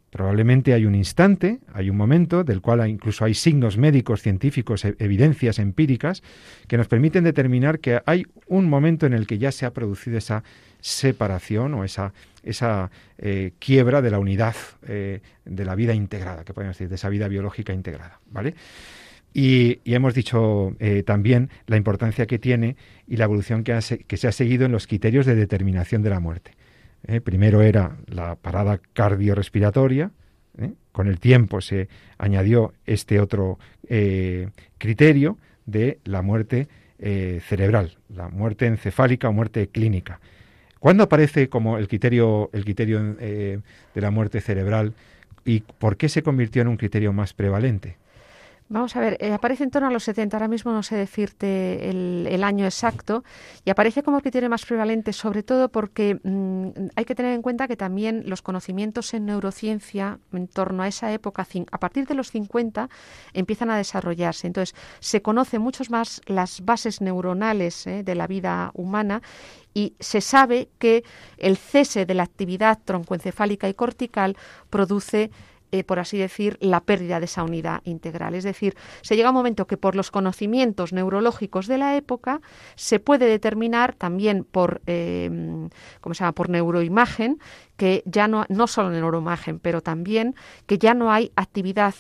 Probablemente 0.10 0.74
hay 0.74 0.86
un 0.86 0.96
instante, 0.96 1.60
hay 1.74 1.89
un 1.89 1.98
momento 1.98 2.46
del 2.46 2.62
cual 2.62 2.88
incluso 2.89 3.25
hay 3.25 3.34
signos 3.34 3.77
médicos, 3.77 4.22
científicos, 4.22 4.86
e-, 4.86 4.96
evidencias 5.00 5.60
empíricas 5.60 6.24
que 6.68 6.77
nos 6.77 6.88
permiten 6.88 7.25
determinar 7.25 7.80
que 7.80 8.01
hay 8.06 8.25
un 8.48 8.70
momento 8.70 9.06
en 9.06 9.13
el 9.13 9.27
que 9.27 9.38
ya 9.38 9.51
se 9.51 9.66
ha 9.66 9.74
producido 9.74 10.18
esa 10.18 10.44
separación 10.79 11.74
o 11.74 11.83
esa, 11.83 12.14
esa 12.42 12.90
eh, 13.18 13.51
quiebra 13.60 14.01
de 14.01 14.12
la 14.12 14.20
unidad 14.20 14.55
eh, 14.88 15.20
de 15.44 15.66
la 15.66 15.75
vida 15.75 15.94
integrada, 15.94 16.46
que 16.46 16.53
podemos 16.53 16.77
decir, 16.77 16.88
de 16.88 16.96
esa 16.96 17.10
vida 17.10 17.27
biológica 17.27 17.74
integrada, 17.74 18.20
¿vale? 18.31 18.55
Y, 19.33 19.79
hemos 19.85 20.13
dicho 20.13 20.75
eh, 20.79 21.03
también 21.03 21.50
la 21.68 21.77
importancia 21.77 22.25
que 22.25 22.40
tiene 22.40 22.75
y 23.07 23.18
la 23.18 23.25
evolución 23.25 23.63
que, 23.63 23.79
se 23.81 24.27
ha 24.27 24.31
seguido 24.31 24.66
en 24.66 24.72
los 24.72 24.87
criterios 24.87 25.25
de 25.25 25.35
determinación 25.35 26.01
de 26.01 26.09
la 26.09 26.20
muerte. 26.20 26.51
¿eh? 27.07 27.22
primero 27.22 27.61
era 27.61 27.98
la 28.07 28.35
parada 28.35 28.79
cardiorrespiratoria, 28.94 30.11
¿eh? 30.57 30.72
con 30.92 31.07
el 31.07 31.20
tiempo 31.20 31.61
se 31.61 31.87
añadió 32.18 32.74
este 32.85 33.20
otro 33.20 33.59
criterio 34.77 35.37
de 35.66 36.00
la 36.03 36.22
muerte 36.22 36.68
cerebral, 36.98 37.98
la 38.09 38.27
muerte 38.29 38.66
encefálica 38.66 39.29
o 39.29 39.33
muerte 39.33 39.68
clínica. 39.68 40.20
¿Cuándo 40.79 41.03
aparece 41.03 41.48
como 41.48 41.77
el 41.77 41.87
criterio, 41.87 42.50
el 42.53 42.63
criterio 42.63 43.13
de 43.13 43.61
la 43.94 44.11
muerte 44.11 44.42
cerebral 44.42 44.94
y 45.46 45.61
por 45.61 45.96
qué 45.96 46.09
se 46.09 46.24
convirtió 46.24 46.63
en 46.63 46.68
un 46.70 46.77
criterio 46.77 47.13
más 47.13 47.33
prevalente? 47.33 47.98
Vamos 48.70 48.98
a 48.98 49.00
ver, 49.00 49.18
eh, 49.22 49.32
aparece 49.32 49.64
en 49.64 49.72
torno 49.72 49.88
a 49.88 49.92
los 49.92 50.03
70, 50.03 50.36
ahora 50.36 50.50
mismo 50.50 50.74
no 50.74 50.84
sé 50.84 50.98
decirte 50.98 51.90
el, 51.90 52.44
año 52.44 52.66
exacto, 52.66 53.24
y 53.64 53.70
aparece 53.70 54.03
como 54.03 54.20
criterio 54.20 54.50
más 54.50 54.66
prevalente, 54.66 55.14
sobre 55.14 55.42
todo 55.42 55.70
porque 55.70 56.20
mm, 56.22 56.90
hay 56.96 57.06
que 57.06 57.16
tener 57.16 57.34
en 57.34 57.42
cuenta 57.42 57.70
que 57.70 57.77
también 57.77 58.24
los 58.25 58.42
conocimientos 58.42 59.14
en 59.14 59.25
neurociencia 59.25 60.20
en 60.34 60.50
torno 60.50 60.84
a 60.84 60.90
esa 60.90 61.14
época, 61.14 61.48
a 61.72 61.80
partir 61.80 62.08
de 62.08 62.14
los 62.14 62.32
50, 62.32 62.90
empiezan 63.34 63.70
a 63.70 63.77
desarrollarse. 63.77 64.48
Entonces, 64.48 64.75
se 65.00 65.22
conocen 65.22 65.62
mucho 65.62 65.84
más 65.90 66.22
las 66.25 66.66
bases 66.66 67.00
neuronales 67.00 67.88
eh, 67.88 68.03
de 68.03 68.16
la 68.16 68.27
vida 68.27 68.72
humana 68.74 69.22
y 69.74 69.94
se 70.00 70.20
sabe 70.20 70.68
que 70.77 71.06
el 71.38 71.56
cese 71.56 72.06
de 72.06 72.16
la 72.16 72.24
actividad 72.24 72.80
troncoencefálica 72.84 73.70
y 73.70 73.74
cortical 73.74 74.36
produce 74.70 75.32
eh, 75.72 75.84
por 75.84 76.00
así 76.00 76.18
decir, 76.18 76.58
la 76.62 76.82
pérdida 76.82 77.20
de 77.20 77.25
esa 77.25 77.44
unidad 77.44 77.82
integral. 77.84 78.36
Es 78.36 78.44
decir, 78.44 78.75
se 79.01 79.16
llega 79.16 79.30
a 79.30 79.32
un 79.32 79.38
momento 79.38 79.68
que 79.68 79.77
por 79.77 79.96
los 79.96 80.12
conocimientos 80.12 80.94
neurológicos 80.94 81.68
de 81.68 81.77
la 81.77 81.96
época 81.96 82.42
se 82.75 83.00
puede 83.00 83.25
determinar 83.25 83.94
también 83.96 84.44
por, 84.44 84.82
eh, 84.88 85.30
¿cómo 86.01 86.16
se 86.16 86.20
llama?, 86.20 86.34
por 86.34 86.50
neuroimagen, 86.50 87.40
que 87.75 88.03
ya 88.06 88.27
no, 88.27 88.46
no 88.50 88.68
solo 88.68 88.90
neuroimagen, 88.90 89.60
pero 89.60 89.82
también 89.82 90.36
que 90.66 90.77
ya 90.77 90.94
no 90.94 91.12
hay 91.12 91.32
actividad 91.36 91.94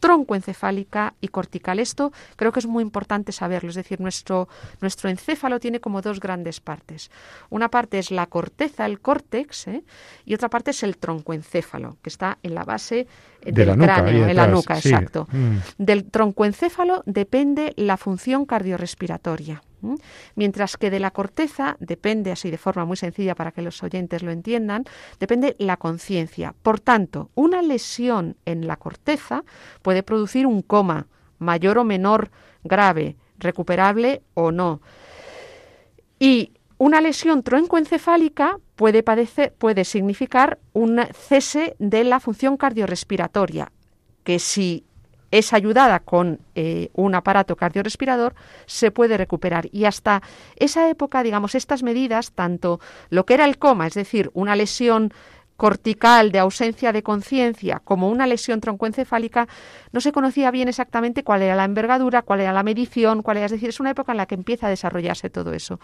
troncoencefálica 0.00 1.14
y 1.20 1.28
cortical. 1.28 1.78
Esto 1.78 2.12
creo 2.36 2.52
que 2.52 2.60
es 2.60 2.66
muy 2.66 2.82
importante 2.82 3.32
saberlo, 3.32 3.70
es 3.70 3.76
decir, 3.76 4.00
nuestro, 4.00 4.48
nuestro 4.80 5.10
encéfalo 5.10 5.60
tiene 5.60 5.80
como 5.80 6.02
dos 6.02 6.20
grandes 6.20 6.60
partes. 6.60 7.10
Una 7.50 7.70
parte 7.70 7.98
es 7.98 8.10
la 8.10 8.26
corteza, 8.26 8.86
el 8.86 9.00
córtex, 9.00 9.68
¿eh? 9.68 9.84
y 10.24 10.34
otra 10.34 10.48
parte 10.48 10.70
es 10.70 10.82
el 10.82 10.96
troncoencéfalo, 10.96 11.96
que 12.02 12.10
está 12.10 12.38
en 12.42 12.54
la 12.54 12.64
base 12.64 13.06
del 13.42 13.76
cráneo, 13.76 14.28
en 14.28 14.36
la 14.36 14.46
nuca, 14.46 14.76
exacto. 14.76 15.28
Mm. 15.30 15.56
Del 15.78 16.04
troncoencéfalo 16.04 17.02
depende 17.06 17.72
la 17.76 17.96
función 17.96 18.46
cardiorrespiratoria. 18.46 19.62
Mientras 20.34 20.76
que 20.76 20.90
de 20.90 21.00
la 21.00 21.10
corteza 21.10 21.76
depende, 21.80 22.32
así 22.32 22.50
de 22.50 22.58
forma 22.58 22.84
muy 22.84 22.96
sencilla 22.96 23.34
para 23.34 23.52
que 23.52 23.62
los 23.62 23.82
oyentes 23.82 24.22
lo 24.22 24.30
entiendan, 24.30 24.84
depende 25.20 25.56
la 25.58 25.76
conciencia. 25.76 26.54
Por 26.62 26.80
tanto, 26.80 27.30
una 27.34 27.62
lesión 27.62 28.36
en 28.44 28.66
la 28.66 28.76
corteza 28.76 29.44
puede 29.82 30.02
producir 30.02 30.46
un 30.46 30.62
coma, 30.62 31.06
mayor 31.38 31.78
o 31.78 31.84
menor 31.84 32.30
grave, 32.64 33.16
recuperable 33.38 34.22
o 34.34 34.50
no. 34.50 34.80
Y 36.18 36.52
una 36.78 37.00
lesión 37.00 37.42
troncoencefálica 37.42 38.58
puede, 38.76 39.02
puede 39.02 39.84
significar 39.84 40.58
un 40.72 41.00
cese 41.12 41.76
de 41.78 42.04
la 42.04 42.20
función 42.20 42.56
cardiorrespiratoria, 42.56 43.72
que 44.24 44.38
si 44.38 44.84
es 45.30 45.52
ayudada 45.52 46.00
con 46.00 46.40
eh, 46.54 46.90
un 46.94 47.14
aparato 47.14 47.56
cardiorrespirador, 47.56 48.34
se 48.66 48.90
puede 48.90 49.16
recuperar. 49.16 49.68
Y 49.72 49.84
hasta 49.84 50.22
esa 50.56 50.88
época, 50.88 51.22
digamos, 51.22 51.54
estas 51.54 51.82
medidas, 51.82 52.32
tanto 52.32 52.80
lo 53.10 53.26
que 53.26 53.34
era 53.34 53.44
el 53.44 53.58
coma, 53.58 53.86
es 53.86 53.94
decir, 53.94 54.30
una 54.34 54.56
lesión 54.56 55.12
cortical 55.58 56.30
de 56.30 56.38
ausencia 56.38 56.92
de 56.92 57.02
conciencia 57.02 57.82
como 57.84 58.08
una 58.08 58.28
lesión 58.28 58.60
troncoencefálica, 58.60 59.48
no 59.90 60.00
se 60.00 60.12
conocía 60.12 60.52
bien 60.52 60.68
exactamente 60.68 61.24
cuál 61.24 61.42
era 61.42 61.56
la 61.56 61.64
envergadura, 61.64 62.22
cuál 62.22 62.42
era 62.42 62.52
la 62.52 62.62
medición, 62.62 63.22
cuál 63.22 63.38
era, 63.38 63.46
es 63.46 63.52
decir, 63.52 63.68
es 63.68 63.80
una 63.80 63.90
época 63.90 64.12
en 64.12 64.18
la 64.18 64.26
que 64.26 64.36
empieza 64.36 64.68
a 64.68 64.70
desarrollarse 64.70 65.30
todo 65.30 65.52
eso. 65.52 65.80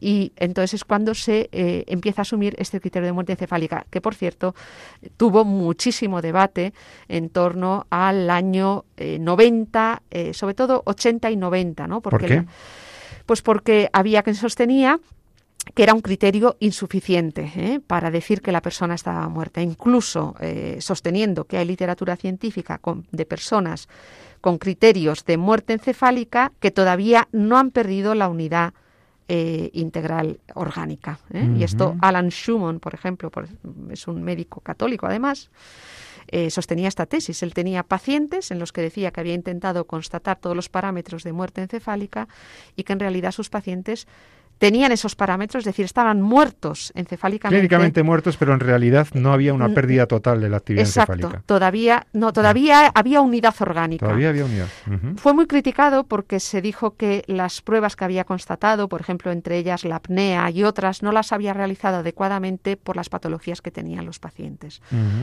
Y 0.00 0.32
entonces 0.36 0.72
es 0.72 0.84
cuando 0.86 1.14
se 1.14 1.50
eh, 1.52 1.84
empieza 1.88 2.22
a 2.22 2.24
asumir 2.24 2.54
este 2.56 2.80
criterio 2.80 3.08
de 3.08 3.12
muerte 3.12 3.32
encefálica, 3.32 3.84
que 3.90 4.00
por 4.00 4.14
cierto 4.14 4.54
tuvo 5.18 5.44
muchísimo 5.44 6.22
debate 6.22 6.72
en 7.06 7.28
torno 7.28 7.86
al 7.90 8.30
año 8.30 8.86
90, 8.96 10.02
eh, 10.10 10.30
eh, 10.30 10.34
sobre 10.34 10.54
todo 10.54 10.82
80 10.86 11.30
y 11.30 11.36
90, 11.36 11.86
¿no? 11.86 12.00
Porque 12.00 12.26
¿Por 12.26 12.36
qué? 12.46 12.46
pues 13.26 13.42
porque 13.42 13.90
había 13.92 14.22
quien 14.22 14.34
sostenía 14.34 14.98
que 15.74 15.82
era 15.82 15.94
un 15.94 16.00
criterio 16.00 16.56
insuficiente 16.60 17.52
¿eh? 17.54 17.80
para 17.86 18.10
decir 18.10 18.40
que 18.40 18.52
la 18.52 18.62
persona 18.62 18.94
estaba 18.94 19.28
muerta, 19.28 19.62
incluso 19.62 20.34
eh, 20.40 20.78
sosteniendo 20.80 21.44
que 21.44 21.58
hay 21.58 21.64
literatura 21.64 22.16
científica 22.16 22.80
de 23.10 23.26
personas 23.26 23.88
con 24.40 24.58
criterios 24.58 25.24
de 25.24 25.36
muerte 25.36 25.74
encefálica 25.74 26.52
que 26.60 26.70
todavía 26.70 27.28
no 27.32 27.58
han 27.58 27.70
perdido 27.70 28.14
la 28.14 28.28
unidad 28.28 28.72
eh, 29.28 29.70
integral 29.74 30.40
orgánica. 30.54 31.20
Y 31.56 31.62
esto 31.62 31.94
Alan 32.00 32.30
Schumann, 32.30 32.80
por 32.80 32.94
ejemplo, 32.94 33.30
es 33.90 34.08
un 34.08 34.22
médico 34.22 34.60
católico 34.60 35.06
además, 35.06 35.50
sostenía 36.48 36.88
esta 36.88 37.06
tesis. 37.06 37.42
Él 37.42 37.54
tenía 37.54 37.82
pacientes 37.82 38.50
en 38.50 38.58
los 38.58 38.72
que 38.72 38.80
decía 38.80 39.10
que 39.10 39.20
había 39.20 39.34
intentado 39.34 39.84
constatar 39.84 40.38
todos 40.38 40.56
los 40.56 40.68
parámetros 40.68 41.22
de 41.22 41.32
muerte 41.32 41.60
encefálica 41.60 42.26
y 42.76 42.84
que 42.84 42.92
en 42.92 43.00
realidad 43.00 43.32
sus 43.32 43.50
pacientes 43.50 44.08
tenían 44.60 44.92
esos 44.92 45.16
parámetros, 45.16 45.62
es 45.62 45.64
decir, 45.64 45.86
estaban 45.86 46.20
muertos 46.20 46.92
encefálicamente. 46.94 47.58
Clínicamente 47.58 48.02
muertos, 48.02 48.36
pero 48.36 48.52
en 48.52 48.60
realidad 48.60 49.08
no 49.14 49.32
había 49.32 49.54
una 49.54 49.70
pérdida 49.70 50.04
total 50.06 50.42
de 50.42 50.50
la 50.50 50.58
actividad 50.58 50.86
Exacto, 50.86 51.32
Todavía, 51.46 52.06
no, 52.12 52.34
todavía 52.34 52.92
había 52.94 53.22
unidad 53.22 53.54
orgánica. 53.60 54.04
Todavía 54.04 54.28
había 54.28 54.44
unidad. 54.44 54.66
Fue 55.16 55.32
muy 55.32 55.46
criticado 55.46 56.04
porque 56.04 56.40
se 56.40 56.60
dijo 56.60 56.94
que 56.94 57.24
las 57.26 57.62
pruebas 57.62 57.96
que 57.96 58.04
había 58.04 58.24
constatado, 58.24 58.90
por 58.90 59.00
ejemplo, 59.00 59.32
entre 59.32 59.56
ellas 59.56 59.82
la 59.86 59.96
apnea 59.96 60.50
y 60.50 60.62
otras, 60.62 61.02
no 61.02 61.10
las 61.10 61.32
había 61.32 61.54
realizado 61.54 61.96
adecuadamente 61.96 62.76
por 62.76 62.96
las 62.96 63.08
patologías 63.08 63.62
que 63.62 63.70
tenían 63.70 64.04
los 64.04 64.18
pacientes. 64.18 64.82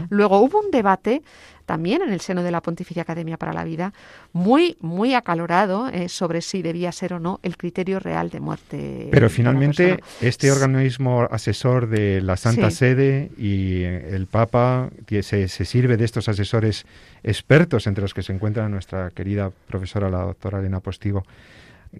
Luego 0.10 0.39
hubo 0.39 0.60
un 0.62 0.71
debate 0.71 1.21
también 1.67 2.02
en 2.02 2.12
el 2.12 2.21
seno 2.21 2.41
de 2.41 2.50
la 2.50 2.62
Pontificia 2.62 3.04
Academia 3.04 3.38
para 3.38 3.54
la 3.54 3.65
Vida, 3.65 3.93
muy, 4.32 4.78
muy 4.80 5.13
acalorado 5.13 5.89
eh, 5.89 6.08
sobre 6.08 6.41
si 6.41 6.62
debía 6.62 6.91
ser 6.93 7.13
o 7.13 7.19
no 7.19 7.39
el 7.43 7.58
criterio 7.58 8.00
real 8.00 8.30
de 8.30 8.39
muerte. 8.39 9.10
Pero 9.12 9.26
finalmente, 9.29 9.99
este 10.21 10.51
organismo 10.51 11.27
asesor 11.31 11.87
de 11.87 12.21
la 12.21 12.37
Santa 12.37 12.71
Sede 12.71 13.31
y 13.37 13.83
el 13.83 14.27
Papa 14.27 14.89
se, 15.21 15.47
se 15.47 15.65
sirve 15.65 15.97
de 15.97 16.05
estos 16.05 16.29
asesores 16.29 16.85
expertos, 17.23 17.87
entre 17.87 18.01
los 18.01 18.13
que 18.13 18.23
se 18.23 18.33
encuentra 18.33 18.69
nuestra 18.69 19.11
querida 19.11 19.51
profesora, 19.67 20.09
la 20.09 20.23
doctora 20.23 20.59
Elena 20.59 20.79
Postigo, 20.79 21.25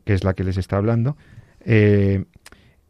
que 0.06 0.14
es 0.14 0.24
la 0.24 0.34
que 0.34 0.44
les 0.44 0.58
está 0.58 0.78
hablando. 0.78 1.18
Eh, 1.66 2.26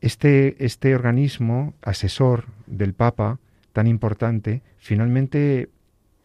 este, 0.02 0.64
este 0.64 0.96
organismo 0.96 1.74
asesor 1.82 2.46
del 2.68 2.94
Papa, 2.94 3.40
tan 3.74 3.88
importante, 3.88 4.62
finalmente 4.78 5.70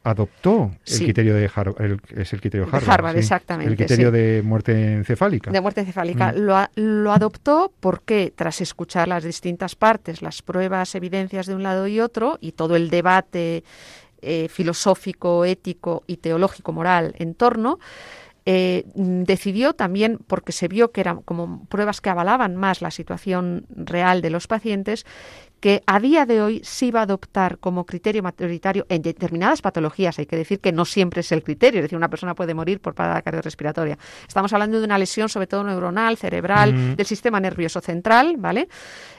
adoptó 0.05 0.73
el 0.87 0.99
criterio 0.99 1.35
de 1.35 1.51
Harvard, 1.55 2.01
es 2.17 2.33
el 2.33 2.41
criterio 2.41 2.69
Harvard, 2.71 3.17
exactamente. 3.17 3.71
El 3.71 3.77
criterio 3.77 4.11
de 4.11 4.43
muerte 4.45 4.95
encefálica. 4.95 5.51
De 5.51 5.61
muerte 5.61 5.81
encefálica. 5.81 6.33
Mm. 6.33 6.38
Lo, 6.38 6.69
lo, 6.75 7.12
adoptó 7.12 7.73
porque 7.81 8.33
tras 8.35 8.61
escuchar 8.61 9.09
las 9.09 9.25
distintas 9.25 9.77
partes, 9.77 10.23
las 10.23 10.43
pruebas, 10.43 10.95
evidencias 10.95 11.47
de 11.47 11.55
un 11.55 11.62
lado 11.62 11.87
y 11.87 12.01
otro, 12.01 12.38
y 12.41 12.53
todo 12.53 12.77
el 12.77 12.91
debate 12.91 13.65
eh, 14.25 14.49
filosófico, 14.49 15.45
ético 15.45 16.05
y 16.07 16.19
teológico 16.19 16.73
moral 16.73 17.12
en 17.19 17.35
torno, 17.35 17.81
eh, 18.45 18.85
decidió 18.95 19.73
también, 19.73 20.19
porque 20.27 20.53
se 20.53 20.69
vio 20.69 20.93
que 20.93 21.01
eran 21.01 21.23
como 21.23 21.65
pruebas 21.67 22.01
que 22.01 22.11
avalaban 22.11 22.55
más 22.57 22.83
la 22.83 22.91
situación 22.91 23.67
real 23.71 24.21
de 24.21 24.31
los 24.31 24.47
pacientes, 24.47 25.07
que 25.62 25.85
a 25.87 26.01
día 26.01 26.27
de 26.27 26.42
hoy 26.42 26.61
sí 26.64 26.90
va 26.90 27.01
a 27.01 27.03
adoptar 27.05 27.59
como 27.59 27.87
criterio 27.87 28.20
mayoritario 28.20 28.85
en 28.88 29.01
determinadas 29.01 29.62
patologías. 29.62 30.18
Hay 30.18 30.27
que 30.27 30.35
decir 30.35 30.59
que 30.59 30.72
no 30.72 30.85
siempre 30.85 31.20
es 31.20 31.31
el 31.31 31.44
criterio, 31.44 31.79
es 31.79 31.85
decir, 31.85 31.96
una 31.96 32.11
persona 32.11 32.35
puede 32.35 32.53
morir 32.53 32.81
por 32.81 32.96
parada 32.96 33.22
cardiorrespiratoria. 33.22 33.96
Estamos 34.27 34.53
hablando 34.53 34.81
de 34.81 34.85
una 34.85 34.98
lesión, 34.98 35.29
sobre 35.29 35.46
todo 35.46 35.62
neuronal, 35.62 36.16
cerebral, 36.16 36.96
del 36.96 37.07
sistema 37.07 37.38
nervioso 37.38 37.81
central, 37.81 38.35
¿vale? 38.38 38.68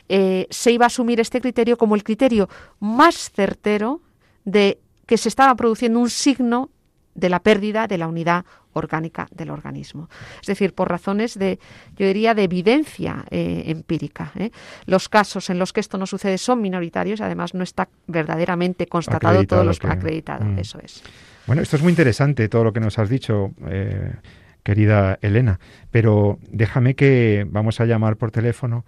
Eh, 0.10 0.46
se 0.50 0.74
iba 0.74 0.86
a 0.86 0.88
asumir 0.88 1.22
este 1.22 1.40
criterio 1.40 1.78
como 1.78 1.96
el 1.96 2.04
criterio 2.04 2.50
más 2.82 3.32
certero 3.32 4.02
de 4.44 4.82
que 5.06 5.18
se 5.18 5.30
estaba 5.30 5.56
produciendo 5.56 5.98
un 6.02 6.10
signo 6.10 6.72
de 7.16 7.30
la 7.30 7.40
pérdida 7.40 7.88
de 7.88 7.98
la 7.98 8.10
unidad 8.10 8.44
orgánica 8.74 9.28
del 9.32 9.50
organismo. 9.50 10.10
Es 10.42 10.48
decir, 10.48 10.74
por 10.74 10.90
razones 10.90 11.38
de, 11.38 11.60
yo 11.96 12.06
diría, 12.06 12.34
de 12.34 12.44
evidencia 12.44 13.26
eh, 13.30 13.64
empírica. 13.68 14.32
¿eh? 14.36 14.52
Los 14.86 15.10
casos 15.10 15.50
en 15.50 15.60
los 15.60 15.74
que 15.74 15.80
esto 15.80 15.98
no 15.98 16.06
sucede 16.06 16.38
son 16.38 16.62
minoritarios, 16.62 17.22
además 17.22 17.54
no 17.54 17.64
está 17.64 17.90
verdaderamente 18.08 18.88
constatado 18.88 19.44
todo 19.46 19.64
lo 19.64 19.74
que... 19.74 19.88
acreditado. 19.88 20.46
Mm. 20.46 20.60
Eso 20.60 20.80
es. 20.80 21.04
Bueno, 21.48 21.62
esto 21.62 21.76
es 21.76 21.82
muy 21.82 21.92
interesante 21.92 22.48
todo 22.50 22.64
lo 22.64 22.74
que 22.74 22.80
nos 22.80 23.00
has 23.00 23.10
dicho. 23.10 23.52
Eh, 23.68 24.14
querida 24.64 25.20
Elena, 25.22 25.60
pero 25.92 26.40
déjame 26.50 26.96
que 26.96 27.46
vamos 27.50 27.82
a 27.82 27.86
llamar 27.86 28.16
por 28.16 28.32
teléfono 28.32 28.86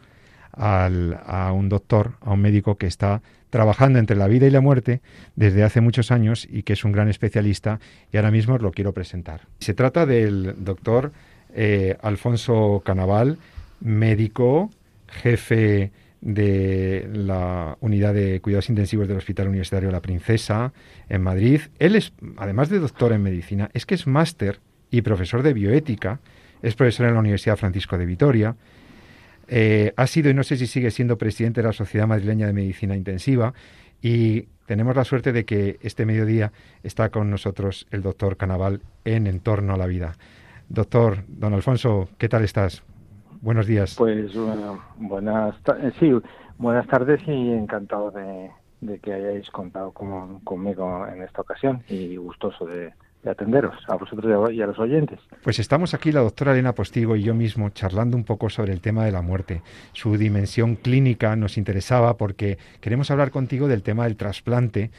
a 0.54 1.52
un 1.54 1.68
doctor, 1.68 2.14
a 2.22 2.32
un 2.32 2.40
médico 2.40 2.78
que 2.78 2.88
está 2.88 3.22
trabajando 3.56 4.00
entre 4.00 4.18
la 4.18 4.28
vida 4.28 4.46
y 4.46 4.50
la 4.50 4.60
muerte 4.60 5.00
desde 5.38 5.64
hace 5.64 5.80
muchos 5.80 6.12
años 6.12 6.46
y 6.52 6.64
que 6.64 6.74
es 6.74 6.84
un 6.84 6.92
gran 6.92 7.08
especialista 7.08 7.80
y 8.12 8.18
ahora 8.18 8.30
mismo 8.30 8.56
os 8.56 8.62
lo 8.62 8.72
quiero 8.72 8.94
presentar. 8.94 9.48
Se 9.62 9.74
trata 9.74 10.06
del 10.06 10.56
doctor 10.58 11.14
eh, 11.54 11.96
Alfonso 12.02 12.82
Canaval, 12.84 13.38
médico, 13.80 14.72
jefe 15.08 15.94
de 16.20 17.10
la 17.14 17.78
unidad 17.80 18.14
de 18.14 18.42
cuidados 18.42 18.70
intensivos 18.70 19.08
del 19.08 19.16
Hospital 19.16 19.48
Universitario 19.48 19.90
La 19.90 20.02
Princesa 20.02 20.74
en 21.08 21.22
Madrid. 21.22 21.62
Él 21.80 21.96
es, 21.96 22.12
además 22.36 22.68
de 22.68 22.80
doctor 22.80 23.14
en 23.14 23.24
medicina, 23.24 23.70
es 23.74 23.86
que 23.86 23.96
es 23.96 24.06
máster 24.06 24.60
y 24.92 25.02
profesor 25.02 25.44
de 25.44 25.54
bioética, 25.54 26.20
es 26.62 26.76
profesor 26.76 27.06
en 27.06 27.14
la 27.14 27.22
Universidad 27.22 27.56
Francisco 27.56 27.98
de 27.98 28.06
Vitoria, 28.06 28.58
eh, 29.48 29.94
ha 29.96 30.08
sido 30.08 30.30
y 30.30 30.34
no 30.34 30.44
sé 30.44 30.58
si 30.58 30.68
sigue 30.68 30.92
siendo 30.92 31.18
presidente 31.18 31.62
de 31.62 31.68
la 31.68 31.74
Sociedad 31.74 32.08
Madrileña 32.08 32.48
de 32.48 32.54
Medicina 32.54 32.96
Intensiva 32.96 33.54
y 34.02 34.48
tenemos 34.66 34.96
la 34.96 35.04
suerte 35.04 35.32
de 35.32 35.46
que 35.46 35.78
este 35.82 36.06
mediodía 36.06 36.52
está 36.84 37.10
con 37.10 37.30
nosotros 37.30 37.88
el 37.92 38.02
doctor 38.02 38.38
Canaval 38.38 38.82
en 39.04 39.28
Entorno 39.28 39.74
a 39.74 39.78
la 39.78 39.86
Vida. 39.86 40.14
Doctor, 40.70 41.24
don 41.28 41.54
Alfonso, 41.54 42.10
¿qué 42.18 42.28
tal 42.28 42.44
estás? 42.44 42.84
Buenos 43.42 43.68
días. 43.68 43.96
Pues 43.96 44.34
buenas, 44.98 45.56
eh, 45.80 46.22
tardes 46.90 47.22
y 47.28 47.52
encantado 47.52 48.10
de, 48.12 49.00
que 49.00 49.14
hayáis 49.14 49.50
contado 49.52 49.92
conmigo 49.92 51.06
en 51.08 51.22
esta 51.22 51.42
ocasión 51.42 51.84
y 51.88 52.16
gustoso 52.18 52.66
de, 52.66 52.94
de 53.26 53.32
atenderos 53.32 53.76
a 53.88 53.96
vosotros 53.96 54.54
y 54.54 54.62
a 54.62 54.68
los 54.68 54.78
oyentes. 54.78 55.20
Pues 55.44 55.58
estamos 55.58 55.94
aquí 55.96 56.12
la 56.12 56.22
doctora 56.22 56.54
Elena 56.54 56.74
Postigo 56.74 57.16
y 57.16 57.24
yo 57.24 57.34
mismo 57.34 57.70
charlando 57.70 58.16
un 58.16 58.24
poco 58.24 58.50
sobre 58.50 58.72
el 58.72 58.82
tema 58.82 59.04
de 59.04 59.12
la 59.12 59.24
muerte. 59.24 59.64
Su 59.94 60.16
dimensión 60.16 60.76
clínica 60.76 61.36
nos 61.36 61.58
interesaba 61.58 62.18
porque 62.18 62.60
queremos 62.82 63.10
hablar 63.10 63.32
contigo 63.32 63.68
del 63.68 63.82
tema 63.82 64.04
del 64.04 64.16
trasplante 64.16 64.92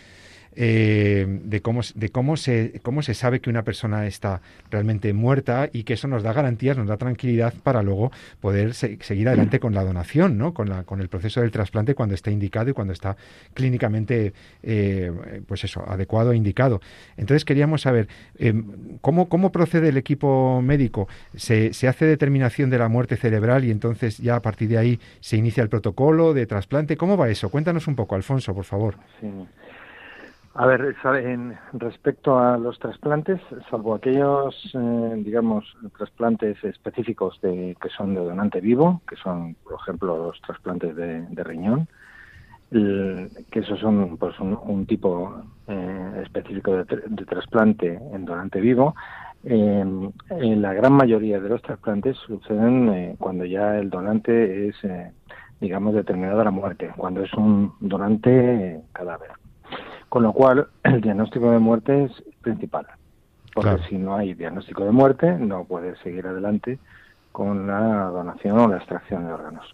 eh, 0.59 1.27
de, 1.45 1.61
cómo, 1.61 1.83
de 1.95 2.09
cómo, 2.09 2.37
se, 2.37 2.81
cómo 2.83 3.03
se 3.03 3.13
sabe 3.15 3.41
que 3.41 3.51
una 3.51 3.63
persona 3.63 4.07
está 4.07 4.41
realmente 4.71 5.13
muerta 5.13 5.69
y 5.71 5.85
que 5.85 5.95
eso 5.95 6.09
nos 6.09 6.23
da 6.23 6.33
garantías, 6.33 6.79
nos 6.79 6.89
da 6.89 6.97
tranquilidad 6.97 7.53
para 7.63 7.83
luego 7.83 8.11
poder 8.41 8.75
seguir 8.75 9.29
adelante 9.29 9.61
con 9.61 9.75
la 9.75 9.85
donación, 9.85 10.39
¿no? 10.39 10.55
con, 10.55 10.69
la, 10.71 10.85
con 10.85 11.01
el 11.01 11.09
proceso 11.09 11.43
del 11.43 11.51
trasplante 11.51 11.95
cuando 11.95 12.15
está 12.15 12.31
indicado 12.31 12.71
y 12.71 12.73
cuando 12.73 12.95
está 12.95 13.17
clínicamente 13.53 14.33
eh, 14.63 15.13
pues 15.47 15.65
eso, 15.65 15.85
adecuado 15.87 16.33
e 16.33 16.37
indicado. 16.37 16.81
Entonces 17.19 17.45
queríamos 17.45 17.83
saber 17.83 18.09
eh, 18.39 18.55
¿cómo, 19.03 19.29
cómo 19.29 19.53
procede 19.53 19.91
el 19.91 19.99
equipo 19.99 20.63
médico. 20.63 21.07
¿Se, 21.35 21.75
¿Se 21.75 21.87
hace 21.87 22.07
determinación 22.07 22.71
de 22.71 22.79
la 22.79 22.89
muerte 22.89 23.17
cerebral 23.17 23.65
y 23.65 23.71
entonces 23.71 24.19
ya 24.19 24.37
a 24.37 24.43
partir 24.43 24.69
de 24.69 24.79
ahí 24.79 25.01
se 25.21 25.37
inicia 25.37 25.63
el 25.63 25.69
protocolo 25.69 26.33
de 26.33 26.47
trasplante? 26.47 26.97
¿Cómo 26.97 27.17
va 27.17 27.29
eso? 27.29 27.51
Cuéntanos 27.51 27.87
un 27.89 27.95
poco, 27.95 28.15
Alfonso, 28.15 28.55
por 28.55 28.65
favor. 28.65 28.97
Sí. 29.21 29.27
A 30.59 30.65
ver, 30.65 30.97
en 31.05 31.59
respecto 31.75 32.39
a 32.39 32.57
los 32.57 32.79
trasplantes, 32.79 33.43
salvo 33.71 33.95
aquellos, 33.95 34.55
eh, 34.73 35.13
digamos, 35.23 35.77
trasplantes 35.99 36.57
específicos 36.65 37.39
de, 37.43 37.77
que 37.79 37.91
son 37.91 38.15
de 38.15 38.23
donante 38.23 38.63
vivo, 38.63 39.03
que 39.07 39.17
son, 39.17 39.55
por 39.63 39.75
ejemplo, 39.75 40.17
los 40.17 40.41
trasplantes 40.41 40.97
de, 40.97 41.45
riñón, 41.45 41.89
que 42.71 43.59
esos 43.61 43.79
son 43.81 44.17
pues, 44.17 44.35
un, 44.41 44.87
tipo 44.87 45.43
eh, 45.69 46.23
específico 46.25 46.73
de, 46.73 46.85
trasplante 47.27 48.01
en 48.15 48.25
donante 48.25 48.59
vivo, 48.59 48.95
en 49.45 50.63
la 50.63 50.73
gran 50.73 50.95
mayoría 50.95 51.39
de 51.39 51.51
los 51.51 51.61
trasplantes 51.61 52.17
suceden 52.27 52.89
eh, 52.89 53.17
cuando 53.19 53.45
ya 53.45 53.77
el 53.77 53.91
donante 53.91 54.69
es, 54.69 54.77
digamos, 55.61 55.95
determinado 55.95 56.41
a 56.41 56.45
la 56.45 56.51
muerte, 56.51 56.91
cuando 56.97 57.23
es 57.23 57.33
un 57.35 57.75
donante 57.79 58.81
cadáver. 58.95 59.46
Con 60.17 60.23
lo 60.23 60.33
cual, 60.33 60.67
el 60.83 61.03
diagnóstico 61.03 61.51
de 61.51 61.59
muerte 61.59 62.05
es 62.05 62.23
principal. 62.41 62.87
Porque 63.53 63.77
si 63.87 63.99
no 63.99 64.17
hay 64.17 64.33
diagnóstico 64.33 64.83
de 64.83 64.91
muerte, 64.91 65.31
no 65.39 65.65
puedes 65.65 65.99
seguir 65.99 66.27
adelante 66.27 66.79
con 67.33 67.67
la 67.67 68.07
donación 68.07 68.59
o 68.59 68.67
la 68.67 68.79
extracción 68.79 69.27
de 69.27 69.35
órganos. 69.35 69.71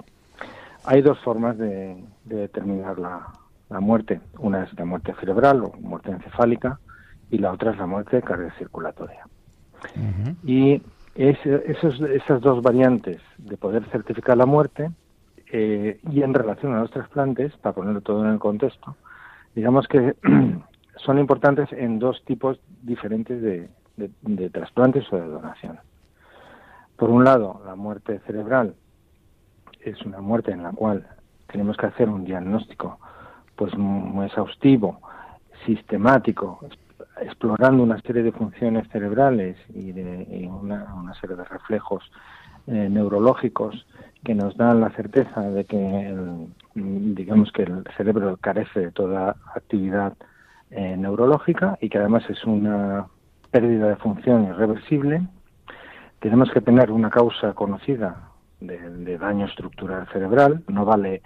Hay 0.85 1.01
dos 1.01 1.21
formas 1.21 1.57
de, 1.59 1.97
determinar 2.25 2.99
la, 2.99 3.29
muerte. 3.79 4.21
Una 4.41 4.65
es 4.65 4.77
la 4.77 4.85
muerte 4.85 5.15
cerebral 5.21 5.63
o 5.63 5.75
muerte 5.79 6.11
encefálica 6.11 6.81
y 7.31 7.39
la 7.39 7.53
otra 7.53 7.71
es 7.71 7.79
la 7.79 7.87
muerte 7.87 8.21
cardiocirculatoria. 8.21 9.25
Y 10.43 10.83
esos, 11.15 12.01
esas 12.01 12.41
dos 12.41 12.65
variantes 12.65 13.21
de 13.39 13.57
poder 13.57 13.85
certificar 13.93 14.37
la 14.37 14.47
muerte 14.47 14.91
eh, 15.53 16.01
y 16.11 16.25
en 16.25 16.35
relación 16.35 16.75
a 16.75 16.81
los 16.81 16.91
trasplantes, 16.91 17.57
para 17.59 17.77
ponerlo 17.77 18.01
todo 18.01 18.25
en 18.25 18.33
el 18.33 18.41
contexto, 18.41 18.97
digamos 19.55 19.87
que 19.89 20.15
son 20.97 21.19
importantes 21.19 21.73
en 21.73 21.99
dos 21.99 22.23
tipos 22.25 22.61
diferentes 22.83 23.43
de, 23.43 23.69
trasplantes 24.51 25.11
o 25.13 25.17
de 25.17 25.27
donación. 25.27 25.79
Por 26.97 27.11
un 27.11 27.25
lado, 27.25 27.61
la 27.67 27.75
muerte 27.75 28.21
cerebral 28.27 28.75
es 29.81 30.01
una 30.03 30.21
muerte 30.21 30.53
en 30.53 30.63
la 30.63 30.73
cual 30.73 31.07
tenemos 31.51 31.77
que 31.77 31.87
hacer 31.87 32.09
un 32.09 32.25
diagnóstico 32.25 32.99
pues 33.57 33.77
muy 33.77 34.27
exhaustivo, 34.27 35.01
sistemático, 35.67 36.61
explorando 37.21 37.83
una 37.83 38.01
serie 38.01 38.23
de 38.23 38.33
funciones 38.33 38.89
cerebrales 38.89 39.57
y, 39.75 39.93
de, 39.93 40.49
una, 40.49 41.15
serie 41.21 41.37
de 41.37 41.45
reflejos 41.45 42.11
eh, 42.67 42.89
neurológicos 42.91 43.87
que 44.25 44.35
nos 44.35 44.57
dan 44.57 44.81
la 44.81 44.91
certeza 44.91 45.43
de 45.43 45.65
que 45.65 46.49
digamos 46.75 47.53
que 47.53 47.63
el 47.65 47.85
cerebro 47.97 48.37
carece 48.39 48.81
de 48.81 48.93
toda 48.93 49.37
actividad 49.55 50.15
eh, 50.71 50.97
neurológica 50.97 51.79
y 51.81 51.89
que 51.89 51.99
además 51.99 52.25
es 52.31 52.45
una 52.45 53.07
pérdida 53.51 53.89
de 53.89 53.97
función 53.97 54.45
irreversible, 54.45 55.23
tenemos 56.21 56.51
que 56.51 56.61
tener 56.61 56.91
una 56.91 57.11
causa 57.11 57.53
conocida 57.53 58.29
de, 58.61 59.19
daño 59.19 59.47
estructural 59.47 60.07
cerebral. 60.13 60.63
No 60.69 60.85
vale 60.85 61.21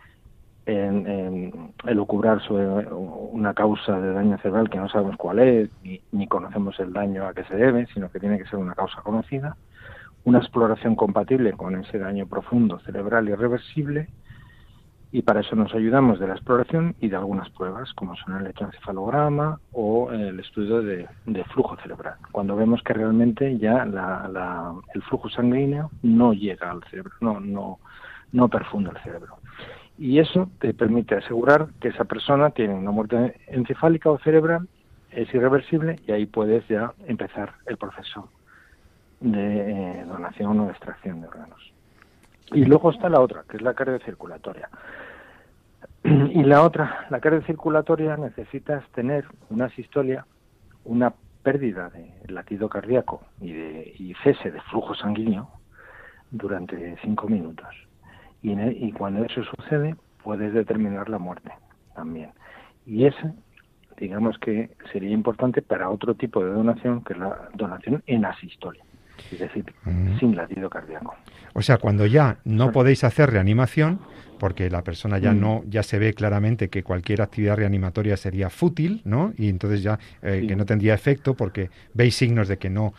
en 0.65 1.73
elucubrar 1.87 2.43
sobre 2.43 2.67
una 2.67 3.55
causa 3.55 4.01
de 4.01 4.13
daño 4.13 4.37
cerebral 4.39 4.69
que 4.69 4.79
no 4.79 4.89
sabemos 4.89 5.17
cuál 5.17 5.39
es, 5.39 5.71
ni, 5.85 6.01
ni 6.11 6.27
conocemos 6.27 6.81
el 6.81 6.93
daño 6.93 7.25
a 7.25 7.35
que 7.35 7.45
se 7.45 7.55
debe, 7.55 7.87
sino 7.95 8.11
que 8.11 8.19
tiene 8.19 8.39
que 8.39 8.47
ser 8.47 8.59
una 8.59 8.75
causa 8.75 9.01
conocida. 9.03 9.57
Una 10.25 10.39
exploración 10.39 10.97
compatible 10.97 11.53
con 11.53 11.77
ese 11.77 12.01
daño 12.01 12.27
profundo 12.27 12.81
cerebral 12.81 13.29
irreversible 13.29 14.09
y 15.13 15.23
para 15.23 15.41
eso 15.41 15.55
nos 15.57 15.75
ayudamos 15.75 16.19
de 16.19 16.27
la 16.27 16.35
exploración 16.35 16.95
y 17.01 17.09
de 17.09 17.17
algunas 17.17 17.49
pruebas, 17.51 17.93
como 17.95 18.17
son 18.17 18.35
el 18.35 18.43
electroencefalograma 18.43 19.61
o 19.73 20.11
el 20.13 20.39
estudio 20.41 20.83
de, 20.83 21.09
flujo 21.53 21.77
cerebral, 21.83 22.17
cuando 22.33 22.57
vemos 22.57 22.83
que 22.83 22.93
realmente 22.93 23.57
ya 23.59 23.85
el 24.95 25.03
flujo 25.03 25.29
sanguíneo 25.31 25.91
no 26.03 26.33
llega 26.33 26.71
al 26.71 26.83
cerebro, 26.85 27.13
no, 27.21 27.41
no, 27.41 27.79
no 28.33 28.49
perfunda 28.49 28.91
el 28.91 29.03
cerebro. 29.03 29.37
Y 29.99 30.19
eso 30.19 30.51
te 30.61 30.75
permite 30.75 31.15
asegurar 31.15 31.69
que 31.81 31.89
esa 31.89 32.05
persona 32.05 32.51
tiene 32.51 32.75
una 32.75 32.91
muerte 32.91 33.41
encefálica 33.47 34.11
o 34.11 34.19
cerebral, 34.19 34.69
es 35.11 35.33
irreversible 35.33 35.97
y 36.07 36.13
ahí 36.13 36.27
puedes 36.27 36.67
ya 36.69 36.93
empezar 37.07 37.55
el 37.67 37.79
proceso 37.79 38.29
de 39.21 40.01
eh, 40.01 40.05
donación 40.05 40.61
o 40.61 40.67
de 40.67 40.73
extracción 40.73 41.23
de 41.23 41.29
órganos. 41.29 41.76
Y 42.53 42.65
luego 42.65 42.91
está 42.91 43.09
la 43.09 43.21
otra, 43.21 43.45
que 43.49 43.57
es 43.57 43.63
la 43.63 43.75
cardiocirculatoria. 43.75 44.69
Y 46.05 46.45
la 46.45 46.63
otra, 46.63 47.07
la 47.11 47.21
cardiocirculatoria, 47.21 48.17
necesitas 48.17 48.89
tener 48.91 49.25
una 49.51 49.69
sistolia, 49.71 50.25
una 50.85 51.13
pérdida 51.43 51.91
de 51.91 52.13
latido 52.33 52.69
cardíaco 52.69 53.23
y, 53.41 53.53
de, 53.53 53.95
y 53.99 54.15
cese 54.23 54.51
de 54.51 54.61
flujo 54.63 54.95
sanguíneo 54.95 55.49
durante 56.31 56.97
cinco 57.03 57.29
minutos. 57.29 57.69
Y, 58.43 58.53
y 58.53 58.93
cuando 58.93 59.25
eso 59.25 59.43
sucede, 59.45 59.97
puedes 60.23 60.53
determinar 60.53 61.09
la 61.09 61.19
muerte 61.19 61.51
también. 61.95 62.31
Y 62.85 63.07
eso, 63.07 63.33
digamos 63.97 64.39
que 64.39 64.71
sería 64.93 65.11
importante 65.11 65.63
para 65.63 65.91
otro 65.91 66.15
tipo 66.15 66.45
de 66.45 66.53
donación, 66.53 67.03
que 67.03 67.15
es 67.15 67.19
la 67.19 67.49
donación 67.55 68.03
en 68.07 68.25
asistolia 68.25 68.85
es 69.33 69.39
decir, 69.39 69.65
sin 70.19 70.37
latido 70.37 70.69
cardíaco. 70.71 71.15
O 71.55 71.63
sea, 71.63 71.79
cuando 71.79 72.07
ya 72.07 72.39
no 72.45 72.73
podéis 72.73 73.05
hacer 73.05 73.31
reanimación, 73.31 74.01
porque 74.39 74.71
la 74.71 74.83
persona 74.83 75.19
ya 75.19 75.33
mm. 75.33 75.41
no 75.41 75.63
ya 75.67 75.83
se 75.83 75.99
ve 75.99 76.13
claramente 76.13 76.69
que 76.69 76.83
cualquier 76.83 77.23
actividad 77.23 77.57
reanimatoria 77.57 78.17
sería 78.17 78.51
fútil, 78.51 79.01
¿no? 79.05 79.33
Y 79.37 79.49
entonces 79.49 79.83
ya 79.83 79.99
eh, 80.23 80.45
que 80.47 80.57
no 80.57 80.67
tendría 80.67 80.95
efecto 80.95 81.35
porque 81.35 81.71
veis 81.95 82.15
signos 82.15 82.49
de 82.49 82.59
que 82.59 82.71
no 82.71 82.93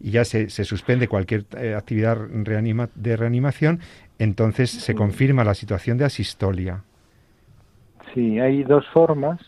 y 0.00 0.12
ya 0.12 0.24
se, 0.24 0.48
se 0.48 0.64
suspende 0.64 1.08
cualquier 1.08 1.44
eh, 1.58 1.74
actividad 1.74 2.16
de 2.16 3.16
reanimación, 3.16 3.80
entonces 4.18 4.70
se 4.70 4.94
confirma 4.94 5.44
la 5.44 5.54
situación 5.54 5.98
de 5.98 6.06
asistolia. 6.06 6.82
Sí, 8.14 8.40
hay 8.40 8.64
dos 8.64 8.86
formas. 8.92 9.38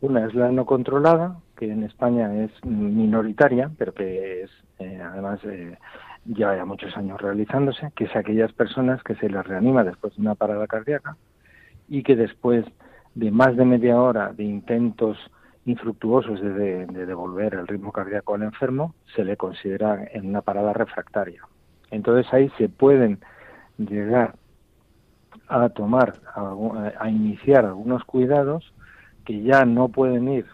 Una 0.00 0.26
es 0.26 0.34
la 0.34 0.50
no 0.50 0.66
controlada, 0.66 1.36
que 1.62 1.70
en 1.70 1.84
España 1.84 2.42
es 2.42 2.50
minoritaria, 2.64 3.70
pero 3.78 3.94
que 3.94 4.42
es 4.42 4.50
eh, 4.80 5.00
además 5.00 5.38
eh, 5.44 5.78
ya 6.24 6.64
muchos 6.64 6.96
años 6.96 7.20
realizándose, 7.20 7.92
que 7.94 8.06
es 8.06 8.16
aquellas 8.16 8.52
personas 8.52 9.00
que 9.04 9.14
se 9.14 9.28
les 9.28 9.46
reanima 9.46 9.84
después 9.84 10.12
de 10.16 10.22
una 10.22 10.34
parada 10.34 10.66
cardíaca 10.66 11.16
y 11.88 12.02
que 12.02 12.16
después 12.16 12.64
de 13.14 13.30
más 13.30 13.56
de 13.56 13.64
media 13.64 14.00
hora 14.00 14.32
de 14.32 14.42
intentos 14.42 15.16
infructuosos 15.64 16.40
de, 16.40 16.84
devolver 16.86 17.54
el 17.54 17.68
ritmo 17.68 17.92
cardíaco 17.92 18.34
al 18.34 18.42
enfermo, 18.42 18.96
se 19.14 19.24
le 19.24 19.36
considera 19.36 20.04
en 20.12 20.26
una 20.30 20.42
parada 20.42 20.72
refractaria. 20.72 21.46
Entonces 21.92 22.26
ahí 22.34 22.50
se 22.58 22.70
pueden 22.70 23.20
llegar 23.78 24.34
a 25.46 25.68
tomar, 25.68 26.14
a 26.34 27.08
iniciar 27.08 27.66
algunos 27.66 28.02
cuidados 28.02 28.74
que 29.24 29.42
ya 29.42 29.64
no 29.64 29.90
pueden 29.90 30.28
ir 30.28 30.46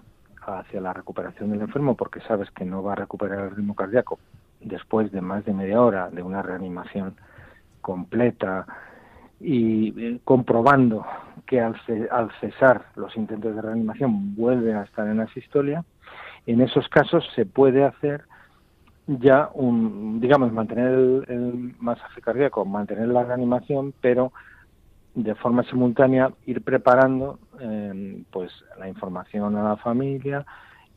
hacia 0.57 0.81
la 0.81 0.93
recuperación 0.93 1.51
del 1.51 1.61
enfermo 1.61 1.95
porque 1.95 2.21
sabes 2.21 2.51
que 2.51 2.65
no 2.65 2.83
va 2.83 2.93
a 2.93 2.97
recuperar 2.97 3.41
el 3.41 3.57
ritmo 3.57 3.75
cardíaco. 3.75 4.19
Después 4.61 5.13
de 5.13 5.21
más 5.21 5.45
de 5.45 5.53
media 5.53 5.81
hora 5.81 6.11
de 6.11 6.23
una 6.23 6.43
reanimación 6.43 7.15
completa 7.81 8.67
y 9.41 9.95
eh, 10.01 10.21
comprobando 10.25 11.07
que 11.47 11.61
al, 11.61 11.77
cesar 12.41 12.87
los 12.97 13.17
intentos 13.17 13.55
de 13.55 13.63
reanimación 13.63 14.35
vuelven 14.35 14.77
a 14.77 14.83
estar 14.83 15.07
en 15.07 15.21
asistolia, 15.21 15.85
en 16.47 16.61
esos 16.61 16.89
casos 16.89 17.25
se 17.35 17.47
puede 17.47 17.85
hacer 17.85 18.25
ya 19.07 19.49
un, 19.55 20.21
digamos, 20.21 20.53
mantener 20.53 20.89
el, 20.89 21.25
el 21.29 21.75
masaje 21.79 22.21
cardíaco, 22.21 22.65
mantener 22.65 23.09
la 23.09 23.25
reanimación, 23.25 23.95
pero 24.01 24.33
de 25.15 25.35
forma 25.35 25.63
simultánea 25.65 26.33
ir 26.47 26.63
preparando 26.63 27.39
eh, 27.61 28.23
pues 28.31 28.53
la 28.79 28.89
información 28.89 29.57
a 29.57 29.71
la 29.71 29.77
familia, 29.77 30.45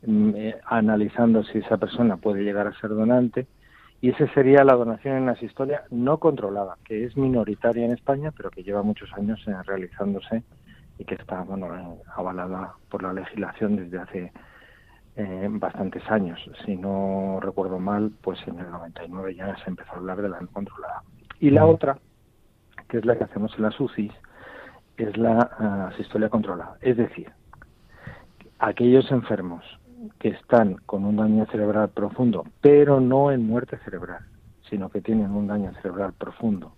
mm, 0.06 0.30
eh, 0.36 0.56
analizando 0.66 1.42
si 1.44 1.58
esa 1.58 1.76
persona 1.76 2.16
puede 2.16 2.42
llegar 2.42 2.66
a 2.66 2.78
ser 2.80 2.90
donante 2.90 3.46
y 4.00 4.10
esa 4.10 4.26
sería 4.34 4.64
la 4.64 4.74
donación 4.74 5.16
en 5.16 5.28
asistolia 5.28 5.84
no 5.90 6.18
controlada, 6.18 6.76
que 6.84 7.04
es 7.04 7.16
minoritaria 7.16 7.84
en 7.84 7.92
España, 7.92 8.32
pero 8.36 8.50
que 8.50 8.62
lleva 8.62 8.82
muchos 8.82 9.12
años 9.14 9.40
eh, 9.46 9.54
realizándose 9.64 10.42
y 10.98 11.04
que 11.04 11.14
está 11.14 11.42
bueno 11.42 11.98
avalada 12.14 12.74
por 12.90 13.02
la 13.02 13.12
legislación 13.12 13.76
desde 13.76 13.98
hace 13.98 14.32
bastantes 15.50 16.02
años. 16.10 16.40
Si 16.64 16.74
no 16.74 17.38
recuerdo 17.38 17.78
mal, 17.78 18.12
pues 18.22 18.38
en 18.46 18.58
el 18.58 18.70
99 18.70 19.34
ya 19.34 19.54
se 19.56 19.68
empezó 19.68 19.92
a 19.92 19.96
hablar 19.96 20.22
de 20.22 20.30
la 20.30 20.40
no 20.40 20.48
controlada. 20.48 21.02
Y 21.38 21.50
la 21.50 21.66
otra 21.66 21.98
que 22.92 22.98
es 22.98 23.06
la 23.06 23.16
que 23.16 23.24
hacemos 23.24 23.54
en 23.56 23.62
las 23.62 23.80
UCIs, 23.80 24.12
es 24.98 25.16
la 25.16 25.50
ah, 25.58 25.90
asistolia 25.94 26.28
controlada. 26.28 26.76
Es 26.82 26.98
decir, 26.98 27.32
aquellos 28.58 29.10
enfermos 29.10 29.64
que 30.18 30.28
están 30.28 30.74
con 30.84 31.06
un 31.06 31.16
daño 31.16 31.46
cerebral 31.46 31.88
profundo, 31.88 32.44
pero 32.60 33.00
no 33.00 33.32
en 33.32 33.46
muerte 33.46 33.78
cerebral, 33.78 34.26
sino 34.68 34.90
que 34.90 35.00
tienen 35.00 35.30
un 35.30 35.46
daño 35.46 35.72
cerebral 35.80 36.12
profundo 36.12 36.74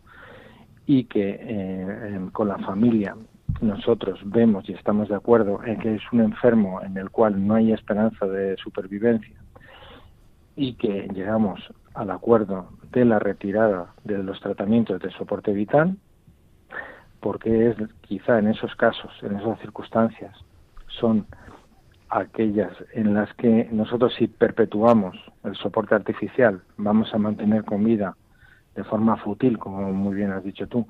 y 0.86 1.06
que 1.06 1.36
eh, 1.40 2.28
con 2.30 2.46
la 2.46 2.58
familia 2.58 3.16
nosotros 3.60 4.20
vemos 4.24 4.68
y 4.68 4.74
estamos 4.74 5.08
de 5.08 5.16
acuerdo 5.16 5.64
en 5.64 5.80
que 5.80 5.96
es 5.96 6.02
un 6.12 6.20
enfermo 6.20 6.80
en 6.80 6.96
el 6.96 7.10
cual 7.10 7.44
no 7.44 7.56
hay 7.56 7.72
esperanza 7.72 8.24
de 8.26 8.56
supervivencia 8.58 9.34
y 10.54 10.74
que 10.74 11.08
llegamos 11.12 11.60
al 11.94 12.12
acuerdo 12.12 12.68
de 12.92 13.04
la 13.04 13.18
retirada 13.18 13.94
de 14.04 14.22
los 14.22 14.38
tratamientos 14.40 15.00
de 15.00 15.10
soporte 15.10 15.52
vital, 15.52 15.96
porque 17.24 17.70
es 17.70 17.76
quizá 18.02 18.38
en 18.38 18.48
esos 18.48 18.74
casos, 18.76 19.10
en 19.22 19.36
esas 19.36 19.58
circunstancias, 19.60 20.36
son 20.88 21.24
aquellas 22.10 22.70
en 22.92 23.14
las 23.14 23.32
que 23.36 23.66
nosotros 23.72 24.12
si 24.18 24.26
perpetuamos 24.26 25.16
el 25.42 25.56
soporte 25.56 25.94
artificial 25.94 26.60
vamos 26.76 27.14
a 27.14 27.18
mantener 27.18 27.64
con 27.64 27.82
vida 27.82 28.14
de 28.74 28.84
forma 28.84 29.16
fútil, 29.16 29.58
como 29.58 29.90
muy 29.90 30.16
bien 30.16 30.32
has 30.32 30.44
dicho 30.44 30.66
tú, 30.66 30.86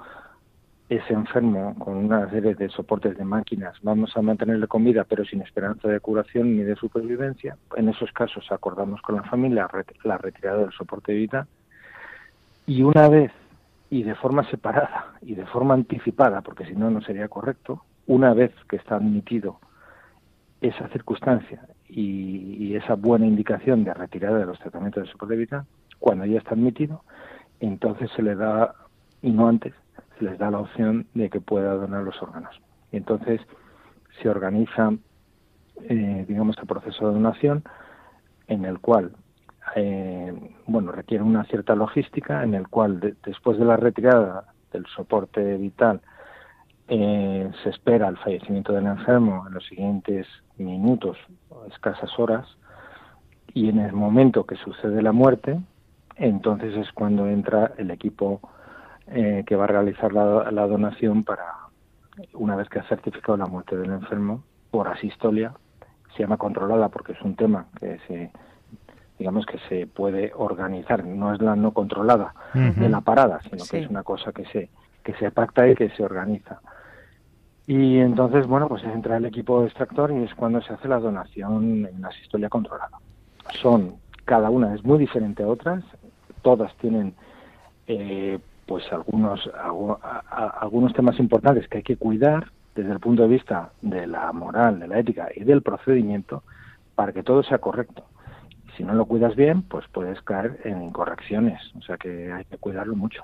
ese 0.89 1.13
enfermo 1.13 1.77
con 1.79 1.95
una 1.99 2.29
serie 2.31 2.57
de 2.57 2.69
soportes 2.69 3.17
de 3.17 3.25
máquinas, 3.25 3.77
vamos 3.83 4.17
a 4.17 4.21
mantenerle 4.21 4.67
con 4.67 4.83
vida 4.83 5.05
pero 5.09 5.25
sin 5.25 5.41
esperanza 5.41 5.87
de 5.87 6.01
curación 6.01 6.57
ni 6.57 6.65
de 6.65 6.75
supervivencia, 6.75 7.57
en 7.77 7.91
esos 7.91 8.11
casos 8.11 8.51
acordamos 8.51 9.01
con 9.03 9.15
la 9.15 9.23
familia 9.23 9.69
la 10.03 10.19
retirada 10.19 10.63
del 10.63 10.73
soporte 10.73 11.13
vital 11.15 11.47
y 12.67 12.83
una 12.83 13.09
vez 13.09 13.31
y 13.91 14.03
de 14.03 14.15
forma 14.15 14.49
separada 14.51 15.15
y 15.23 15.35
de 15.35 15.47
forma 15.47 15.75
anticipada, 15.75 16.41
porque 16.43 16.67
si 16.67 16.75
no 16.75 16.91
no 16.91 17.01
sería 17.01 17.29
correcto, 17.29 17.85
una 18.07 18.35
vez 18.35 18.53
que 18.69 18.77
está 18.77 18.97
admitido 18.97 19.59
esa 20.61 20.89
circunstancia 20.89 21.67
y, 21.89 22.75
esa 22.75 22.95
buena 22.95 23.27
indicación 23.27 23.85
de 23.85 23.95
retirada 23.95 24.39
de 24.39 24.47
los 24.47 24.59
tratamientos 24.59 25.05
de 25.05 25.13
soporte 25.13 25.37
vital, 25.37 25.65
cuando 26.01 26.25
ya 26.25 26.39
está 26.39 26.55
admitido, 26.55 27.05
entonces 27.61 28.11
se 28.17 28.23
le 28.23 28.35
da, 28.35 28.75
y 29.23 29.31
no 29.31 29.47
antes, 29.47 29.75
se 30.19 30.25
les 30.25 30.39
da 30.39 30.51
la 30.51 30.59
opción 30.59 31.07
de 31.15 31.31
que 31.31 31.41
pueda 31.41 31.75
donar 31.75 32.03
los 32.03 32.21
órganos. 32.21 32.61
Y 32.91 32.97
entonces 32.97 33.41
se 34.21 34.29
organiza, 34.29 34.93
eh, 35.83 36.25
digamos, 36.27 36.59
el 36.59 36.67
proceso 36.67 37.09
de 37.09 37.15
donación 37.15 37.63
en 38.49 38.65
el 38.65 38.81
cual, 38.81 39.13
eh, 39.75 40.33
bueno, 40.67 40.93
requiere 40.93 41.25
una 41.25 41.45
cierta 41.45 41.75
logística, 41.75 42.43
en 42.43 42.55
el 42.55 42.69
cual 42.69 43.17
después 43.25 43.59
de 43.59 43.65
la 43.65 43.77
retirada 43.77 44.55
del 44.73 44.87
soporte 44.87 45.57
vital 45.57 46.01
eh, 46.89 47.51
se 47.63 47.71
espera 47.71 48.09
el 48.09 48.17
fallecimiento 48.19 48.73
del 48.73 48.87
enfermo 48.87 49.45
en 49.47 49.55
los 49.55 49.67
siguientes 49.67 50.27
minutos 50.59 51.17
o 51.49 51.65
escasas 51.67 52.11
horas 52.19 52.47
y 53.55 53.69
en 53.69 53.79
el 53.79 53.93
momento 53.93 54.45
que 54.45 54.57
sucede 54.57 55.01
la 55.01 55.13
muerte, 55.13 55.59
entonces 56.17 56.77
es 56.77 56.93
cuando 56.93 57.27
entra 57.27 57.73
el 57.79 57.91
equipo 57.91 58.41
eh, 59.07 59.45
que 59.47 59.57
va 59.57 59.65
a 59.65 59.69
realizar 59.69 60.13
la, 60.13 60.67
donación 60.67 61.25
para, 61.25 61.45
una 62.35 62.57
vez 62.57 62.69
que 62.69 62.81
ha 62.81 62.89
certificado 62.89 63.37
la 63.37 63.47
muerte 63.47 63.77
del 63.77 63.91
enfermo, 63.91 64.43
por 64.71 64.89
asistolia, 64.89 65.55
se 66.15 66.23
llama 66.23 66.37
controlada 66.37 66.89
porque 66.89 67.13
es 67.13 67.23
un 67.23 67.37
tema 67.37 67.67
que 67.79 67.99
se 68.07 68.31
digamos 69.19 69.47
que 69.47 69.59
se 69.69 69.87
puede 69.87 70.33
organizar, 70.35 71.05
no 71.05 71.33
es 71.35 71.41
la 71.41 71.57
no 71.57 71.73
controlada 71.73 72.35
de 72.53 72.89
la 72.89 73.01
parada, 73.01 73.41
sino 73.43 73.65
que 73.65 73.79
es 73.81 73.89
una 73.89 74.03
cosa 74.03 74.33
que 74.33 74.45
se 74.47 74.71
que 75.05 75.15
se 75.15 75.31
pacta 75.31 75.69
y 75.69 75.77
que 75.77 75.91
se 75.91 76.03
organiza. 76.03 76.61
Y 77.67 77.99
entonces, 77.99 78.47
bueno, 78.47 78.69
pues 78.69 78.83
entra 78.85 79.17
el 79.17 79.27
equipo 79.27 79.65
extractor 79.65 80.11
y 80.11 80.25
es 80.25 80.35
cuando 80.35 80.61
se 80.63 80.73
hace 80.73 80.89
la 80.89 80.99
donación 80.99 81.87
en 81.87 82.03
la 82.03 82.09
asistolia 82.09 82.49
controlada. 82.49 82.99
Son, 83.61 83.97
cada 84.25 84.51
una 84.51 84.75
es 84.75 84.85
muy 84.85 84.99
diferente 84.99 85.43
a 85.43 85.49
otras, 85.49 85.85
todas 86.43 86.75
tienen 86.77 87.15
eh, 87.87 88.39
pues 88.67 88.85
algunos, 88.93 89.49
algunos 90.61 90.93
temas 90.95 91.19
importantes 91.19 91.69
que 91.69 91.79
hay 91.79 91.83
que 91.83 91.97
cuidar 91.97 92.51
desde 92.75 92.93
el 92.93 93.01
punto 93.01 93.23
de 93.23 93.29
vista 93.29 93.71
de 93.83 94.07
la 94.07 94.33
moral, 94.33 94.81
de 94.81 94.89
la 94.89 94.99
ética 94.99 95.29
y 95.35 95.45
del 95.45 95.63
procedimiento 95.63 96.43
para 96.95 97.13
que 97.13 97.23
todo 97.23 97.43
sea 97.43 97.59
correcto. 97.59 98.05
Si 98.77 98.83
no 98.83 98.95
lo 98.95 99.07
cuidas 99.07 99.37
bien, 99.37 99.63
pues 99.63 99.85
puedes 99.93 100.21
caer 100.23 100.61
en 100.65 100.83
incorrecciones, 100.83 101.61
o 101.77 101.83
sea 101.83 101.97
que 101.97 102.33
hay 102.33 102.45
que 102.45 102.59
cuidarlo 102.59 102.97
mucho. 102.97 103.23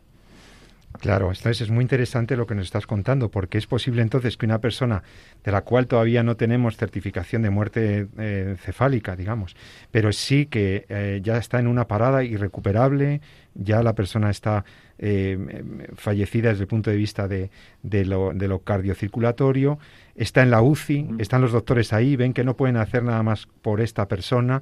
Claro, 0.99 1.29
entonces 1.29 1.61
es 1.63 1.71
muy 1.71 1.83
interesante 1.83 2.37
lo 2.37 2.47
que 2.47 2.55
nos 2.55 2.67
estás 2.67 2.87
contando, 2.87 3.31
porque 3.31 3.59
es 3.59 3.67
posible 3.67 4.03
entonces 4.03 4.37
que 4.37 4.45
una 4.45 4.61
persona 4.61 5.03
de 5.45 5.53
la 5.53 5.63
cual 5.63 5.87
todavía 5.87 6.23
no 6.23 6.37
tenemos 6.37 6.77
certificación 6.77 7.43
de 7.43 7.51
muerte 7.51 8.09
eh, 8.19 8.57
cefálica, 8.59 9.15
digamos, 9.15 9.57
pero 9.93 10.13
sí 10.13 10.47
que 10.47 10.87
eh, 10.89 11.21
ya 11.23 11.39
está 11.39 11.61
en 11.61 11.69
una 11.69 11.87
parada 11.87 12.25
irrecuperable, 12.25 13.21
ya 13.55 13.83
la 13.83 13.95
persona 13.95 14.31
está 14.31 14.65
eh, 14.99 15.63
fallecida 15.95 16.51
desde 16.51 16.63
el 16.63 16.69
punto 16.69 16.91
de 16.91 16.97
vista 16.97 17.29
de, 17.29 17.51
de, 17.83 18.05
lo, 18.05 18.33
de, 18.35 18.49
lo, 18.49 18.59
cardiocirculatorio, 18.59 19.79
está 20.17 20.43
en 20.43 20.51
la 20.51 20.61
UCI, 20.61 21.09
están 21.19 21.41
los 21.41 21.53
doctores 21.53 21.93
ahí, 21.93 22.17
ven 22.17 22.35
que 22.35 22.45
no 22.45 22.57
pueden 22.57 22.77
hacer 22.77 23.05
nada 23.05 23.23
más 23.23 23.47
por 23.63 23.81
esta 23.81 24.09
persona, 24.09 24.61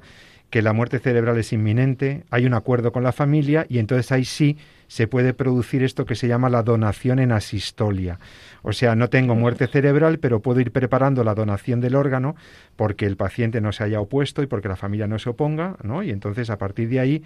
que 0.49 0.61
la 0.61 0.73
muerte 0.73 0.99
cerebral 0.99 1.37
es 1.37 1.53
inminente, 1.53 2.23
hay 2.31 2.45
un 2.45 2.53
acuerdo 2.53 2.91
con 2.91 3.03
la 3.03 3.11
familia 3.11 3.65
y 3.69 3.77
entonces 3.77 4.11
ahí 4.11 4.25
sí 4.25 4.57
se 4.87 5.07
puede 5.07 5.35
producir 5.35 5.83
esto 5.83 6.05
que 6.05 6.15
se 6.15 6.27
llama 6.27 6.49
la 6.49 6.63
donación 6.63 7.19
en 7.19 7.31
asistolia. 7.31 8.17
O 8.63 8.73
sea, 8.73 8.95
no 8.95 9.09
tengo 9.09 9.35
muerte 9.35 9.67
cerebral, 9.67 10.17
pero 10.17 10.39
puedo 10.39 10.59
ir 10.59 10.71
preparando 10.71 11.23
la 11.23 11.35
donación 11.35 11.79
del 11.79 11.95
órgano 11.95 12.35
porque 12.75 13.05
el 13.05 13.15
paciente 13.15 13.61
no 13.61 13.71
se 13.71 13.83
haya 13.83 14.01
opuesto 14.01 14.41
y 14.41 14.47
porque 14.47 14.67
la 14.67 14.75
familia 14.75 15.05
no 15.05 15.19
se 15.19 15.29
oponga, 15.29 15.75
¿no? 15.83 16.01
Y 16.01 16.09
entonces 16.09 16.49
a 16.49 16.57
partir 16.57 16.89
de 16.89 16.99
ahí 16.99 17.23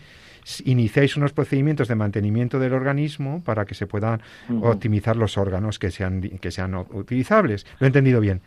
iniciáis 0.65 1.15
unos 1.15 1.31
procedimientos 1.31 1.87
de 1.87 1.95
mantenimiento 1.95 2.59
del 2.59 2.73
organismo 2.73 3.41
para 3.45 3.63
que 3.63 3.75
se 3.75 3.87
puedan 3.87 4.21
optimizar 4.61 5.15
los 5.15 5.37
órganos 5.37 5.79
que 5.79 5.89
sean, 5.89 6.21
que 6.21 6.51
sean 6.51 6.75
utilizables. 6.75 7.65
¿Lo 7.79 7.85
he 7.85 7.87
entendido 7.87 8.19
bien? 8.19 8.41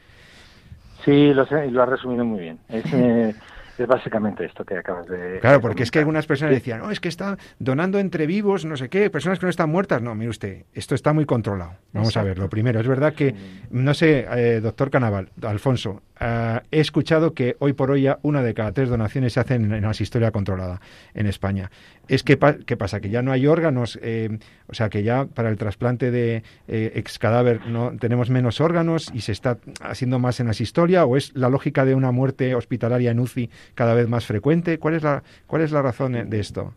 Sí, 1.06 1.32
lo, 1.32 1.46
sé, 1.46 1.70
lo 1.70 1.82
has 1.82 1.88
resumido 1.88 2.24
muy 2.26 2.40
bien. 2.40 2.58
Es, 2.68 2.84
eh, 2.92 3.34
es 3.78 3.86
básicamente 3.86 4.44
esto 4.44 4.64
que 4.64 4.78
acabas 4.78 5.06
de. 5.06 5.38
Claro, 5.40 5.60
porque 5.60 5.82
es 5.82 5.90
que 5.90 5.98
algunas 5.98 6.26
personas 6.26 6.54
decían, 6.54 6.80
no, 6.80 6.90
es 6.90 7.00
que 7.00 7.08
está 7.08 7.36
donando 7.58 7.98
entre 7.98 8.26
vivos, 8.26 8.64
no 8.64 8.76
sé 8.76 8.88
qué, 8.88 9.10
personas 9.10 9.38
que 9.38 9.46
no 9.46 9.50
están 9.50 9.70
muertas. 9.70 10.02
No, 10.02 10.14
mire 10.14 10.30
usted, 10.30 10.64
esto 10.72 10.94
está 10.94 11.12
muy 11.12 11.26
controlado. 11.26 11.72
Vamos 11.92 12.16
a 12.16 12.22
ver, 12.22 12.38
lo 12.38 12.48
primero, 12.48 12.80
es 12.80 12.88
verdad 12.88 13.14
que, 13.14 13.34
no 13.70 13.94
sé, 13.94 14.26
eh, 14.30 14.60
doctor 14.60 14.90
Canaval, 14.90 15.30
Alfonso, 15.42 16.02
eh, 16.20 16.60
he 16.70 16.80
escuchado 16.80 17.34
que 17.34 17.56
hoy 17.58 17.72
por 17.72 17.90
hoy 17.90 18.02
ya 18.02 18.18
una 18.22 18.42
de 18.42 18.54
cada 18.54 18.72
tres 18.72 18.88
donaciones 18.88 19.34
se 19.34 19.40
hacen 19.40 19.72
en 19.72 19.84
asistolia 19.84 20.30
controlada 20.30 20.80
en 21.14 21.26
España. 21.26 21.70
Es 22.08 22.22
que, 22.22 22.38
¿qué 22.66 22.76
pasa? 22.76 23.00
Que 23.00 23.10
ya 23.10 23.22
no 23.22 23.32
hay 23.32 23.46
órganos, 23.46 23.98
eh, 24.02 24.38
o 24.68 24.74
sea, 24.74 24.88
que 24.88 25.02
ya 25.02 25.26
para 25.26 25.48
el 25.48 25.56
trasplante 25.56 26.10
de 26.10 26.42
ex 26.68 27.18
cadáver 27.18 27.66
no 27.66 27.96
tenemos 27.98 28.30
menos 28.30 28.60
órganos 28.60 29.10
y 29.12 29.20
se 29.20 29.32
está 29.32 29.58
haciendo 29.82 30.18
más 30.18 30.38
en 30.40 30.48
asistolia, 30.48 31.04
o 31.04 31.16
es 31.16 31.34
la 31.34 31.48
lógica 31.48 31.84
de 31.84 31.94
una 31.94 32.12
muerte 32.12 32.54
hospitalaria 32.54 33.10
en 33.10 33.20
UCI 33.20 33.50
cada 33.74 33.94
vez 33.94 34.08
más 34.08 34.24
frecuente? 34.26 34.78
¿Cuál 34.78 34.94
es 34.94 35.02
la, 35.02 35.22
cuál 35.46 35.62
es 35.62 35.72
la 35.72 35.82
razón 35.82 36.30
de 36.30 36.40
esto? 36.40 36.74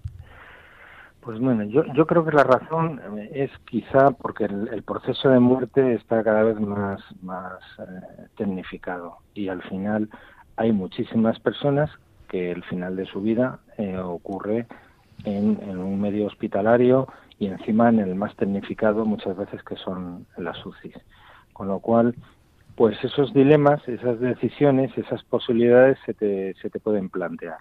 Pues 1.21 1.37
bueno, 1.39 1.63
yo, 1.63 1.83
yo 1.93 2.07
creo 2.07 2.23
que 2.23 2.31
la 2.31 2.43
razón 2.43 3.01
es 3.33 3.51
quizá 3.65 4.11
porque 4.11 4.45
el, 4.45 4.83
proceso 4.83 5.29
de 5.29 5.39
muerte 5.39 5.93
está 5.93 6.23
cada 6.23 6.43
vez 6.43 6.59
más, 6.59 7.01
más 7.21 7.59
eh, 7.77 8.27
tecnificado 8.37 9.17
y 9.33 9.49
al 9.49 9.61
final 9.63 10.09
hay 10.55 10.71
muchísimas 10.71 11.39
personas 11.39 11.91
que 12.29 12.51
el 12.51 12.63
final 12.63 12.95
de 12.95 13.05
su 13.05 13.21
vida 13.21 13.59
eh, 13.77 13.97
ocurre 13.97 14.65
en, 15.23 15.59
en, 15.61 15.77
un 15.77 15.99
medio 15.99 16.27
hospitalario 16.27 17.07
y 17.37 17.47
encima 17.47 17.89
en 17.89 17.99
el 17.99 18.15
más 18.15 18.35
tecnificado 18.35 19.05
muchas 19.05 19.35
veces 19.37 19.63
que 19.63 19.75
son 19.75 20.25
las 20.37 20.65
UCIs. 20.65 20.97
Con 21.53 21.67
lo 21.67 21.79
cual, 21.79 22.15
pues 22.75 22.97
esos 23.03 23.33
dilemas, 23.33 23.85
esas 23.87 24.19
decisiones, 24.19 24.97
esas 24.97 25.23
posibilidades 25.23 25.97
se 26.05 26.13
te, 26.13 26.53
se 26.61 26.69
te 26.69 26.79
pueden 26.79 27.09
plantear. 27.09 27.57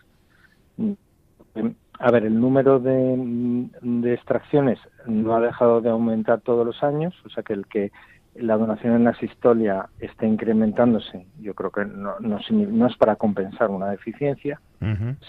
A 2.01 2.11
ver, 2.13 2.25
el 2.25 2.41
número 2.41 2.79
de, 2.79 3.69
de, 3.83 4.15
extracciones 4.15 4.79
no 5.07 5.35
ha 5.35 5.41
dejado 5.41 5.81
de 5.81 5.91
aumentar 5.91 6.41
todos 6.41 6.65
los 6.65 6.83
años, 6.85 7.15
o 7.27 7.31
sea 7.31 7.43
que 7.43 7.55
el 7.55 7.67
que 7.67 7.91
la 8.41 8.57
donación 8.57 8.95
en 8.95 9.05
la 9.05 9.15
sistolia 9.15 9.89
esté 10.01 10.27
incrementándose, 10.27 11.27
yo 11.41 11.55
creo 11.55 11.71
que 11.71 11.85
no, 11.85 12.19
no, 12.21 12.87
es 12.87 12.97
para 12.97 13.17
compensar 13.17 13.71
una 13.71 13.91
deficiencia. 13.91 14.61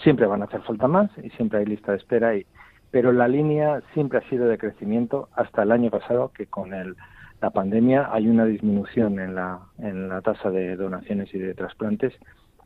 Siempre 0.02 0.26
van 0.26 0.42
a 0.42 0.44
hacer 0.44 0.62
falta 0.62 0.86
más 0.86 1.10
y 1.22 1.30
siempre 1.30 1.58
hay 1.58 1.66
lista 1.66 1.92
de 1.92 1.98
espera, 1.98 2.36
y, 2.36 2.46
pero 2.90 3.12
la 3.12 3.28
línea 3.28 3.82
siempre 3.94 4.18
ha 4.18 4.28
sido 4.28 4.46
de 4.46 4.58
crecimiento 4.58 5.28
hasta 5.34 5.62
el 5.62 5.72
año 5.72 5.90
pasado, 5.90 6.30
que 6.32 6.46
con 6.46 6.72
el 6.72 6.96
la 7.40 7.50
pandemia 7.50 8.08
hay 8.12 8.28
una 8.28 8.44
disminución 8.44 9.18
en 9.18 9.34
la, 9.34 9.60
en 9.78 10.08
la 10.08 10.20
tasa 10.20 10.50
de 10.50 10.76
donaciones 10.76 11.32
y 11.34 11.38
de 11.38 11.54
trasplantes 11.54 12.12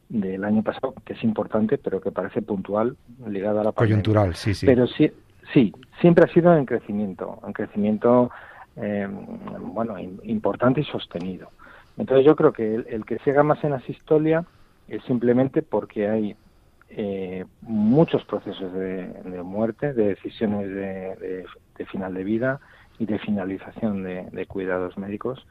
del 0.09 0.45
año 0.45 0.63
pasado, 0.63 0.95
que 1.05 1.15
es 1.15 1.25
importante, 1.25 1.79
pero 1.79 2.01
que 2.01 2.11
parece 2.11 2.43
puntual, 2.43 2.97
ligada 3.27 3.61
a 3.61 3.65
la 3.65 3.73
pandemia. 3.73 4.03
Coyuntural, 4.03 4.35
sí, 4.35 4.55
sí. 4.55 4.67
Pero 4.67 4.87
sí, 4.87 5.11
sí, 5.53 5.73
siempre 6.01 6.25
ha 6.25 6.33
sido 6.33 6.57
en 6.57 6.67
crecimiento, 6.67 7.41
en 7.47 7.53
crecimiento, 7.53 8.31
eh, 8.77 9.09
bueno, 9.61 9.99
importante 9.99 10.81
y 10.81 10.85
sostenido. 10.85 11.51
Entonces 11.97 12.27
yo 12.27 12.35
creo 12.35 12.53
que 12.53 12.75
el, 12.75 13.05
que 13.05 13.19
se 13.21 13.31
haga 13.31 13.43
más 13.43 13.63
en 13.65 13.73
asistolia 13.73 14.45
es 14.89 15.03
simplemente 15.05 15.63
porque 15.63 16.09
hay 16.09 16.37
eh, 16.91 17.45
muchos 17.63 18.25
procesos 18.25 18.73
de, 18.73 19.43
muerte, 19.45 19.93
de 19.93 20.09
decisiones 20.09 20.69
de, 20.69 21.47
final 21.87 22.15
de 22.15 22.25
vida, 22.25 22.61
y 22.99 23.07
de 23.07 23.19
finalización 23.19 24.05
de, 24.05 24.47
cuidados 24.47 24.97
médicos 24.97 25.45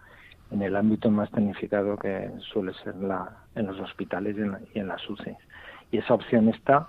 en 0.51 0.61
el 0.61 0.75
ámbito 0.75 1.09
más 1.09 1.29
tecnificado 1.31 1.97
que 1.97 2.31
suele 2.53 2.73
ser 2.83 2.95
la, 2.95 3.37
en 3.55 3.67
los 3.67 3.79
hospitales 3.79 4.37
y 4.73 4.79
en, 4.79 4.87
las 4.87 5.09
UCI. 5.09 5.35
Y 5.91 5.97
esa 5.97 6.13
opción 6.13 6.49
está 6.49 6.87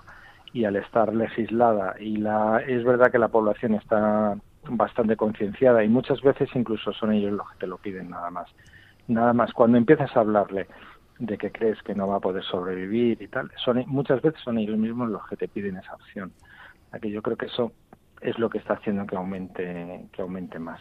y 0.53 0.65
al 0.65 0.77
estar 0.77 1.13
legislada 1.15 1.97
y 1.99 2.17
la 2.19 2.63
es 2.67 2.85
verdad 2.85 3.11
que 3.11 3.19
la 3.19 3.29
población 3.29 3.75
está 3.75 4.37
bastante 4.69 5.17
concienciada 5.17 5.85
y 5.85 5.89
muchas 5.89 6.21
veces 6.23 6.49
incluso 6.55 6.93
son 6.93 7.13
ellos 7.13 7.33
los 7.33 7.51
que 7.51 7.59
te 7.59 7.67
lo 7.67 7.79
piden 7.79 8.11
nada 8.11 8.31
más. 8.31 8.49
Nada 9.09 9.33
más 9.33 9.53
cuando 9.53 9.79
empiezas 9.79 10.15
a 10.17 10.21
hablarle 10.21 10.67
de 11.19 11.39
que 11.39 11.53
crees 11.53 11.81
que 11.83 11.95
no 11.95 12.09
va 12.09 12.17
a 12.17 12.21
poder 12.21 12.43
sobrevivir 12.43 13.21
y 13.23 13.29
tal, 13.29 13.51
son 13.63 13.85
muchas 13.87 14.21
veces 14.23 14.41
son 14.43 14.59
ellos 14.59 14.77
mismos 14.77 15.11
los 15.11 15.27
que 15.29 15.37
te 15.37 15.49
piden 15.49 15.77
esa 15.77 15.95
opción. 15.95 16.33
Aquí 16.93 17.11
yo 17.11 17.23
creo 17.23 17.37
que 17.37 17.47
eso 17.47 17.73
es 18.21 18.39
lo 18.39 18.49
que 18.49 18.59
está 18.59 18.75
haciendo 18.75 19.07
que 19.07 19.17
aumente, 19.17 20.07
que 20.13 20.23
aumente 20.23 20.59
más. 20.59 20.81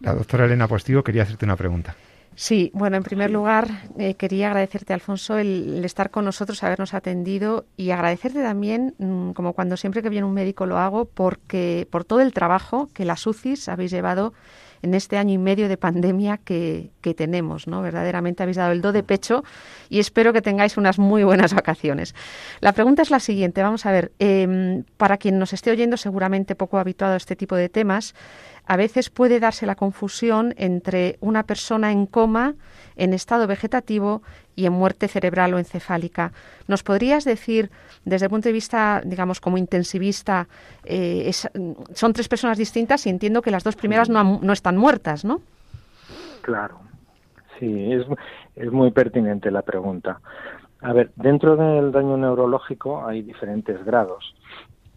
La 0.00 0.14
doctora 0.14 0.44
Elena 0.44 0.68
Postigo 0.68 1.02
quería 1.02 1.22
hacerte 1.22 1.44
una 1.44 1.56
pregunta. 1.56 1.94
Sí, 2.40 2.70
bueno, 2.72 2.96
en 2.96 3.02
primer 3.02 3.32
lugar 3.32 3.68
eh, 3.98 4.14
quería 4.14 4.46
agradecerte, 4.46 4.94
Alfonso, 4.94 5.38
el, 5.38 5.84
estar 5.84 6.12
con 6.12 6.24
nosotros, 6.24 6.62
habernos 6.62 6.94
atendido 6.94 7.66
y 7.76 7.90
agradecerte 7.90 8.40
también, 8.44 8.94
mm, 8.98 9.32
como 9.32 9.54
cuando 9.54 9.76
siempre 9.76 10.02
que 10.02 10.08
viene 10.08 10.24
un 10.24 10.34
médico 10.34 10.64
lo 10.64 10.78
hago, 10.78 11.06
porque 11.06 11.88
por 11.90 12.04
todo 12.04 12.20
el 12.20 12.32
trabajo 12.32 12.90
que 12.94 13.04
las 13.04 13.26
UCIs 13.26 13.68
habéis 13.68 13.90
llevado 13.90 14.34
en 14.82 14.94
este 14.94 15.16
año 15.16 15.34
y 15.34 15.38
medio 15.38 15.68
de 15.68 15.76
pandemia 15.76 16.38
que, 16.38 16.90
tenemos, 17.16 17.66
¿no? 17.66 17.80
Verdaderamente 17.80 18.42
habéis 18.42 18.58
dado 18.58 18.70
el 18.70 18.82
do 18.82 18.92
de 18.92 19.02
pecho 19.02 19.42
y 19.88 19.98
espero 19.98 20.34
que 20.34 20.42
tengáis 20.42 20.76
unas 20.76 20.98
muy 20.98 21.24
buenas 21.24 21.54
vacaciones. 21.54 22.14
La 22.60 22.72
pregunta 22.72 23.00
es 23.00 23.10
la 23.10 23.18
siguiente, 23.18 23.62
vamos 23.62 23.86
a 23.86 23.92
ver, 23.92 24.12
em, 24.18 24.84
para 24.98 25.16
quien 25.16 25.38
nos 25.38 25.54
esté 25.54 25.70
oyendo 25.70 25.96
seguramente 25.96 26.54
poco 26.54 26.78
habituado 26.78 27.14
a 27.14 27.16
este 27.16 27.34
tipo 27.34 27.56
de 27.56 27.70
temas, 27.70 28.14
a 28.68 28.76
veces 28.76 29.08
puede 29.08 29.40
darse 29.40 29.64
la 29.64 29.76
confusión 29.76 30.54
entre 30.58 31.16
una 31.20 31.44
persona 31.44 31.90
en 31.90 32.04
coma, 32.04 32.54
en 32.96 33.14
estado 33.14 33.46
vegetativo 33.46 34.20
y 34.54 34.66
en 34.66 34.74
muerte 34.74 35.08
cerebral 35.08 35.54
o 35.54 35.58
encefálica. 35.58 36.32
¿Nos 36.66 36.82
podrías 36.82 37.24
decir, 37.24 37.70
desde 38.04 38.26
el 38.26 38.30
punto 38.30 38.50
de 38.50 38.52
vista, 38.52 39.00
digamos, 39.02 39.40
como 39.40 39.56
intensivista, 39.56 40.48
eh, 40.84 41.30
son 41.32 42.12
tres 42.12 42.28
personas 42.28 42.58
distintas 42.58 43.06
y 43.06 43.08
entiendo 43.08 43.40
que 43.40 43.50
las 43.50 43.64
dos 43.64 43.74
primeras 43.74 44.10
no, 44.10 44.52
están 44.52 44.76
muertas, 44.76 45.24
¿no? 45.24 45.40
Claro, 46.42 46.78
sí, 47.58 47.90
es, 47.90 48.04
es 48.54 48.70
muy 48.70 48.90
pertinente 48.90 49.50
la 49.50 49.62
pregunta. 49.62 50.20
A 50.82 50.92
ver, 50.92 51.10
dentro 51.16 51.56
del 51.56 51.90
daño 51.90 52.18
neurológico 52.18 53.06
hay 53.06 53.22
diferentes 53.22 53.82
grados 53.82 54.34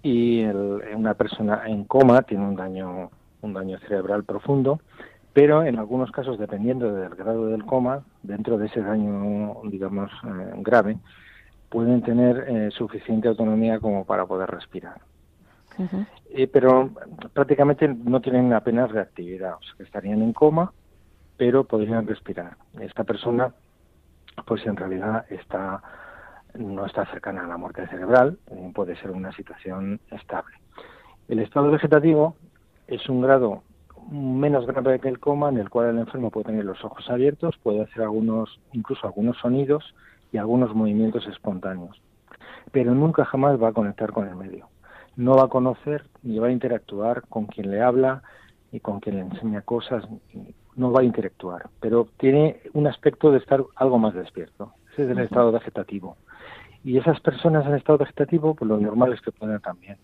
y 0.03 0.43
una 0.43 1.13
persona 1.13 1.63
en 1.67 1.85
coma 1.85 2.23
tiene 2.23 2.43
un 2.43 2.55
daño 2.57 3.11
un 3.41 3.53
daño 3.53 3.79
cerebral 3.79 4.23
profundo, 4.23 4.79
pero 5.33 5.63
en 5.63 5.79
algunos 5.79 6.11
casos, 6.11 6.37
dependiendo 6.37 6.93
del 6.93 7.15
grado 7.15 7.47
del 7.47 7.65
coma, 7.65 8.03
dentro 8.21 8.57
de 8.57 8.67
ese 8.67 8.81
daño, 8.81 9.61
digamos, 9.63 10.11
eh, 10.25 10.53
grave, 10.57 10.97
pueden 11.69 12.01
tener 12.01 12.45
eh, 12.47 12.71
suficiente 12.71 13.29
autonomía 13.29 13.79
como 13.79 14.05
para 14.05 14.25
poder 14.25 14.49
respirar. 14.49 14.99
Eh, 16.29 16.47
pero 16.47 16.91
prácticamente 17.33 17.87
no 17.87 18.19
tienen 18.21 18.53
apenas 18.53 18.91
reactividad, 18.91 19.55
o 19.55 19.63
sea, 19.63 19.73
que 19.77 19.83
estarían 19.83 20.21
en 20.21 20.33
coma, 20.33 20.73
pero 21.37 21.63
podrían 21.63 22.05
respirar. 22.05 22.57
Esta 22.79 23.03
persona, 23.03 23.53
pues 24.45 24.65
en 24.65 24.75
realidad 24.75 25.25
está 25.29 25.81
no 26.53 26.85
está 26.85 27.05
cercana 27.05 27.45
a 27.45 27.47
la 27.47 27.57
muerte 27.57 27.87
cerebral, 27.87 28.37
puede 28.73 28.95
ser 28.97 29.11
una 29.11 29.31
situación 29.31 30.01
estable. 30.11 30.55
El 31.29 31.39
estado 31.39 31.71
vegetativo 31.71 32.35
es 32.91 33.07
un 33.07 33.21
grado 33.21 33.63
menos 34.11 34.65
grave 34.65 34.99
que 34.99 35.07
el 35.07 35.19
coma, 35.19 35.47
en 35.47 35.57
el 35.57 35.69
cual 35.69 35.89
el 35.89 35.99
enfermo 35.99 36.29
puede 36.29 36.47
tener 36.47 36.65
los 36.65 36.83
ojos 36.83 37.09
abiertos, 37.09 37.57
puede 37.63 37.81
hacer 37.81 38.03
algunos, 38.03 38.59
incluso 38.73 39.07
algunos 39.07 39.37
sonidos 39.37 39.95
y 40.33 40.37
algunos 40.37 40.75
movimientos 40.75 41.25
espontáneos. 41.27 42.01
Pero 42.73 42.93
nunca 42.93 43.23
jamás 43.23 43.61
va 43.61 43.69
a 43.69 43.73
conectar 43.73 44.11
con 44.11 44.27
el 44.27 44.35
medio. 44.35 44.67
No 45.15 45.35
va 45.35 45.45
a 45.45 45.47
conocer 45.47 46.03
ni 46.21 46.37
va 46.37 46.47
a 46.47 46.51
interactuar 46.51 47.23
con 47.29 47.45
quien 47.45 47.71
le 47.71 47.81
habla 47.81 48.23
y 48.73 48.81
con 48.81 48.99
quien 48.99 49.15
le 49.15 49.21
enseña 49.21 49.61
cosas, 49.61 50.03
no 50.75 50.91
va 50.91 51.01
a 51.01 51.05
interactuar, 51.05 51.69
pero 51.79 52.07
tiene 52.17 52.61
un 52.73 52.87
aspecto 52.87 53.31
de 53.31 53.37
estar 53.37 53.63
algo 53.75 53.99
más 53.99 54.13
despierto. 54.13 54.73
Ese 54.91 55.03
es 55.03 55.09
el 55.09 55.19
estado 55.19 55.51
vegetativo. 55.53 56.17
Y 56.83 56.97
esas 56.97 57.21
personas 57.21 57.65
en 57.65 57.75
estado 57.75 57.99
vegetativo, 57.99 58.55
pues 58.55 58.67
lo 58.67 58.77
normal 58.77 59.13
es 59.13 59.21
que 59.21 59.31
puedan 59.31 59.61
también 59.61 59.97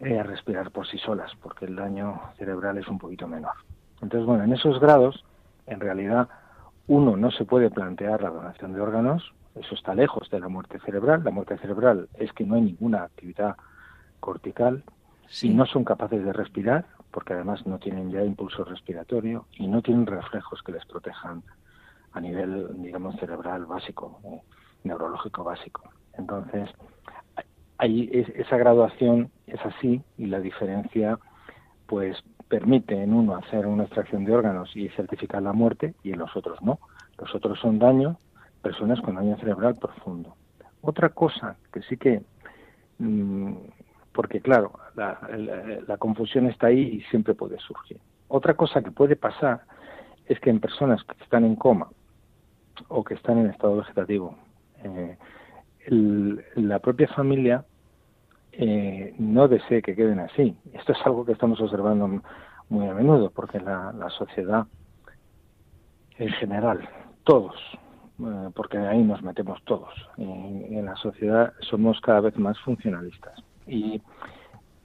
eh, 0.00 0.18
a 0.18 0.22
respirar 0.22 0.70
por 0.70 0.86
sí 0.86 0.98
solas, 0.98 1.32
porque 1.42 1.64
el 1.64 1.76
daño 1.76 2.20
cerebral 2.38 2.78
es 2.78 2.88
un 2.88 2.98
poquito 2.98 3.26
menor. 3.26 3.54
Entonces, 4.02 4.26
bueno, 4.26 4.44
en 4.44 4.52
esos 4.52 4.78
grados, 4.78 5.24
en 5.66 5.80
realidad, 5.80 6.28
uno 6.86 7.16
no 7.16 7.30
se 7.30 7.44
puede 7.44 7.70
plantear 7.70 8.22
la 8.22 8.30
donación 8.30 8.72
de 8.72 8.80
órganos, 8.80 9.32
eso 9.56 9.74
está 9.74 9.94
lejos 9.94 10.28
de 10.30 10.38
la 10.38 10.48
muerte 10.48 10.78
cerebral. 10.80 11.24
La 11.24 11.30
muerte 11.30 11.56
cerebral 11.58 12.08
es 12.14 12.32
que 12.32 12.44
no 12.44 12.56
hay 12.56 12.62
ninguna 12.62 13.04
actividad 13.04 13.56
cortical, 14.20 14.84
si 15.28 15.48
no 15.48 15.66
son 15.66 15.82
capaces 15.82 16.24
de 16.24 16.32
respirar, 16.32 16.84
porque 17.10 17.32
además 17.32 17.66
no 17.66 17.78
tienen 17.78 18.10
ya 18.10 18.22
impulso 18.22 18.64
respiratorio 18.64 19.46
y 19.52 19.66
no 19.66 19.80
tienen 19.80 20.06
reflejos 20.06 20.62
que 20.62 20.72
les 20.72 20.84
protejan 20.84 21.42
a 22.12 22.20
nivel, 22.20 22.82
digamos, 22.82 23.16
cerebral 23.16 23.64
básico, 23.64 24.20
eh, 24.24 24.42
neurológico 24.84 25.42
básico. 25.42 25.90
Entonces, 26.12 26.70
hay 27.78 28.10
esa 28.36 28.56
graduación 28.56 29.30
es 29.46 29.60
así 29.64 30.02
y 30.16 30.26
la 30.26 30.40
diferencia 30.40 31.18
pues 31.86 32.22
permite 32.48 33.00
en 33.02 33.12
uno 33.12 33.36
hacer 33.36 33.66
una 33.66 33.84
extracción 33.84 34.24
de 34.24 34.34
órganos 34.34 34.74
y 34.76 34.88
certificar 34.90 35.42
la 35.42 35.52
muerte 35.52 35.94
y 36.02 36.12
en 36.12 36.18
los 36.18 36.34
otros 36.36 36.60
no. 36.62 36.78
Los 37.18 37.34
otros 37.34 37.58
son 37.60 37.78
daño, 37.78 38.18
personas 38.62 39.00
con 39.00 39.14
daño 39.16 39.36
cerebral 39.38 39.76
profundo. 39.76 40.36
Otra 40.82 41.08
cosa 41.10 41.56
que 41.72 41.82
sí 41.82 41.96
que, 41.96 42.22
mm, 42.98 43.54
porque 44.12 44.40
claro, 44.40 44.72
la, 44.94 45.18
la 45.86 45.96
confusión 45.98 46.46
está 46.46 46.68
ahí 46.68 46.80
y 46.80 47.00
siempre 47.10 47.34
puede 47.34 47.58
surgir. 47.58 47.98
Otra 48.28 48.54
cosa 48.54 48.82
que 48.82 48.90
puede 48.90 49.16
pasar 49.16 49.62
es 50.26 50.38
que 50.40 50.50
en 50.50 50.60
personas 50.60 51.02
que 51.04 51.22
están 51.22 51.44
en 51.44 51.56
coma 51.56 51.88
o 52.88 53.04
que 53.04 53.14
están 53.14 53.38
en 53.38 53.50
estado 53.50 53.76
vegetativo, 53.76 54.36
eh, 54.82 55.16
la 55.88 56.78
propia 56.78 57.08
familia 57.08 57.64
eh, 58.52 59.14
no 59.18 59.48
desee 59.48 59.82
que 59.82 59.94
queden 59.94 60.20
así. 60.20 60.56
Esto 60.72 60.92
es 60.92 60.98
algo 61.04 61.24
que 61.24 61.32
estamos 61.32 61.60
observando 61.60 62.22
muy 62.68 62.88
a 62.88 62.94
menudo, 62.94 63.30
porque 63.30 63.60
la, 63.60 63.92
la 63.92 64.10
sociedad 64.10 64.66
en 66.18 66.30
general, 66.30 66.88
todos, 67.24 67.54
eh, 68.18 68.50
porque 68.54 68.78
ahí 68.78 69.02
nos 69.02 69.22
metemos 69.22 69.62
todos, 69.64 69.92
en, 70.16 70.84
la 70.84 70.96
sociedad 70.96 71.52
somos 71.60 72.00
cada 72.00 72.20
vez 72.20 72.38
más 72.38 72.58
funcionalistas 72.60 73.38
y, 73.66 74.00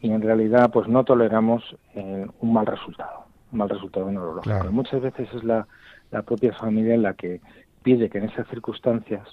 y 0.01 0.11
en 0.11 0.21
realidad 0.21 0.69
pues 0.71 0.87
no 0.87 1.03
toleramos 1.05 1.63
eh, 1.95 2.27
un 2.41 2.53
mal 2.53 2.65
resultado, 2.65 3.25
un 3.51 3.59
mal 3.59 3.69
resultado 3.69 4.11
neurológico. 4.11 4.71
Muchas 4.71 5.01
veces 5.01 5.29
es 5.33 5.43
la, 5.43 5.65
la 6.11 6.23
propia 6.23 6.53
familia 6.53 6.97
la 6.97 7.13
que 7.13 7.39
pide 7.83 8.09
que 8.09 8.17
en 8.17 8.25
esas 8.25 8.47
circunstancias 8.49 9.25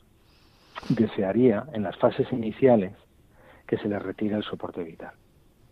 desearía 0.89 1.65
en 1.73 1.83
las 1.83 1.97
fases 1.97 2.31
iniciales 2.33 2.93
que 3.67 3.79
se 3.79 3.89
les 3.89 4.03
retire 4.03 4.37
el 4.37 4.43
soporte 4.43 4.83
vital. 4.83 5.13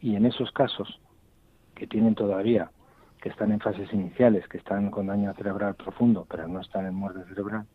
Y 0.01 0.17
en 0.17 0.27
esos 0.27 0.53
casos 0.53 1.01
que 1.75 1.87
tienen 1.87 2.15
todavía, 2.15 2.71
que 3.21 3.29
están 3.29 3.53
en 3.53 3.61
fases 3.61 3.93
iniciales, 3.93 4.47
que 4.49 4.59
están 4.59 4.91
con 4.91 5.07
daño 5.07 5.33
cerebral 5.35 5.75
profundo, 5.75 6.27
pero 6.29 6.47
no 6.49 6.61
están 6.61 6.87
en 6.87 6.95
muerte 6.95 7.25
cerebral, 7.29 7.67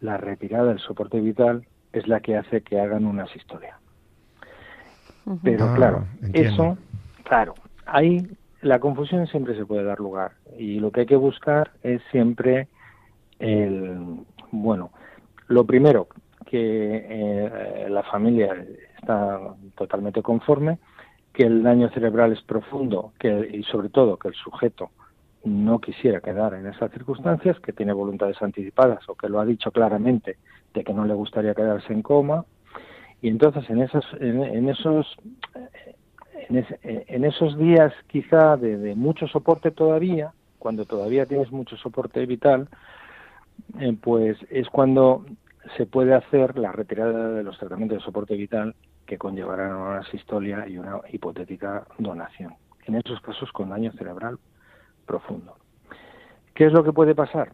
la 0.00 0.16
retirada 0.16 0.66
del 0.66 0.78
soporte 0.78 1.20
vital 1.20 1.66
es 1.92 2.06
la 2.06 2.20
que 2.20 2.36
hace 2.36 2.62
que 2.62 2.80
hagan 2.80 3.06
una 3.06 3.24
asistolia. 3.24 3.78
Pero 5.42 5.66
ah, 5.66 5.74
claro, 5.74 6.06
eso, 6.32 6.78
claro, 7.24 7.54
ahí 7.84 8.26
la 8.62 8.78
confusión 8.78 9.26
siempre 9.26 9.56
se 9.56 9.66
puede 9.66 9.84
dar 9.84 10.00
lugar 10.00 10.32
y 10.58 10.80
lo 10.80 10.90
que 10.90 11.00
hay 11.00 11.06
que 11.06 11.16
buscar 11.16 11.72
es 11.82 12.00
siempre 12.10 12.68
el, 13.38 14.24
bueno, 14.50 14.90
lo 15.48 15.64
primero, 15.64 16.08
que 16.48 17.06
eh, 17.10 17.86
la 17.90 18.02
familia 18.04 18.56
está 18.96 19.38
totalmente 19.76 20.22
conforme, 20.22 20.78
que 21.34 21.42
el 21.42 21.62
daño 21.62 21.90
cerebral 21.90 22.32
es 22.32 22.40
profundo 22.40 23.12
que, 23.18 23.50
y 23.52 23.62
sobre 23.64 23.90
todo 23.90 24.16
que 24.16 24.28
el 24.28 24.34
sujeto 24.34 24.90
no 25.44 25.78
quisiera 25.78 26.20
quedar 26.20 26.54
en 26.54 26.66
esas 26.66 26.90
circunstancias, 26.90 27.60
que 27.60 27.74
tiene 27.74 27.92
voluntades 27.92 28.40
anticipadas 28.40 29.06
o 29.10 29.14
que 29.14 29.28
lo 29.28 29.40
ha 29.40 29.44
dicho 29.44 29.70
claramente 29.70 30.38
de 30.72 30.84
que 30.84 30.94
no 30.94 31.04
le 31.04 31.12
gustaría 31.12 31.54
quedarse 31.54 31.92
en 31.92 32.00
coma. 32.00 32.46
Y 33.20 33.28
entonces 33.28 33.68
en 33.68 33.82
esos, 33.82 34.06
en, 34.18 34.68
esos, 34.70 35.16
en, 36.48 37.24
esos 37.24 37.58
días 37.58 37.92
quizá 38.06 38.56
de, 38.56 38.78
de, 38.78 38.94
mucho 38.94 39.28
soporte 39.28 39.70
todavía, 39.70 40.32
cuando 40.58 40.86
todavía 40.86 41.26
tienes 41.26 41.52
mucho 41.52 41.76
soporte 41.76 42.24
vital, 42.24 42.68
eh, 43.80 43.94
pues 44.00 44.38
es 44.50 44.66
cuando 44.70 45.26
se 45.76 45.86
puede 45.86 46.14
hacer 46.14 46.58
la 46.58 46.72
retirada 46.72 47.30
de 47.30 47.42
los 47.42 47.58
tratamientos 47.58 47.98
de 47.98 48.04
soporte 48.04 48.34
vital 48.34 48.74
que 49.06 49.18
conllevarán 49.18 49.74
una 49.74 50.02
sistolia 50.04 50.68
y 50.68 50.78
una 50.78 51.00
hipotética 51.10 51.86
donación. 51.98 52.54
En 52.84 52.94
esos 52.94 53.20
casos 53.20 53.50
con 53.52 53.70
daño 53.70 53.92
cerebral 53.92 54.38
profundo. 55.06 55.56
¿Qué 56.54 56.66
es 56.66 56.72
lo 56.72 56.84
que 56.84 56.92
puede 56.92 57.14
pasar? 57.14 57.52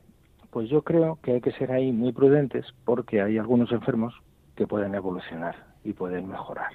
Pues 0.50 0.68
yo 0.68 0.82
creo 0.82 1.18
que 1.22 1.32
hay 1.32 1.40
que 1.40 1.52
ser 1.52 1.72
ahí 1.72 1.92
muy 1.92 2.12
prudentes 2.12 2.66
porque 2.84 3.20
hay 3.20 3.38
algunos 3.38 3.70
enfermos 3.72 4.14
que 4.56 4.66
pueden 4.66 4.94
evolucionar 4.94 5.56
y 5.82 5.92
pueden 5.92 6.28
mejorar. 6.28 6.70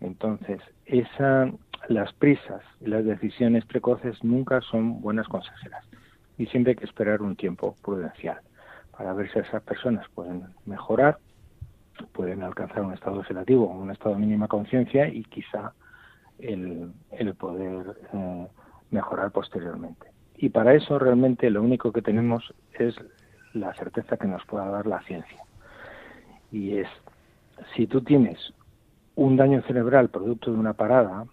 Entonces, 0.00 0.60
esa, 0.86 1.50
las 1.88 2.12
prisas 2.14 2.62
y 2.80 2.86
las 2.86 3.04
decisiones 3.04 3.64
precoces 3.64 4.22
nunca 4.22 4.60
son 4.60 5.00
buenas 5.00 5.28
consejeras 5.28 5.84
y 6.36 6.46
siempre 6.46 6.72
hay 6.72 6.76
que 6.76 6.84
esperar 6.84 7.22
un 7.22 7.36
tiempo 7.36 7.76
prudencial 7.82 8.40
para 8.96 9.12
ver 9.12 9.30
si 9.32 9.38
esas 9.38 9.62
personas 9.62 10.06
pueden 10.14 10.44
mejorar, 10.66 11.18
pueden 12.12 12.42
alcanzar 12.42 12.82
un 12.82 12.92
estado 12.92 13.18
vegetativo, 13.18 13.66
un 13.66 13.90
estado 13.90 14.14
de 14.14 14.20
mínima 14.20 14.48
conciencia 14.48 15.08
y 15.08 15.24
quizá 15.24 15.72
el, 16.38 16.92
el 17.12 17.34
poder 17.34 17.96
eh, 18.12 18.46
mejorar 18.90 19.30
posteriormente. 19.30 20.06
Y 20.36 20.48
para 20.48 20.74
eso 20.74 20.98
realmente 20.98 21.50
lo 21.50 21.62
único 21.62 21.92
que 21.92 22.02
tenemos 22.02 22.52
es 22.78 22.94
la 23.52 23.72
certeza 23.74 24.16
que 24.16 24.26
nos 24.26 24.44
pueda 24.46 24.68
dar 24.68 24.86
la 24.86 25.00
ciencia. 25.02 25.38
Y 26.50 26.78
es, 26.78 26.88
si 27.74 27.86
tú 27.86 28.02
tienes 28.02 28.52
un 29.14 29.36
daño 29.36 29.62
cerebral 29.62 30.08
producto 30.08 30.52
de 30.52 30.58
una 30.58 30.72
parada, 30.72 31.26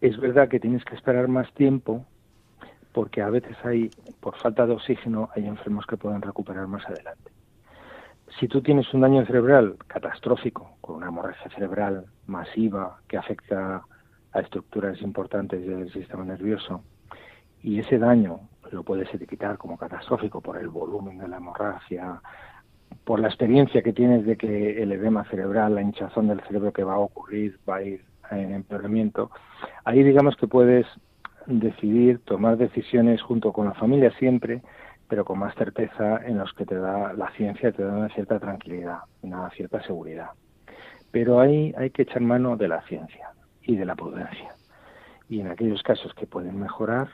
es 0.00 0.18
verdad 0.18 0.48
que 0.48 0.60
tienes 0.60 0.84
que 0.84 0.94
esperar 0.94 1.28
más 1.28 1.52
tiempo 1.54 2.04
porque 2.92 3.22
a 3.22 3.30
veces 3.30 3.56
hay, 3.64 3.90
por 4.20 4.36
falta 4.36 4.66
de 4.66 4.74
oxígeno, 4.74 5.30
hay 5.34 5.46
enfermos 5.46 5.86
que 5.86 5.96
pueden 5.96 6.22
recuperar 6.22 6.66
más 6.66 6.86
adelante. 6.86 7.30
Si 8.38 8.48
tú 8.48 8.62
tienes 8.62 8.92
un 8.94 9.02
daño 9.02 9.24
cerebral 9.26 9.76
catastrófico, 9.86 10.76
con 10.80 10.96
una 10.96 11.08
hemorragia 11.08 11.50
cerebral 11.50 12.06
masiva 12.26 13.00
que 13.08 13.18
afecta 13.18 13.82
a 14.32 14.40
estructuras 14.40 15.00
importantes 15.02 15.66
del 15.66 15.92
sistema 15.92 16.24
nervioso, 16.24 16.82
y 17.62 17.78
ese 17.78 17.98
daño 17.98 18.40
lo 18.70 18.82
puedes 18.82 19.12
etiquetar 19.12 19.58
como 19.58 19.76
catastrófico 19.76 20.40
por 20.40 20.56
el 20.56 20.68
volumen 20.68 21.18
de 21.18 21.28
la 21.28 21.36
hemorragia, 21.36 22.20
por 23.04 23.20
la 23.20 23.28
experiencia 23.28 23.82
que 23.82 23.92
tienes 23.92 24.24
de 24.24 24.36
que 24.36 24.82
el 24.82 24.92
edema 24.92 25.24
cerebral, 25.24 25.74
la 25.74 25.82
hinchazón 25.82 26.28
del 26.28 26.40
cerebro 26.42 26.72
que 26.72 26.84
va 26.84 26.94
a 26.94 26.98
ocurrir, 26.98 27.58
va 27.68 27.76
a 27.76 27.82
ir 27.82 28.04
en 28.30 28.54
empeoramiento, 28.54 29.30
ahí 29.84 30.02
digamos 30.02 30.36
que 30.36 30.46
puedes 30.46 30.86
decidir, 31.46 32.20
tomar 32.24 32.56
decisiones 32.56 33.22
junto 33.22 33.52
con 33.52 33.66
la 33.66 33.74
familia 33.74 34.10
siempre, 34.18 34.62
pero 35.08 35.24
con 35.24 35.38
más 35.38 35.54
certeza 35.56 36.20
en 36.24 36.38
los 36.38 36.52
que 36.54 36.64
te 36.64 36.76
da 36.76 37.12
la 37.12 37.30
ciencia, 37.32 37.72
te 37.72 37.84
da 37.84 37.92
una 37.92 38.08
cierta 38.08 38.38
tranquilidad, 38.38 39.00
una 39.22 39.50
cierta 39.50 39.82
seguridad. 39.82 40.30
Pero 41.10 41.40
ahí 41.40 41.74
hay 41.76 41.90
que 41.90 42.02
echar 42.02 42.22
mano 42.22 42.56
de 42.56 42.68
la 42.68 42.82
ciencia 42.82 43.30
y 43.62 43.76
de 43.76 43.84
la 43.84 43.94
prudencia. 43.94 44.54
Y 45.28 45.40
en 45.40 45.48
aquellos 45.48 45.82
casos 45.82 46.14
que 46.14 46.26
pueden 46.26 46.58
mejorar, 46.58 47.08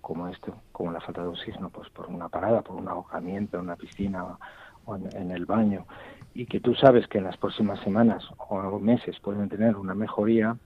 como 0.00 0.28
esto, 0.28 0.54
como 0.72 0.92
la 0.92 1.00
falta 1.00 1.22
de 1.22 1.28
oxígeno, 1.28 1.70
pues 1.70 1.88
por 1.90 2.06
una 2.06 2.28
parada, 2.28 2.62
por 2.62 2.76
un 2.76 2.88
ahogamiento 2.88 3.56
en 3.56 3.64
una 3.64 3.76
piscina 3.76 4.36
o 4.84 4.96
en, 4.96 5.30
el 5.30 5.46
baño, 5.46 5.86
y 6.34 6.46
que 6.46 6.60
tú 6.60 6.74
sabes 6.74 7.06
que 7.06 7.18
en 7.18 7.24
las 7.24 7.36
próximas 7.38 7.80
semanas 7.80 8.22
o 8.36 8.78
meses 8.78 9.18
pueden 9.20 9.48
tener 9.48 9.76
una 9.76 9.94
mejoría, 9.94 10.56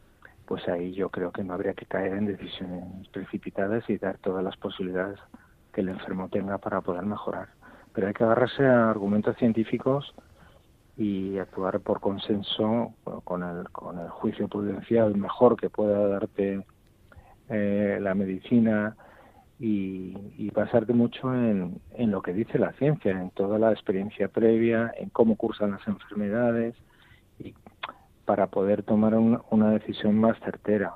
pues 0.49 0.67
ahí 0.67 0.93
yo 0.93 1.11
creo 1.11 1.31
que 1.31 1.45
no 1.45 1.53
habría 1.53 1.75
que 1.75 1.85
caer 1.85 2.15
en 2.15 2.25
decisiones 2.25 3.07
precipitadas 3.09 3.89
y 3.91 3.99
dar 3.99 4.17
todas 4.17 4.43
las 4.43 4.57
posibilidades 4.57 5.19
que 5.75 5.83
el 5.83 5.91
enfermo 5.91 6.31
tenga 6.31 6.57
para 6.57 6.81
poder 6.81 7.05
mejorar. 7.05 7.49
Pero 7.93 8.07
hay 8.07 8.15
que 8.15 8.25
agarrarse 8.25 8.65
a 8.65 8.89
argumentos 8.89 9.37
científicos 9.37 10.15
y 10.97 11.39
actuar 11.39 11.81
por 11.81 12.01
consenso 12.01 12.95
con 13.25 13.43
el, 13.43 13.69
con 13.69 13.99
el 13.99 14.09
juicio 14.09 14.49
prudencial 14.49 15.15
mejor 15.17 15.61
que 15.61 15.69
pueda 15.69 16.09
darte 16.09 16.65
eh, 17.51 17.99
la 18.01 18.15
medicina 18.15 18.97
y, 19.61 20.51
basarte 20.55 20.95
mucho 20.95 21.33
en, 21.35 21.79
en, 21.95 22.11
lo 22.11 22.23
que 22.23 22.33
dice 22.33 22.59
la 22.59 22.73
ciencia, 22.73 23.13
en 23.13 23.31
toda 23.31 23.59
la 23.59 23.71
experiencia 23.71 24.29
previa, 24.29 24.93
en 24.97 25.11
cómo 25.11 25.37
cursan 25.37 25.73
las 25.73 25.87
enfermedades 25.87 26.75
y 26.75 26.88
para 28.29 28.47
poder 28.49 28.83
tomar 28.83 29.15
una 29.15 29.71
decisión 29.71 30.15
más 30.21 30.39
certera 30.41 30.93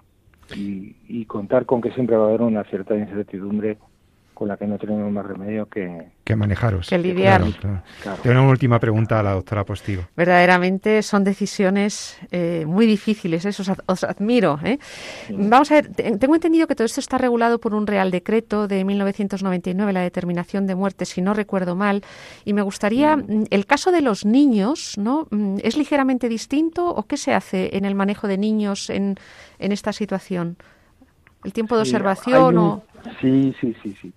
y, 0.55 0.97
y 1.09 1.24
contar 1.24 1.64
con 1.64 1.80
que 1.80 1.91
siempre 1.93 2.14
va 2.14 2.26
a 2.26 2.28
haber 2.28 2.43
una 2.43 2.62
cierta 2.64 2.95
incertidumbre 2.95 3.78
con 4.35 4.49
la 4.49 4.57
que 4.57 4.66
no 4.66 4.78
tenemos 4.78 5.11
más 5.12 5.24
remedio 5.24 5.66
que, 5.66 6.09
que 6.24 6.37
manejaros. 6.37 6.89
Que 6.89 6.99
lidiar. 6.99 7.43
Tengo 8.22 8.41
una 8.41 8.49
última 8.49 8.78
pregunta 8.78 9.20
a 9.20 9.22
la 9.22 9.33
doctora 9.33 9.64
Postigo. 9.64 10.05
Verdaderamente 10.16 11.03
son 11.03 11.24
decisiones 11.24 12.18
eh, 12.30 12.64
muy 12.66 12.87
difíciles, 12.87 13.45
eso 13.45 13.62
os, 13.87 14.05
admiro. 14.05 14.59
¿eh? 14.64 14.78
Vamos 15.30 15.70
a 15.70 15.74
ver, 15.74 15.93
tengo 15.93 16.35
entendido 16.35 16.66
que 16.66 16.74
todo 16.74 16.85
esto 16.85 17.01
está 17.01 17.18
regulado 17.18 17.59
por 17.59 17.74
un 17.74 17.87
Real 17.87 18.11
Decreto 18.11 18.68
de 18.68 18.85
1999, 18.85 19.93
la 19.93 20.01
determinación 20.01 20.66
de 20.66 20.74
muerte, 20.74 21.05
si 21.05 21.22
no 21.22 21.35
recuerdo 21.35 21.76
mal, 21.76 22.03
y 22.45 22.53
me 22.53 22.62
gustaría, 22.62 23.16
mm, 23.16 23.47
el 23.51 23.66
caso 23.66 23.93
de 23.93 24.03
los 24.03 24.24
niños, 24.24 24.97
¿no? 24.99 25.26
Mm, 25.30 25.57
¿Es 25.62 25.76
ligeramente 25.76 26.28
distinto 26.28 26.89
o 26.89 27.05
qué 27.05 27.16
se 27.16 27.35
hace 27.35 27.76
en 27.76 27.85
el 27.85 27.95
manejo 27.95 28.28
de 28.28 28.39
niños 28.39 28.91
en, 28.91 29.16
en 29.59 29.72
esta 29.72 29.93
situación? 29.93 30.57
¿El 31.45 31.53
tiempo 31.53 31.74
de 31.76 31.83
observación 31.83 32.59
o...? 32.59 32.83
Sí, 33.20 33.53
sí, 33.61 33.74
sí, 33.83 33.97
sí. 34.01 34.12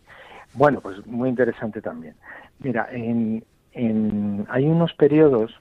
Bueno, 0.55 0.79
pues 0.79 1.05
muy 1.05 1.29
interesante 1.29 1.81
también. 1.81 2.15
Mira, 2.59 2.87
en, 2.91 3.43
hay 4.49 4.65
unos 4.65 4.93
periodos, 4.93 5.53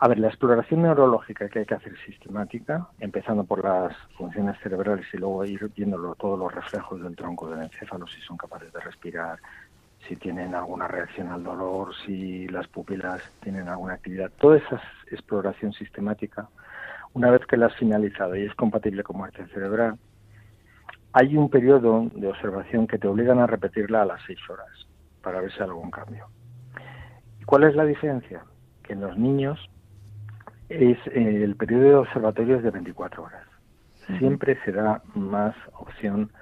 a 0.00 0.08
ver, 0.08 0.18
la 0.18 0.28
exploración 0.28 0.82
neurológica 0.82 1.48
que 1.48 1.60
hay 1.60 1.64
que 1.64 1.74
hacer 1.74 1.96
sistemática, 2.04 2.88
empezando 2.98 3.44
por 3.44 3.64
las 3.64 3.96
funciones 4.18 4.58
cerebrales 4.60 5.06
y 5.12 5.18
luego 5.18 5.44
ir 5.44 5.70
viendo 5.76 6.14
todos 6.16 6.36
los 6.36 6.52
reflejos 6.52 7.00
del 7.00 7.14
tronco 7.14 7.48
del 7.48 7.62
encéfalo, 7.62 8.06
si 8.08 8.20
son 8.22 8.36
capaces 8.36 8.72
de 8.72 8.80
respirar, 8.80 9.38
si 10.08 10.16
tienen 10.16 10.56
alguna 10.56 10.88
reacción 10.88 11.28
al 11.28 11.44
dolor, 11.44 11.94
si 12.04 12.48
las 12.48 12.66
pupilas 12.66 13.22
tienen 13.44 13.68
alguna 13.68 13.94
actividad. 13.94 14.32
Toda 14.40 14.56
esa 14.56 14.82
exploración 15.08 15.72
sistemática, 15.72 16.48
una 17.14 17.30
vez 17.30 17.46
que 17.46 17.56
la 17.56 17.66
has 17.66 17.76
finalizado 17.76 18.34
y 18.34 18.46
es 18.46 18.54
compatible 18.56 19.04
con 19.04 19.18
muerte 19.18 19.46
cerebral, 19.54 19.98
hay 21.12 21.36
un 21.36 21.50
periodo 21.50 22.08
de 22.14 22.28
observación 22.28 22.86
que 22.86 22.98
te 22.98 23.06
obligan 23.06 23.38
a 23.38 23.46
repetirla 23.46 24.02
a 24.02 24.06
las 24.06 24.20
seis 24.26 24.38
horas 24.48 24.70
para 25.22 25.40
ver 25.40 25.52
si 25.52 25.58
hay 25.58 25.68
algún 25.68 25.90
cambio. 25.90 26.26
¿Cuál 27.46 27.64
es 27.64 27.74
la 27.74 27.84
diferencia? 27.84 28.44
Que 28.82 28.94
en 28.94 29.00
los 29.00 29.16
niños 29.18 29.58
es 30.68 30.98
eh, 31.08 31.44
el 31.44 31.56
periodo 31.56 31.82
de 31.82 31.94
observatorio 31.96 32.56
es 32.56 32.62
de 32.62 32.70
24 32.70 33.22
horas. 33.22 33.46
Siempre 34.18 34.58
se 34.64 34.72
da 34.72 35.02
más 35.14 35.54
opción 35.78 36.32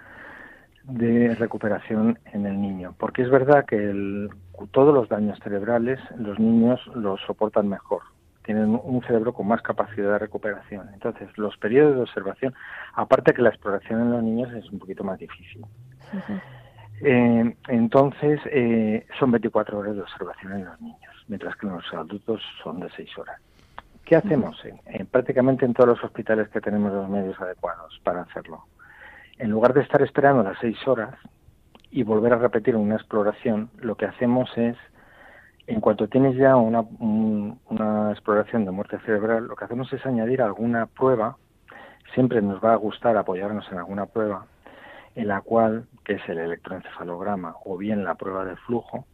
de 0.84 1.34
recuperación 1.34 2.18
en 2.32 2.46
el 2.46 2.60
niño, 2.60 2.94
porque 2.98 3.22
es 3.22 3.30
verdad 3.30 3.66
que 3.66 4.28
todos 4.72 4.94
los 4.94 5.08
daños 5.08 5.38
cerebrales 5.42 6.00
los 6.16 6.38
niños 6.38 6.80
los 6.94 7.20
soportan 7.26 7.68
mejor, 7.68 8.02
tienen 8.44 8.78
un 8.82 9.02
cerebro 9.02 9.32
con 9.32 9.46
más 9.46 9.62
capacidad 9.62 10.12
de 10.12 10.18
recuperación. 10.18 10.88
Entonces, 10.94 11.28
los 11.36 11.56
periodos 11.58 11.96
de 11.96 12.02
observación, 12.02 12.54
aparte 12.94 13.34
que 13.34 13.42
la 13.42 13.50
exploración 13.50 14.00
en 14.00 14.12
los 14.12 14.22
niños 14.22 14.52
es 14.52 14.70
un 14.70 14.78
poquito 14.78 15.04
más 15.04 15.18
difícil. 15.18 15.64
Eh, 17.02 17.56
entonces, 17.68 18.40
eh, 18.46 19.06
son 19.18 19.30
24 19.30 19.78
horas 19.78 19.94
de 19.94 20.02
observación 20.02 20.52
en 20.52 20.64
los 20.64 20.80
niños, 20.80 21.24
mientras 21.28 21.56
que 21.56 21.66
en 21.66 21.74
los 21.74 21.94
adultos 21.94 22.42
son 22.62 22.80
de 22.80 22.90
6 22.90 23.18
horas. 23.18 23.40
¿Qué 24.04 24.16
hacemos? 24.16 24.60
en, 24.64 25.06
prácticamente 25.06 25.64
en 25.64 25.72
todos 25.72 25.90
los 25.90 26.04
hospitales 26.04 26.48
que 26.48 26.60
tenemos 26.60 26.92
los 26.92 27.08
medios 27.08 27.40
adecuados 27.40 28.00
para 28.02 28.22
hacerlo. 28.22 28.64
En 29.38 29.50
lugar 29.50 29.72
de 29.72 29.82
estar 29.82 30.02
esperando 30.02 30.42
las 30.42 30.58
6 30.60 30.88
horas 30.88 31.14
y 31.90 32.02
volver 32.02 32.32
a 32.32 32.38
repetir 32.38 32.76
una 32.76 32.96
exploración, 32.96 33.70
lo 33.78 33.96
que 33.96 34.06
hacemos 34.06 34.50
es 34.56 34.76
en 35.66 35.80
cuanto 35.80 36.08
tienes 36.08 36.36
ya 36.36 36.56
una, 36.56 36.80
una 36.80 38.10
exploración 38.10 38.64
de 38.64 38.70
muerte 38.70 38.98
cerebral, 39.00 39.46
lo 39.46 39.56
que 39.56 39.64
hacemos 39.64 39.92
es 39.92 40.04
añadir 40.04 40.42
alguna 40.42 40.86
prueba, 40.86 41.36
siempre 42.14 42.42
nos 42.42 42.62
va 42.62 42.72
a 42.72 42.76
gustar 42.76 43.16
apoyarnos 43.16 43.70
en 43.70 43.78
alguna 43.78 44.06
prueba, 44.06 44.46
en 45.14 45.28
la 45.28 45.40
cual, 45.40 45.86
que 46.04 46.14
es 46.14 46.28
el 46.28 46.38
electroencefalograma 46.38 47.54
o 47.64 47.76
bien 47.76 48.04
la 48.04 48.14
prueba 48.14 48.44
de 48.44 48.56
flujo, 48.56 49.06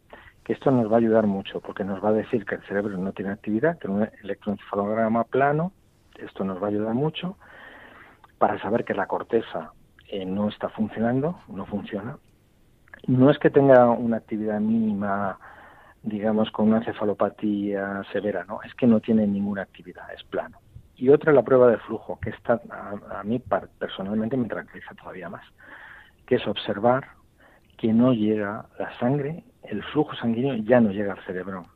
que 0.43 0.53
esto 0.53 0.71
nos 0.71 0.89
va 0.89 0.95
a 0.95 0.99
ayudar 0.99 1.27
mucho 1.27 1.59
porque 1.59 1.83
nos 1.83 2.03
va 2.03 2.09
a 2.09 2.13
decir 2.13 2.45
que 2.45 2.55
el 2.55 2.63
cerebro 2.63 2.97
no 2.97 3.11
tiene 3.11 3.31
actividad, 3.31 3.77
que 3.77 3.87
un 3.87 4.07
electroencefalograma 4.23 5.25
plano, 5.25 5.73
esto 6.17 6.43
nos 6.43 6.61
va 6.61 6.67
a 6.67 6.69
ayudar 6.69 6.93
mucho 6.93 7.37
para 8.37 8.59
saber 8.61 8.85
que 8.85 8.93
la 8.93 9.07
corteza 9.07 9.73
eh, 10.07 10.25
no 10.25 10.47
está 10.47 10.69
funcionando, 10.69 11.39
no 11.49 11.65
funciona. 11.65 12.17
No 13.07 13.29
es 13.29 13.37
que 13.39 13.49
tenga 13.49 13.89
una 13.89 14.17
actividad 14.17 14.59
mínima 14.59 15.37
digamos, 16.03 16.51
con 16.51 16.69
una 16.69 16.83
cefalopatía 16.83 18.03
severa, 18.11 18.45
¿no? 18.45 18.61
Es 18.63 18.73
que 18.75 18.87
no 18.87 18.99
tiene 18.99 19.27
ninguna 19.27 19.63
actividad, 19.63 20.11
es 20.13 20.23
plano. 20.23 20.59
Y 20.95 21.09
otra 21.09 21.31
la 21.31 21.43
prueba 21.43 21.69
de 21.69 21.77
flujo, 21.77 22.19
que 22.19 22.31
está 22.31 22.59
a, 22.69 23.23
mí 23.23 23.41
personalmente 23.77 24.35
me 24.35 24.47
tranquiliza 24.47 24.95
todavía 24.95 25.29
más, 25.29 25.43
que 26.25 26.35
es 26.35 26.47
observar 26.47 27.09
que 27.77 27.93
no 27.93 28.13
llega 28.13 28.65
la 28.79 28.97
sangre, 28.99 29.43
el 29.63 29.83
flujo 29.83 30.15
sanguíneo 30.15 30.55
ya 30.55 30.79
no 30.81 30.91
llega 30.91 31.13
al 31.13 31.23
cerebro, 31.25 31.67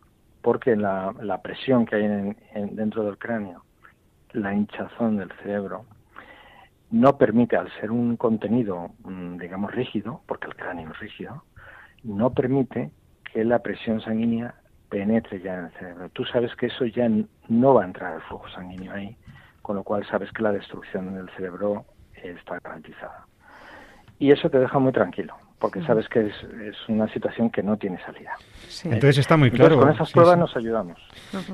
porque 0.41 0.75
la, 0.75 1.39
presión 1.43 1.85
que 1.85 1.97
hay 1.97 2.05
en, 2.05 2.75
dentro 2.75 3.03
del 3.03 3.19
cráneo, 3.19 3.63
la 4.31 4.53
hinchazón 4.53 5.17
del 5.17 5.31
cerebro, 5.43 5.85
no 6.89 7.17
permite, 7.17 7.55
al 7.55 7.71
ser 7.79 7.91
un 7.91 8.17
contenido, 8.17 8.89
mm, 9.03 9.37
digamos, 9.37 9.71
rígido, 9.71 10.21
porque 10.25 10.47
el 10.47 10.55
cráneo 10.55 10.91
es 10.91 10.99
rígido, 10.99 11.43
no 12.03 12.31
permite 12.31 12.91
que 13.31 13.43
la 13.43 13.59
presión 13.59 14.01
sanguínea 14.01 14.55
penetre 14.89 15.39
ya 15.39 15.57
en 15.57 15.65
el 15.65 15.71
cerebro. 15.71 16.09
Tú 16.09 16.25
sabes 16.25 16.53
que 16.55 16.67
eso 16.67 16.85
ya 16.85 17.09
no 17.47 17.73
va 17.73 17.83
a 17.83 17.85
entrar 17.85 18.13
al 18.13 18.21
flujo 18.23 18.47
sanguíneo 18.49 18.93
ahí, 18.93 19.15
con 19.61 19.77
lo 19.77 19.83
cual 19.83 20.05
sabes 20.05 20.31
que 20.31 20.43
la 20.43 20.51
destrucción 20.51 21.15
del 21.15 21.29
cerebro 21.31 21.85
está 22.13 22.59
garantizada. 22.59 23.25
Y 24.19 24.31
eso 24.31 24.49
te 24.49 24.59
deja 24.59 24.77
muy 24.79 24.91
tranquilo, 24.91 25.35
porque 25.61 25.81
sabes 25.83 26.09
que 26.09 26.21
es, 26.21 26.33
es 26.59 26.75
una 26.89 27.07
situación 27.13 27.51
que 27.51 27.61
no 27.61 27.77
tiene 27.77 27.99
salida. 28.03 28.31
Entonces 28.83 29.19
está 29.19 29.37
muy 29.37 29.51
claro. 29.51 29.79
con 29.79 29.91
esas 29.91 30.11
pruebas 30.11 30.37
nos 30.37 30.57
ayudamos. 30.57 30.97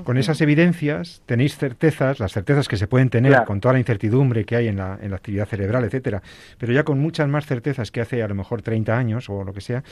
Con 0.05 0.17
esas 0.17 0.39
evidencias 0.39 1.21
tenéis 1.25 1.57
certezas, 1.57 2.19
las 2.19 2.31
certezas 2.31 2.69
que 2.69 2.77
se 2.77 2.87
pueden 2.87 3.09
tener 3.09 3.43
con 3.43 3.59
toda 3.59 3.73
la 3.73 3.79
incertidumbre 3.79 4.45
que 4.45 4.55
hay 4.55 4.69
en 4.69 4.77
la, 4.77 4.97
en 5.01 5.09
la 5.09 5.17
actividad 5.17 5.45
cerebral, 5.45 5.83
etcétera, 5.83 6.21
pero 6.57 6.71
ya 6.71 6.83
con 6.83 6.99
muchas 6.99 7.27
más 7.27 7.45
certezas 7.45 7.91
que 7.91 7.99
hace 7.99 8.23
a 8.23 8.27
lo 8.29 8.35
mejor 8.35 8.61
30 8.61 8.97
años 8.97 9.29
o 9.29 9.43
lo 9.43 9.53
que 9.53 9.61
sea, 9.61 9.83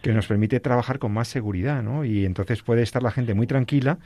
que 0.00 0.12
nos 0.12 0.28
permite 0.28 0.60
trabajar 0.60 1.00
con 1.00 1.12
más 1.12 1.26
seguridad, 1.26 1.82
¿no? 1.82 2.04
Y 2.04 2.24
entonces 2.24 2.62
puede 2.62 2.82
estar 2.82 3.02
la 3.02 3.10
gente 3.10 3.34
muy 3.34 3.48
tranquila 3.48 3.98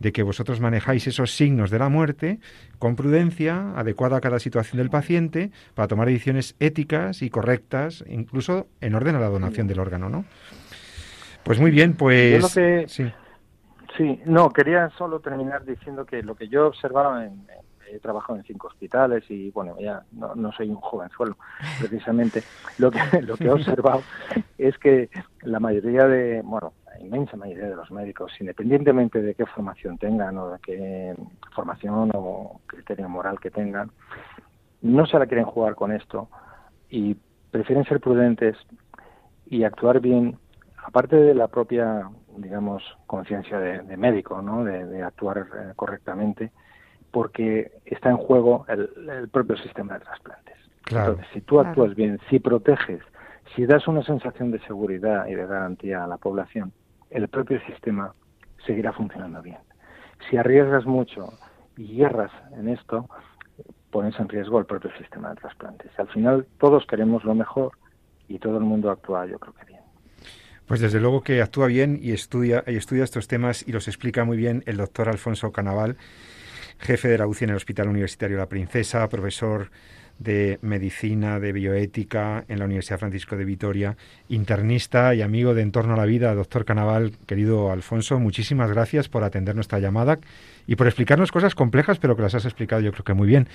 de 0.00 0.12
que 0.12 0.22
vosotros 0.22 0.60
manejáis 0.60 1.06
esos 1.06 1.34
signos 1.34 1.70
de 1.70 1.78
la 1.78 1.88
muerte 1.88 2.38
con 2.78 2.96
prudencia, 2.96 3.72
adecuada 3.76 4.18
a 4.18 4.20
cada 4.20 4.38
situación 4.38 4.78
del 4.78 4.90
paciente, 4.90 5.50
para 5.74 5.88
tomar 5.88 6.08
decisiones 6.08 6.54
éticas 6.60 7.22
y 7.22 7.30
correctas, 7.30 8.04
incluso 8.08 8.66
en 8.80 8.94
orden 8.94 9.16
a 9.16 9.20
la 9.20 9.28
donación 9.28 9.66
del 9.66 9.80
órgano, 9.80 10.08
¿no? 10.08 10.24
Pues 11.42 11.60
muy 11.60 11.70
bien, 11.70 11.94
pues... 11.94 12.44
sí. 12.88 13.12
sí, 13.96 14.20
no, 14.24 14.50
quería 14.50 14.90
solo 14.98 15.20
terminar 15.20 15.64
diciendo 15.64 16.04
que 16.04 16.22
lo 16.22 16.34
que 16.34 16.48
yo 16.48 16.60
he 16.60 16.64
observado 16.64 17.22
en, 17.22 17.46
he 17.90 17.98
trabajado 17.98 18.38
en 18.38 18.44
cinco 18.44 18.68
hospitales 18.68 19.24
y 19.30 19.50
bueno 19.50 19.76
ya 19.78 20.02
no, 20.12 20.52
soy 20.52 20.68
un 20.68 20.76
jovenzuelo 20.76 21.36
precisamente 21.80 22.42
lo 22.78 22.90
que 22.90 23.00
lo 23.22 23.36
que 23.36 23.44
he 23.44 23.50
observado 23.50 24.02
es 24.58 24.76
que 24.78 25.10
la 25.42 25.60
mayoría 25.60 26.06
de 26.06 26.42
bueno 26.42 26.72
la 26.86 27.00
inmensa 27.00 27.36
mayoría 27.36 27.68
de 27.68 27.76
los 27.76 27.90
médicos 27.90 28.32
independientemente 28.40 29.20
de 29.22 29.34
qué 29.34 29.46
formación 29.46 29.98
tengan 29.98 30.36
o 30.38 30.50
de 30.50 30.58
qué 30.60 31.14
formación 31.54 32.10
o 32.14 32.60
criterio 32.66 33.08
moral 33.08 33.38
que 33.40 33.50
tengan 33.50 33.90
no 34.82 35.06
se 35.06 35.18
la 35.18 35.26
quieren 35.26 35.46
jugar 35.46 35.74
con 35.74 35.92
esto 35.92 36.28
y 36.90 37.16
prefieren 37.50 37.84
ser 37.84 38.00
prudentes 38.00 38.56
y 39.46 39.64
actuar 39.64 40.00
bien 40.00 40.38
aparte 40.86 41.16
de 41.16 41.34
la 41.34 41.48
propia, 41.48 42.08
digamos, 42.36 42.82
conciencia 43.06 43.58
de, 43.58 43.96
médico, 43.96 44.40
¿no? 44.40 44.64
De, 44.64 45.02
actuar 45.02 45.38
eh, 45.38 45.72
correctamente, 45.74 46.52
porque 47.16 47.72
está 47.86 48.10
en 48.10 48.18
juego 48.18 48.66
el, 48.68 49.26
propio 49.30 49.56
sistema 49.56 49.94
de 49.94 50.00
trasplantes. 50.00 50.54
Entonces, 50.90 51.26
si 51.32 51.40
tú 51.40 51.60
actúas 51.60 51.94
bien, 51.94 52.20
si 52.28 52.40
proteges, 52.40 53.00
si 53.54 53.64
das 53.64 53.88
una 53.88 54.02
sensación 54.02 54.50
de 54.50 54.58
seguridad 54.66 55.26
y 55.26 55.34
de 55.34 55.46
garantía 55.46 56.04
a 56.04 56.06
la 56.06 56.18
población, 56.18 56.74
el 57.08 57.26
propio 57.28 57.58
sistema 57.64 58.12
seguirá 58.66 58.92
funcionando 58.92 59.40
bien. 59.40 59.56
Si 60.28 60.36
arriesgas 60.36 60.84
mucho 60.84 61.32
y 61.78 61.86
hierras 61.86 62.32
en 62.52 62.68
esto, 62.68 63.08
pones 63.90 64.20
en 64.20 64.28
riesgo 64.28 64.58
el 64.58 64.66
propio 64.66 64.90
sistema 64.98 65.30
de 65.30 65.36
trasplantes. 65.36 65.90
Al 65.98 66.08
final 66.08 66.46
todos 66.60 66.84
queremos 66.86 67.24
lo 67.24 67.34
mejor 67.34 67.72
y 68.28 68.38
todo 68.38 68.58
el 68.58 68.64
mundo 68.64 68.90
actúa, 68.90 69.24
yo 69.24 69.38
creo 69.38 69.54
que 69.54 69.64
bien. 69.64 69.80
Pues 70.66 70.80
desde 70.80 71.00
luego 71.00 71.22
que 71.22 71.40
actúa 71.40 71.68
bien 71.68 71.98
y 71.98 72.12
estudia, 72.12 72.62
y 72.66 72.76
estudia 72.76 73.04
estos 73.04 73.26
temas 73.26 73.66
y 73.66 73.72
los 73.72 73.88
explica 73.88 74.24
muy 74.24 74.36
bien 74.36 74.64
el 74.66 74.76
doctor 74.76 75.08
Alfonso 75.08 75.50
Canaval, 75.50 75.96
jefe 76.78 77.08
de 77.08 77.18
la 77.18 77.26
UCI 77.26 77.44
en 77.44 77.50
el 77.50 77.56
Hospital 77.56 77.88
Universitario 77.88 78.36
La 78.36 78.46
Princesa, 78.46 79.08
profesor 79.08 79.70
de 80.18 80.58
medicina, 80.62 81.38
de 81.40 81.52
bioética 81.52 82.44
en 82.48 82.58
la 82.58 82.64
Universidad 82.64 82.98
Francisco 82.98 83.36
de 83.36 83.44
Vitoria, 83.44 83.96
internista 84.28 85.14
y 85.14 85.22
amigo 85.22 85.54
de 85.54 85.62
Entorno 85.62 85.94
a 85.94 85.96
la 85.96 86.06
Vida, 86.06 86.34
doctor 86.34 86.64
Canaval, 86.64 87.12
querido 87.26 87.70
Alfonso, 87.70 88.18
muchísimas 88.18 88.70
gracias 88.70 89.08
por 89.08 89.24
atender 89.24 89.54
nuestra 89.54 89.78
llamada 89.78 90.18
y 90.66 90.76
por 90.76 90.86
explicarnos 90.86 91.32
cosas 91.32 91.54
complejas, 91.54 91.98
pero 91.98 92.16
que 92.16 92.22
las 92.22 92.34
has 92.34 92.46
explicado 92.46 92.80
yo 92.80 92.92
creo 92.92 93.04
que 93.04 93.14
muy 93.14 93.28
bien. 93.28 93.48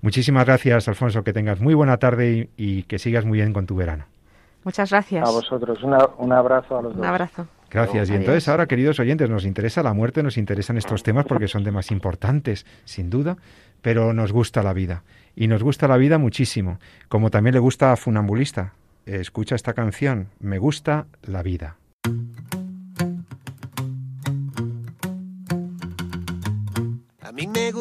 Muchísimas 0.00 0.46
gracias, 0.46 0.88
Alfonso, 0.88 1.22
que 1.22 1.32
tengas 1.32 1.60
muy 1.60 1.74
buena 1.74 1.98
tarde 1.98 2.48
y 2.56 2.84
que 2.84 2.98
sigas 2.98 3.24
muy 3.24 3.38
bien 3.38 3.52
con 3.52 3.66
tu 3.66 3.76
verano. 3.76 4.04
Muchas 4.64 4.90
gracias. 4.90 5.28
A 5.28 5.30
vosotros. 5.30 5.78
un 5.82 6.32
abrazo 6.32 6.78
a 6.78 6.82
los 6.82 6.92
dos. 6.92 7.00
Un 7.00 7.06
abrazo. 7.06 7.46
Gracias. 7.76 8.08
Y 8.08 8.14
entonces 8.14 8.48
ahora, 8.48 8.66
queridos 8.66 8.98
oyentes, 9.00 9.28
nos 9.28 9.44
interesa 9.44 9.82
la 9.82 9.92
muerte, 9.92 10.22
nos 10.22 10.38
interesan 10.38 10.78
estos 10.78 11.02
temas 11.02 11.26
porque 11.26 11.46
son 11.46 11.62
temas 11.62 11.90
importantes, 11.90 12.64
sin 12.86 13.10
duda, 13.10 13.36
pero 13.82 14.14
nos 14.14 14.32
gusta 14.32 14.62
la 14.62 14.72
vida. 14.72 15.02
Y 15.34 15.46
nos 15.46 15.62
gusta 15.62 15.86
la 15.86 15.98
vida 15.98 16.16
muchísimo, 16.16 16.78
como 17.10 17.30
también 17.30 17.52
le 17.52 17.60
gusta 17.60 17.92
a 17.92 17.96
Funambulista. 17.96 18.72
Escucha 19.04 19.54
esta 19.54 19.74
canción, 19.74 20.28
Me 20.40 20.56
gusta 20.56 21.06
la 21.22 21.42
vida. 21.42 21.76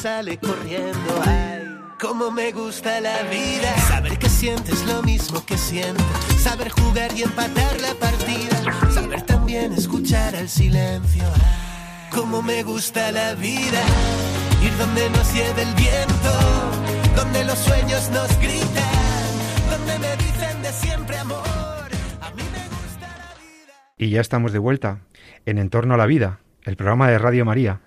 Sale 0.00 0.38
corriendo. 0.38 1.22
Ay, 1.26 1.78
cómo 2.00 2.30
me 2.30 2.52
gusta 2.52 3.00
la 3.02 3.22
vida, 3.24 3.76
saber 3.80 4.18
que 4.18 4.30
sientes 4.30 4.86
lo 4.86 5.02
mismo 5.02 5.44
que 5.44 5.58
siento, 5.58 6.02
saber 6.38 6.70
jugar 6.70 7.10
y 7.14 7.22
empatar 7.22 7.78
la 7.82 7.92
partida, 7.94 8.90
saber 8.90 9.20
también 9.22 9.74
escuchar 9.74 10.34
al 10.34 10.48
silencio. 10.48 11.24
Ay, 11.34 12.08
cómo 12.10 12.40
me 12.40 12.62
gusta 12.62 13.12
la 13.12 13.34
vida, 13.34 13.82
ir 14.64 14.74
donde 14.78 15.10
nos 15.10 15.34
lleve 15.34 15.62
el 15.62 15.74
viento, 15.74 16.32
donde 17.14 17.44
los 17.44 17.58
sueños 17.58 18.08
nos 18.08 18.34
gritan, 18.38 19.28
donde 19.70 19.98
me 19.98 20.16
dicen 20.16 20.62
de 20.62 20.72
siempre 20.72 21.18
amor. 21.18 21.44
A 22.22 22.30
mí 22.30 22.42
me 22.52 22.64
gusta 22.68 23.06
la 23.06 23.34
vida. 23.34 23.74
Y 23.98 24.08
ya 24.08 24.22
estamos 24.22 24.52
de 24.52 24.60
vuelta 24.60 25.02
en 25.44 25.58
Entorno 25.58 25.92
a 25.92 25.98
la 25.98 26.06
Vida 26.06 26.40
el 26.64 26.76
programa 26.76 27.10
de 27.10 27.18
Radio 27.18 27.44
María. 27.44 27.82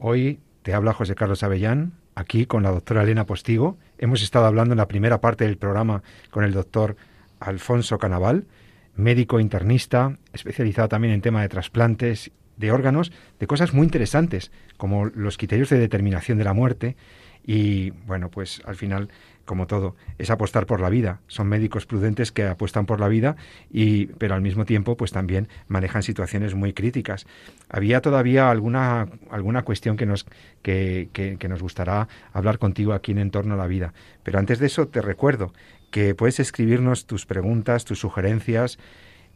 Hoy 0.00 0.40
te 0.62 0.74
habla 0.74 0.92
José 0.92 1.14
Carlos 1.14 1.42
Avellán, 1.42 1.92
aquí 2.14 2.46
con 2.46 2.62
la 2.62 2.70
doctora 2.70 3.02
Elena 3.02 3.26
Postigo. 3.26 3.78
Hemos 3.98 4.22
estado 4.22 4.46
hablando 4.46 4.72
en 4.72 4.78
la 4.78 4.88
primera 4.88 5.20
parte 5.20 5.44
del 5.44 5.56
programa 5.56 6.02
con 6.30 6.44
el 6.44 6.52
doctor 6.52 6.96
Alfonso 7.40 7.98
Canaval, 7.98 8.46
médico 8.96 9.40
internista, 9.40 10.18
especializado 10.32 10.88
también 10.88 11.14
en 11.14 11.20
tema 11.20 11.42
de 11.42 11.48
trasplantes 11.48 12.32
de 12.56 12.72
órganos, 12.72 13.12
de 13.38 13.46
cosas 13.46 13.72
muy 13.72 13.84
interesantes, 13.84 14.50
como 14.76 15.06
los 15.06 15.38
criterios 15.38 15.70
de 15.70 15.78
determinación 15.78 16.38
de 16.38 16.44
la 16.44 16.52
muerte. 16.52 16.96
Y 17.44 17.90
bueno, 17.90 18.30
pues 18.30 18.60
al 18.64 18.74
final 18.74 19.08
como 19.48 19.66
todo, 19.66 19.96
es 20.18 20.30
apostar 20.30 20.66
por 20.66 20.78
la 20.78 20.90
vida. 20.90 21.20
Son 21.26 21.48
médicos 21.48 21.86
prudentes 21.86 22.30
que 22.30 22.44
apuestan 22.44 22.86
por 22.86 23.00
la 23.00 23.08
vida, 23.08 23.34
y, 23.72 24.06
pero 24.18 24.34
al 24.34 24.42
mismo 24.42 24.66
tiempo, 24.66 24.96
pues 24.96 25.10
también 25.10 25.48
manejan 25.66 26.04
situaciones 26.04 26.54
muy 26.54 26.74
críticas. 26.74 27.26
Había 27.68 28.00
todavía 28.00 28.50
alguna, 28.50 29.08
alguna 29.30 29.62
cuestión 29.62 29.96
que 29.96 30.06
nos, 30.06 30.26
que, 30.62 31.08
que, 31.12 31.48
nos 31.48 31.62
gustará 31.62 32.08
hablar 32.32 32.58
contigo 32.58 32.92
aquí 32.92 33.12
en 33.12 33.18
Entorno 33.18 33.54
a 33.54 33.56
la 33.56 33.66
Vida. 33.66 33.94
Pero 34.22 34.38
antes 34.38 34.58
de 34.58 34.66
eso, 34.66 34.86
te 34.86 35.00
recuerdo 35.00 35.52
que 35.90 36.14
puedes 36.14 36.38
escribirnos 36.38 37.06
tus 37.06 37.24
preguntas, 37.24 37.86
tus 37.86 37.98
sugerencias, 37.98 38.78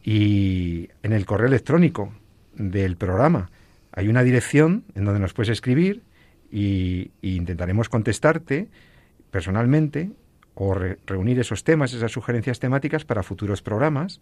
y 0.04 0.90
en 1.02 1.14
el 1.14 1.24
correo 1.24 1.48
electrónico 1.48 2.12
del 2.54 2.96
programa 2.96 3.50
hay 3.92 4.08
una 4.08 4.22
dirección 4.22 4.84
en 4.94 5.04
donde 5.04 5.20
nos 5.20 5.32
puedes 5.32 5.48
escribir 5.48 6.02
y 6.50 7.12
intentaremos 7.22 7.88
contestarte 7.88 8.68
personalmente 9.32 10.12
o 10.54 10.74
reunir 10.74 11.40
esos 11.40 11.64
temas, 11.64 11.92
esas 11.92 12.12
sugerencias 12.12 12.60
temáticas 12.60 13.04
para 13.04 13.24
futuros 13.24 13.62
programas. 13.62 14.20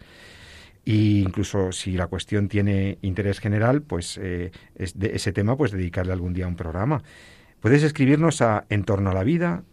E 0.86 1.20
incluso 1.20 1.72
si 1.72 1.92
la 1.92 2.06
cuestión 2.06 2.48
tiene 2.48 2.96
interés 3.02 3.38
general, 3.40 3.82
pues 3.82 4.18
eh, 4.22 4.52
de 4.74 5.14
ese 5.14 5.32
tema, 5.32 5.56
pues 5.56 5.72
dedicarle 5.72 6.14
algún 6.14 6.32
día 6.32 6.46
un 6.46 6.56
programa. 6.56 7.02
Puedes 7.60 7.82
escribirnos 7.82 8.40
a 8.40 8.64
en 8.70 8.84
torno 8.84 9.10
a 9.10 9.14
la 9.14 9.24
vida 9.24 9.64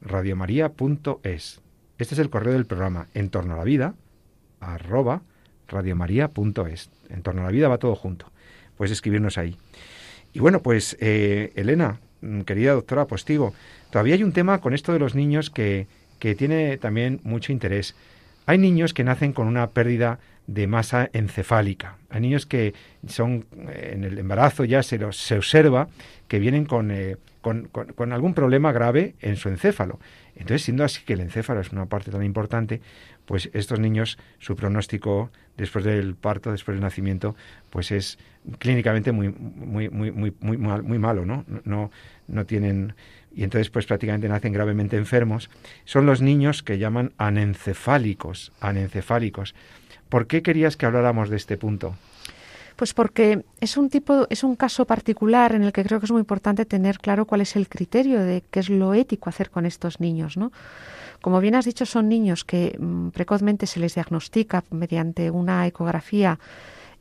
radiomaria.es. 0.00 1.60
Este 1.98 2.14
es 2.14 2.18
el 2.18 2.30
correo 2.30 2.54
del 2.54 2.66
programa, 2.66 3.06
en 3.14 3.30
torno 3.30 3.54
a 3.54 3.58
la 3.58 3.64
vida 3.64 3.94
radiomaria.es. 5.68 6.90
En 7.10 7.22
torno 7.22 7.42
a 7.42 7.44
la 7.44 7.50
vida 7.50 7.68
va 7.68 7.78
todo 7.78 7.94
junto. 7.94 8.32
Puedes 8.76 8.90
escribirnos 8.90 9.38
ahí. 9.38 9.56
Y 10.32 10.40
bueno, 10.40 10.62
pues 10.62 10.96
eh, 11.00 11.52
Elena, 11.54 12.00
mm, 12.20 12.40
querida 12.40 12.72
doctora 12.72 13.06
Postigo, 13.06 13.54
todavía 13.94 14.16
hay 14.16 14.24
un 14.24 14.32
tema 14.32 14.60
con 14.60 14.74
esto 14.74 14.92
de 14.92 14.98
los 14.98 15.14
niños 15.14 15.50
que, 15.50 15.86
que 16.18 16.34
tiene 16.34 16.78
también 16.78 17.20
mucho 17.22 17.52
interés. 17.52 17.94
Hay 18.44 18.58
niños 18.58 18.92
que 18.92 19.04
nacen 19.04 19.32
con 19.32 19.46
una 19.46 19.70
pérdida 19.70 20.18
de 20.48 20.66
masa 20.66 21.10
encefálica. 21.12 21.96
Hay 22.10 22.20
niños 22.20 22.44
que 22.44 22.74
son 23.06 23.46
eh, 23.68 23.92
en 23.94 24.02
el 24.02 24.18
embarazo 24.18 24.64
ya 24.64 24.82
se, 24.82 24.98
los, 24.98 25.16
se 25.16 25.36
observa 25.36 25.86
que 26.26 26.40
vienen 26.40 26.64
con, 26.64 26.90
eh, 26.90 27.18
con, 27.40 27.68
con, 27.68 28.12
algún 28.12 28.34
problema 28.34 28.72
grave 28.72 29.14
en 29.20 29.36
su 29.36 29.48
encéfalo. 29.48 30.00
Entonces, 30.34 30.62
siendo 30.62 30.82
así 30.82 31.04
que 31.04 31.12
el 31.12 31.20
encéfalo 31.20 31.60
es 31.60 31.70
una 31.70 31.86
parte 31.86 32.10
tan 32.10 32.24
importante, 32.24 32.80
pues 33.26 33.48
estos 33.52 33.78
niños, 33.78 34.18
su 34.40 34.56
pronóstico 34.56 35.30
después 35.56 35.84
del 35.84 36.16
parto, 36.16 36.50
después 36.50 36.74
del 36.74 36.82
nacimiento, 36.82 37.36
pues 37.70 37.92
es 37.92 38.18
clínicamente 38.58 39.12
muy, 39.12 39.28
muy, 39.28 39.88
muy, 39.88 40.10
muy, 40.10 40.32
muy, 40.40 40.58
muy 40.58 40.98
malo, 40.98 41.24
¿no? 41.24 41.44
No, 41.64 41.92
no 42.26 42.44
tienen 42.44 42.94
y 43.34 43.44
entonces 43.44 43.70
pues 43.70 43.86
prácticamente 43.86 44.28
nacen 44.28 44.52
gravemente 44.52 44.96
enfermos, 44.96 45.50
son 45.84 46.06
los 46.06 46.20
niños 46.20 46.62
que 46.62 46.78
llaman 46.78 47.12
anencefálicos, 47.18 48.52
anencefálicos. 48.60 49.54
¿Por 50.08 50.26
qué 50.26 50.42
querías 50.42 50.76
que 50.76 50.86
habláramos 50.86 51.30
de 51.30 51.36
este 51.36 51.56
punto? 51.56 51.94
Pues 52.76 52.92
porque 52.92 53.44
es 53.60 53.76
un 53.76 53.88
tipo, 53.88 54.26
es 54.30 54.42
un 54.42 54.56
caso 54.56 54.84
particular 54.84 55.54
en 55.54 55.62
el 55.62 55.72
que 55.72 55.84
creo 55.84 56.00
que 56.00 56.06
es 56.06 56.12
muy 56.12 56.20
importante 56.20 56.64
tener 56.64 56.98
claro 56.98 57.24
cuál 57.24 57.40
es 57.40 57.54
el 57.54 57.68
criterio 57.68 58.20
de 58.20 58.42
qué 58.50 58.60
es 58.60 58.68
lo 58.68 58.94
ético 58.94 59.28
hacer 59.28 59.50
con 59.50 59.64
estos 59.64 60.00
niños, 60.00 60.36
¿no? 60.36 60.50
Como 61.20 61.40
bien 61.40 61.54
has 61.54 61.64
dicho, 61.64 61.86
son 61.86 62.08
niños 62.08 62.44
que 62.44 62.76
mm, 62.78 63.08
precozmente 63.10 63.66
se 63.66 63.80
les 63.80 63.94
diagnostica 63.94 64.64
mediante 64.70 65.30
una 65.30 65.66
ecografía 65.66 66.38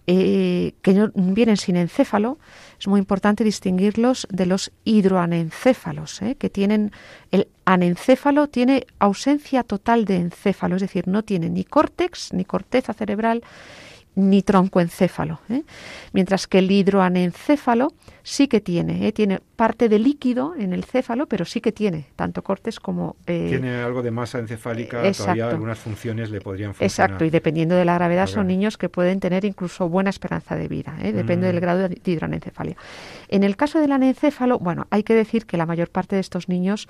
eh, 0.06 0.74
que 0.82 0.94
no, 0.94 1.12
vienen 1.16 1.58
sin 1.58 1.78
encéfalo, 1.78 2.38
es 2.80 2.88
muy 2.88 3.00
importante 3.00 3.44
distinguirlos 3.44 4.28
de 4.30 4.46
los 4.46 4.72
hidroanencéfalos, 4.84 6.22
¿eh? 6.22 6.36
que 6.36 6.50
tienen 6.50 6.92
el 7.32 7.48
anencéfalo 7.66 8.48
tiene 8.48 8.86
ausencia 9.00 9.64
total 9.64 10.06
de 10.06 10.18
encéfalo, 10.18 10.76
es 10.76 10.82
decir, 10.82 11.08
no 11.08 11.24
tiene 11.24 11.50
ni 11.50 11.64
córtex 11.64 12.34
ni 12.34 12.44
corteza 12.44 12.94
cerebral 12.94 13.44
ni 14.16 14.42
troncoencéfalo. 14.42 15.40
¿eh? 15.50 15.64
Mientras 16.12 16.48
que 16.48 16.60
el 16.60 16.72
hidroanencéfalo 16.72 17.94
sí 18.24 18.48
que 18.48 18.62
tiene, 18.62 19.08
¿eh? 19.08 19.12
tiene 19.12 19.42
parte 19.56 19.90
de 19.90 20.00
líquido 20.00 20.56
en 20.56 20.74
el 20.74 20.86
céfalo, 20.86 21.28
pero 21.28 21.46
sí 21.46 21.62
que 21.62 21.72
tiene 21.72 22.08
tanto 22.16 22.42
cortes 22.42 22.80
como... 22.80 23.18
Eh, 23.28 23.48
tiene 23.50 23.82
algo 23.82 24.02
de 24.02 24.12
masa 24.12 24.40
encefálica, 24.40 25.12
todavía 25.12 25.50
algunas 25.50 25.80
funciones 25.80 26.30
le 26.30 26.40
podrían 26.40 26.74
funcionar. 26.74 26.90
Exacto, 26.90 27.26
y 27.26 27.30
dependiendo 27.30 27.76
de 27.76 27.86
la 27.86 27.96
gravedad 27.96 28.28
son 28.28 28.48
niños 28.48 28.78
que 28.78 28.88
pueden 28.90 29.20
tener 29.20 29.46
incluso 29.46 29.90
buena 29.90 30.10
esperanza 30.10 30.56
de 30.56 30.68
vida, 30.68 30.96
¿eh? 31.02 31.12
depende 31.12 31.48
del 31.48 31.58
mm. 31.58 31.62
grado 31.62 31.90
de 31.90 32.02
hidroanencefalia. 32.04 32.78
En 33.28 33.44
el 33.44 33.58
caso 33.58 33.80
del 33.80 33.92
anencéfalo, 33.92 34.60
bueno, 34.60 34.88
hay 34.90 35.04
que 35.04 35.14
decir 35.14 35.46
que 35.46 35.58
la 35.58 35.66
mayor 35.66 35.90
parte 35.90 36.16
de 36.16 36.22
estos 36.22 36.48
niños 36.48 36.88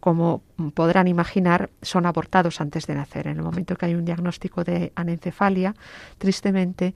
como 0.00 0.42
podrán 0.74 1.08
imaginar, 1.08 1.70
son 1.82 2.06
abortados 2.06 2.60
antes 2.60 2.86
de 2.86 2.94
nacer. 2.94 3.26
En 3.26 3.36
el 3.36 3.42
momento 3.42 3.76
que 3.76 3.86
hay 3.86 3.94
un 3.94 4.04
diagnóstico 4.04 4.64
de 4.64 4.92
anencefalia, 4.94 5.74
tristemente, 6.18 6.94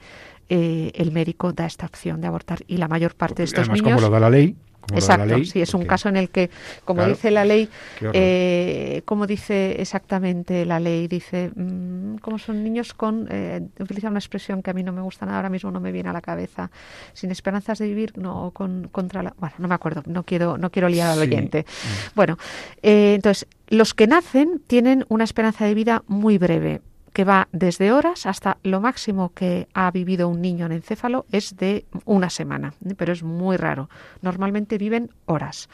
eh, 0.48 0.90
el 0.94 1.12
médico 1.12 1.52
da 1.52 1.66
esta 1.66 1.86
opción 1.86 2.20
de 2.20 2.26
abortar 2.26 2.64
y 2.66 2.78
la 2.78 2.88
mayor 2.88 3.14
parte 3.14 3.42
de 3.42 3.44
estos 3.44 3.68
Además, 3.68 3.82
niños... 3.82 3.96
como 3.96 4.08
lo 4.08 4.12
da 4.12 4.20
la 4.20 4.30
ley, 4.30 4.56
Exacto, 4.92 5.44
sí, 5.44 5.60
es 5.60 5.74
un 5.74 5.84
caso 5.84 6.08
en 6.08 6.16
el 6.16 6.30
que, 6.30 6.50
como 6.84 7.04
dice 7.06 7.30
la 7.30 7.44
ley, 7.44 7.68
eh, 8.12 9.02
como 9.04 9.26
dice 9.26 9.80
exactamente 9.80 10.64
la 10.64 10.80
ley, 10.80 11.08
dice, 11.08 11.50
mmm, 11.54 12.16
como 12.16 12.38
son 12.38 12.62
niños 12.62 12.94
con, 12.94 13.26
eh, 13.30 13.60
utiliza 13.78 14.08
una 14.08 14.18
expresión 14.18 14.62
que 14.62 14.70
a 14.70 14.74
mí 14.74 14.82
no 14.82 14.92
me 14.92 15.02
gusta 15.02 15.26
nada, 15.26 15.38
ahora 15.38 15.50
mismo 15.50 15.70
no 15.70 15.80
me 15.80 15.92
viene 15.92 16.10
a 16.10 16.12
la 16.12 16.20
cabeza, 16.20 16.70
sin 17.12 17.30
esperanzas 17.30 17.78
de 17.78 17.86
vivir, 17.86 18.16
no, 18.18 18.50
con, 18.52 18.88
contra 18.90 19.22
la, 19.22 19.34
bueno, 19.38 19.54
no 19.58 19.68
me 19.68 19.74
acuerdo, 19.74 20.02
no 20.06 20.24
quiero, 20.24 20.58
no 20.58 20.70
quiero 20.70 20.88
liar 20.88 21.10
al 21.10 21.18
oyente. 21.18 21.64
Mm. 21.68 22.14
Bueno, 22.14 22.38
eh, 22.82 23.14
entonces, 23.14 23.46
los 23.68 23.94
que 23.94 24.06
nacen 24.06 24.60
tienen 24.66 25.04
una 25.08 25.24
esperanza 25.24 25.64
de 25.64 25.74
vida 25.74 26.02
muy 26.06 26.38
breve 26.38 26.80
que 27.14 27.24
va 27.24 27.48
desde 27.52 27.92
horas 27.92 28.26
hasta 28.26 28.58
lo 28.64 28.80
máximo 28.80 29.32
que 29.32 29.68
ha 29.72 29.90
vivido 29.92 30.28
un 30.28 30.42
niño 30.42 30.66
en 30.66 30.72
encéfalo 30.72 31.24
es 31.30 31.56
de 31.56 31.86
una 32.04 32.28
semana, 32.28 32.74
pero 32.96 33.12
es 33.12 33.22
muy 33.22 33.56
raro. 33.56 33.88
Normalmente 34.20 34.76
viven 34.78 35.10
horas. 35.24 35.68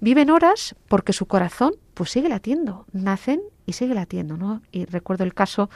Viven 0.00 0.30
horas 0.30 0.74
porque 0.88 1.12
su 1.12 1.26
corazón 1.26 1.74
pues 1.94 2.10
sigue 2.10 2.28
latiendo, 2.28 2.86
nacen 2.92 3.40
y 3.66 3.74
sigue 3.74 3.94
latiendo, 3.94 4.36
¿no? 4.36 4.62
Y 4.72 4.84
recuerdo 4.86 5.22
el 5.22 5.32
caso 5.32 5.70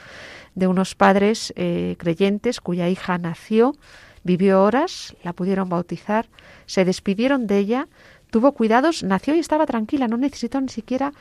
de 0.53 0.67
unos 0.67 0.95
padres 0.95 1.53
eh, 1.55 1.95
creyentes 1.97 2.59
cuya 2.59 2.89
hija 2.89 3.17
nació, 3.17 3.75
vivió 4.25 4.61
horas, 4.61 5.15
la 5.23 5.31
pudieron 5.31 5.69
bautizar, 5.69 6.27
se 6.65 6.83
despidieron 6.83 7.47
de 7.47 7.57
ella, 7.57 7.87
tuvo 8.29 8.51
cuidados, 8.51 9.03
nació 9.03 9.33
y 9.35 9.39
estaba 9.39 9.65
tranquila, 9.65 10.09
no 10.09 10.17
necesitó 10.17 10.59
ni 10.59 10.69
siquiera 10.69 11.13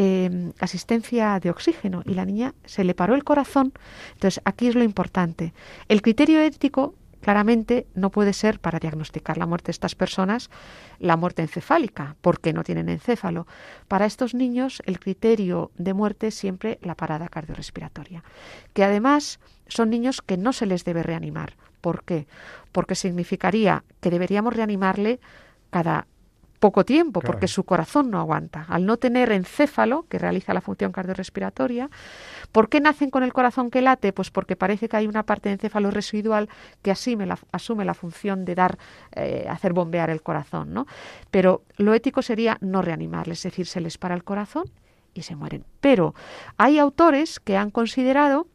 Em, 0.00 0.52
asistencia 0.60 1.40
de 1.40 1.50
oxígeno 1.50 2.04
y 2.06 2.14
la 2.14 2.24
niña 2.24 2.54
se 2.64 2.84
le 2.84 2.94
paró 2.94 3.16
el 3.16 3.24
corazón. 3.24 3.72
Entonces, 4.12 4.40
aquí 4.44 4.68
es 4.68 4.76
lo 4.76 4.84
importante. 4.84 5.52
El 5.88 6.02
criterio 6.02 6.40
ético 6.40 6.94
claramente 7.20 7.84
no 7.96 8.10
puede 8.10 8.32
ser 8.32 8.60
para 8.60 8.78
diagnosticar 8.78 9.38
la 9.38 9.46
muerte 9.46 9.66
de 9.66 9.72
estas 9.72 9.96
personas 9.96 10.50
la 11.00 11.16
muerte 11.16 11.42
encefálica, 11.42 12.14
porque 12.20 12.52
no 12.52 12.62
tienen 12.62 12.88
encéfalo. 12.88 13.48
Para 13.88 14.06
estos 14.06 14.34
niños 14.34 14.84
el 14.86 15.00
criterio 15.00 15.72
de 15.78 15.94
muerte 15.94 16.28
es 16.28 16.36
siempre 16.36 16.78
la 16.80 16.94
parada 16.94 17.26
cardiorrespiratoria, 17.26 18.22
que 18.74 18.84
además 18.84 19.40
son 19.66 19.90
niños 19.90 20.22
que 20.22 20.36
no 20.36 20.52
se 20.52 20.66
les 20.66 20.84
debe 20.84 21.02
reanimar. 21.02 21.56
¿Por 21.80 22.04
qué? 22.04 22.28
Porque 22.70 22.94
significaría 22.94 23.82
que 24.00 24.10
deberíamos 24.10 24.54
reanimarle 24.54 25.18
cada 25.70 26.06
poco 26.58 26.84
tiempo 26.84 27.20
porque 27.20 27.48
su 27.48 27.64
corazón 27.64 28.10
no 28.10 28.18
aguanta. 28.18 28.66
Al 28.68 28.86
no 28.86 28.96
tener 28.96 29.32
encéfalo, 29.32 30.06
que 30.08 30.18
realiza 30.18 30.54
la 30.54 30.60
función 30.60 30.92
cardiorrespiratoria, 30.92 31.90
¿por 32.52 32.68
qué 32.68 32.80
nacen 32.80 33.10
con 33.10 33.22
el 33.22 33.32
corazón 33.32 33.70
que 33.70 33.82
late? 33.82 34.12
Pues 34.12 34.30
porque 34.30 34.56
parece 34.56 34.88
que 34.88 34.96
hay 34.96 35.06
una 35.06 35.22
parte 35.22 35.48
de 35.48 35.54
encéfalo 35.54 35.90
residual 35.90 36.48
que 36.82 36.90
asume 36.90 37.26
la, 37.26 37.38
asume 37.52 37.84
la 37.84 37.94
función 37.94 38.44
de 38.44 38.54
dar, 38.54 38.78
eh, 39.12 39.46
hacer 39.48 39.72
bombear 39.72 40.10
el 40.10 40.22
corazón, 40.22 40.74
¿no? 40.74 40.86
Pero 41.30 41.62
lo 41.76 41.94
ético 41.94 42.22
sería 42.22 42.58
no 42.60 42.82
reanimarles, 42.82 43.38
es 43.38 43.52
decir, 43.52 43.66
se 43.66 43.80
les 43.80 43.98
para 43.98 44.14
el 44.14 44.24
corazón 44.24 44.64
y 45.14 45.22
se 45.22 45.36
mueren. 45.36 45.64
Pero 45.80 46.14
hay 46.56 46.78
autores 46.78 47.40
que 47.40 47.56
han 47.56 47.70
considerado 47.70 48.46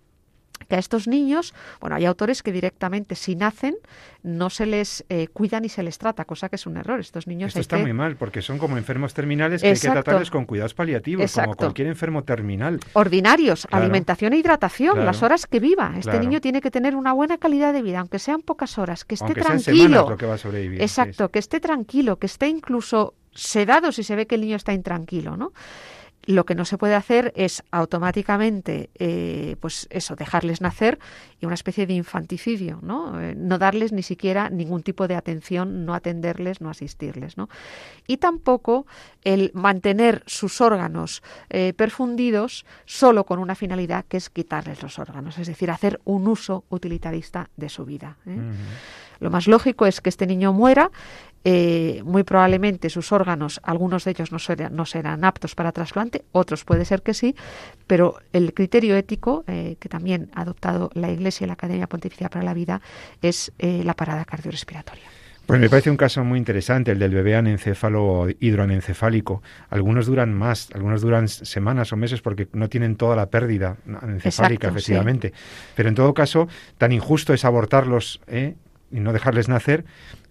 que 0.67 0.75
a 0.75 0.79
estos 0.79 1.07
niños, 1.07 1.53
bueno, 1.79 1.95
hay 1.95 2.05
autores 2.05 2.43
que 2.43 2.51
directamente 2.51 3.15
si 3.15 3.35
nacen 3.35 3.75
no 4.23 4.49
se 4.49 4.65
les 4.65 5.05
eh, 5.09 5.27
cuida 5.27 5.59
ni 5.59 5.69
se 5.69 5.83
les 5.83 5.97
trata, 5.97 6.25
cosa 6.25 6.49
que 6.49 6.55
es 6.55 6.65
un 6.65 6.77
error. 6.77 6.99
Estos 6.99 7.27
niños 7.27 7.49
Esto 7.49 7.59
está 7.59 7.77
muy 7.77 7.93
mal 7.93 8.15
porque 8.15 8.41
son 8.41 8.57
como 8.57 8.77
enfermos 8.77 9.13
terminales 9.13 9.61
que 9.61 9.69
hay 9.69 9.79
que 9.79 9.89
tratarles 9.89 10.31
con 10.31 10.45
cuidados 10.45 10.73
paliativos, 10.73 11.31
como 11.33 11.55
cualquier 11.55 11.87
enfermo 11.87 12.23
terminal. 12.23 12.79
Ordinarios, 12.93 13.67
alimentación 13.71 14.33
e 14.33 14.37
hidratación, 14.37 15.05
las 15.05 15.23
horas 15.23 15.45
que 15.47 15.59
viva. 15.59 15.93
Este 15.97 16.19
niño 16.19 16.41
tiene 16.41 16.61
que 16.61 16.71
tener 16.71 16.95
una 16.95 17.13
buena 17.13 17.37
calidad 17.37 17.73
de 17.73 17.81
vida, 17.81 17.99
aunque 17.99 18.19
sean 18.19 18.41
pocas 18.41 18.77
horas, 18.77 19.05
que 19.05 19.15
esté 19.15 19.33
tranquilo. 19.33 20.09
lo 20.09 20.17
que 20.17 20.25
va 20.25 20.35
a 20.35 20.37
sobrevivir, 20.37 20.81
Exacto, 20.81 21.29
que 21.29 21.39
esté 21.39 21.59
tranquilo, 21.59 22.17
que 22.17 22.27
esté 22.27 22.47
incluso 22.47 23.15
sedado 23.33 23.91
si 23.91 24.03
se 24.03 24.15
ve 24.15 24.27
que 24.27 24.35
el 24.35 24.41
niño 24.41 24.55
está 24.55 24.73
intranquilo, 24.73 25.37
¿no? 25.37 25.53
Lo 26.25 26.45
que 26.45 26.55
no 26.55 26.65
se 26.65 26.77
puede 26.77 26.95
hacer 26.95 27.33
es 27.35 27.63
automáticamente, 27.71 28.89
eh, 28.95 29.57
pues 29.59 29.87
eso, 29.89 30.15
dejarles 30.15 30.61
nacer 30.61 30.99
y 31.39 31.45
una 31.45 31.55
especie 31.55 31.85
de 31.85 31.93
infanticidio, 31.93 32.79
¿no? 32.81 33.19
Eh, 33.19 33.35
no 33.35 33.57
darles 33.57 33.91
ni 33.91 34.03
siquiera 34.03 34.49
ningún 34.49 34.83
tipo 34.83 35.07
de 35.07 35.15
atención, 35.15 35.85
no 35.85 35.93
atenderles, 35.93 36.61
no 36.61 36.69
asistirles, 36.69 37.35
¿no? 37.37 37.49
Y 38.07 38.17
tampoco 38.17 38.85
el 39.23 39.51
mantener 39.53 40.23
sus 40.25 40.61
órganos 40.61 41.23
eh, 41.49 41.73
perfundidos 41.75 42.65
solo 42.85 43.25
con 43.25 43.39
una 43.39 43.55
finalidad 43.55 44.05
que 44.05 44.17
es 44.17 44.29
quitarles 44.29 44.81
los 44.81 44.99
órganos, 44.99 45.37
es 45.37 45.47
decir, 45.47 45.71
hacer 45.71 45.99
un 46.05 46.27
uso 46.27 46.63
utilitarista 46.69 47.49
de 47.57 47.69
su 47.69 47.85
vida. 47.85 48.17
Lo 49.19 49.29
más 49.29 49.47
lógico 49.47 49.85
es 49.85 50.01
que 50.01 50.09
este 50.09 50.27
niño 50.27 50.53
muera 50.53 50.91
eh, 51.45 52.01
muy 52.05 52.23
probablemente 52.23 52.89
sus 52.89 53.11
órganos, 53.11 53.59
algunos 53.63 54.05
de 54.05 54.11
ellos 54.11 54.31
no, 54.31 54.37
no, 54.71 54.85
serán 54.85 55.25
aptos 55.25 55.55
para 55.55 55.73
trasplante, 55.73 56.23
otros 56.31 56.63
puede 56.63 56.85
ser 56.85 57.01
que 57.01 57.13
sí, 57.13 57.35
pero 57.85 58.15
el 58.31 58.53
criterio 58.53 58.95
ético 58.95 59.43
eh, 59.47 59.75
que 59.77 59.89
también 59.89 60.29
ha 60.35 60.41
adoptado 60.41 60.89
la 60.93 61.11
Iglesia 61.11 61.43
y 61.43 61.47
la 61.47 61.53
Academia 61.53 61.87
Pontificia 61.87 62.29
para 62.29 62.45
la 62.45 62.53
Vida 62.53 62.81
es 63.21 63.51
eh, 63.59 63.83
la 63.83 63.93
parada 63.93 64.23
cardiorrespiratoria. 64.23 65.03
Pues 65.45 65.59
me 65.59 65.69
parece 65.69 65.89
un 65.89 65.97
caso 65.97 66.23
muy 66.23 66.39
interesante 66.39 66.91
el 66.91 66.99
del 66.99 67.13
bebé 67.13 67.35
anencéfalo 67.35 68.05
o 68.05 68.29
hidroanencefálico. 68.29 69.43
Algunos 69.69 70.05
duran 70.05 70.33
más, 70.33 70.69
algunos 70.73 71.01
duran 71.01 71.27
semanas 71.27 71.91
o 71.91 71.97
meses 71.97 72.21
porque 72.21 72.47
no 72.53 72.69
tienen 72.69 72.95
toda 72.95 73.17
la 73.17 73.25
pérdida 73.25 73.75
anencefálica, 74.01 74.69
efectivamente. 74.69 75.33
Pero 75.75 75.89
en 75.89 75.95
todo 75.95 76.13
caso, 76.13 76.47
tan 76.77 76.93
injusto 76.93 77.33
es 77.33 77.43
abortarlos 77.43 78.21
y 78.29 78.99
no 79.01 79.11
dejarles 79.11 79.49
nacer 79.49 79.83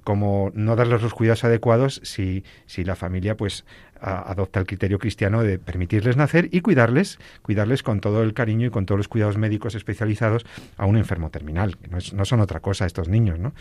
como 0.05 0.51
no 0.55 0.77
darles 0.77 1.03
los 1.03 1.15
cuidados 1.15 1.45
adecuados 1.45 2.01
si, 2.05 2.45
si 2.67 2.85
la 2.85 2.97
familia 2.97 3.37
pues 3.37 3.65
adopta 4.03 4.59
el 4.59 4.67
criterio 4.67 4.99
cristiano 4.99 5.43
de 5.43 5.59
permitirles 5.59 6.17
nacer 6.17 6.49
y 6.51 6.61
cuidarles, 6.61 7.19
cuidarles 7.43 7.83
con 7.83 8.01
todo 8.01 8.23
el 8.23 8.35
cariño 8.35 8.67
y 8.67 8.71
con 8.71 8.85
todos 8.85 8.99
los 8.99 9.09
cuidados 9.09 9.39
médicos 9.39 9.77
especializados 9.77 10.45
a 10.77 10.87
un 10.87 10.97
enfermo 10.97 11.31
terminal, 11.31 11.77
que 11.79 11.89
no, 11.89 12.25
son 12.25 12.41
otra 12.41 12.61
cosa 12.61 12.85
estos 12.85 13.09
niños, 13.09 13.39
¿no? 13.39 13.53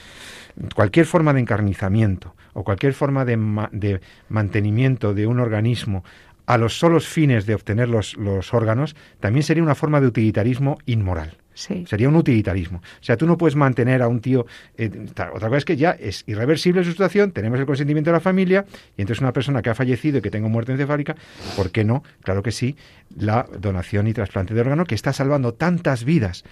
Cualquier 0.73 1.05
forma 1.05 1.33
de 1.33 1.41
encarnizamiento 1.41 2.35
o 2.53 2.63
cualquier 2.63 2.93
forma 2.93 3.23
de, 3.23 3.37
de 3.71 4.01
mantenimiento 4.29 5.13
de 5.13 5.27
un 5.27 5.39
organismo 5.39 6.03
a 6.47 6.57
los 6.57 6.79
solos 6.79 7.07
fines 7.07 7.45
de 7.45 7.53
obtener 7.53 7.87
los, 7.87 8.17
los 8.17 8.53
órganos 8.53 8.95
también 9.19 9.43
sería 9.43 9.63
una 9.63 9.75
forma 9.75 10.01
de 10.01 10.07
utilitarismo 10.07 10.79
inmoral. 10.85 11.37
Sería 11.53 12.07
un 12.07 12.15
utilitarismo. 12.15 12.79
O 12.79 13.03
sea, 13.03 13.17
tú 13.17 13.27
no 13.27 13.37
puedes 13.37 13.55
mantener 13.55 14.01
a 14.01 14.07
un 14.07 14.21
tío. 14.21 14.45
Eh, 14.77 14.89
otra 15.11 15.31
cosa 15.31 15.57
es 15.57 15.65
que 15.65 15.75
ya 15.75 15.91
es 15.91 16.23
irreversible 16.27 16.83
su 16.83 16.91
situación, 16.91 17.31
tenemos 17.31 17.59
el 17.59 17.65
consentimiento 17.65 18.09
de 18.09 18.13
la 18.13 18.21
familia, 18.21 18.65
y 18.97 19.01
entonces 19.01 19.21
una 19.21 19.33
persona 19.33 19.61
que 19.61 19.69
ha 19.69 19.75
fallecido 19.75 20.19
y 20.19 20.21
que 20.21 20.31
tenga 20.31 20.47
muerte 20.47 20.71
encefálica, 20.71 21.15
¿por 21.55 21.71
qué 21.71 21.83
no? 21.83 22.03
Claro 22.23 22.41
que 22.41 22.51
sí, 22.51 22.77
la 23.17 23.47
donación 23.59 24.07
y 24.07 24.13
trasplante 24.13 24.53
de 24.53 24.61
órgano 24.61 24.85
que 24.85 24.95
está 24.95 25.13
salvando 25.13 25.53
tantas 25.53 26.05
vidas. 26.05 26.43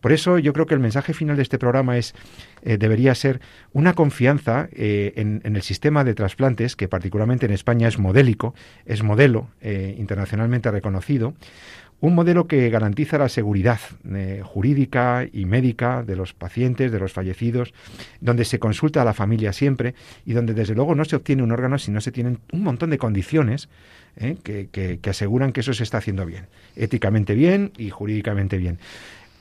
Por 0.00 0.12
eso 0.12 0.38
yo 0.38 0.52
creo 0.52 0.66
que 0.66 0.74
el 0.74 0.80
mensaje 0.80 1.14
final 1.14 1.36
de 1.36 1.42
este 1.42 1.58
programa 1.58 1.96
es 1.96 2.14
eh, 2.62 2.76
debería 2.76 3.14
ser 3.14 3.40
una 3.72 3.94
confianza 3.94 4.68
eh, 4.72 5.14
en, 5.16 5.40
el 5.44 5.62
sistema 5.62 6.04
de 6.04 6.14
trasplantes, 6.14 6.76
que 6.76 6.88
particularmente 6.88 7.46
en 7.46 7.52
España 7.52 7.88
es 7.88 7.98
modélico, 7.98 8.54
es 8.84 9.02
modelo 9.02 9.48
internacionalmente 9.62 10.70
reconocido 10.70 11.34
un 12.06 12.14
modelo 12.14 12.46
que 12.46 12.68
garantiza 12.68 13.16
la 13.16 13.30
seguridad 13.30 13.80
eh, 14.14 14.42
jurídica 14.44 15.26
y 15.32 15.46
médica 15.46 16.02
de 16.02 16.16
los 16.16 16.34
pacientes, 16.34 16.92
de 16.92 16.98
los 16.98 17.12
fallecidos, 17.14 17.72
donde 18.20 18.44
se 18.44 18.58
consulta 18.58 19.00
a 19.00 19.04
la 19.06 19.14
familia 19.14 19.54
siempre 19.54 19.94
y 20.26 20.34
donde 20.34 20.52
desde 20.52 20.74
luego 20.74 20.94
no 20.94 21.06
se 21.06 21.16
obtiene 21.16 21.42
un 21.42 21.50
órgano 21.50 21.78
si 21.78 21.90
no 21.90 22.02
se 22.02 22.12
tienen 22.12 22.40
un 22.52 22.62
montón 22.62 22.90
de 22.90 22.98
condiciones 22.98 23.70
eh, 24.16 24.36
que, 24.42 24.68
que 24.68 25.10
aseguran 25.10 25.52
que 25.52 25.60
eso 25.60 25.72
se 25.72 25.82
está 25.82 25.96
haciendo 25.96 26.26
bien, 26.26 26.46
éticamente 26.76 27.34
bien 27.34 27.72
y 27.78 27.88
jurídicamente 27.88 28.58
bien. 28.58 28.78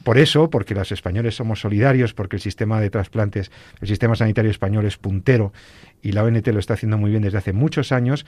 Por 0.04 0.18
eso, 0.18 0.50
porque 0.50 0.76
los 0.76 0.92
españoles 0.92 1.36
somos 1.36 1.62
solidarios, 1.62 2.14
porque 2.14 2.36
el 2.36 2.42
sistema 2.42 2.82
de 2.82 2.90
trasplantes, 2.90 3.52
el 3.80 3.88
sistema 3.88 4.16
sanitario 4.16 4.52
español 4.52 4.86
es 4.86 4.98
puntero 4.98 5.54
y 6.02 6.12
la 6.12 6.24
ONT 6.24 6.46
lo 6.48 6.60
está 6.60 6.74
haciendo 6.74 6.98
muy 6.98 7.12
bien 7.12 7.24
desde 7.24 7.38
hace 7.38 7.54
muchos 7.54 7.94
años, 7.94 8.26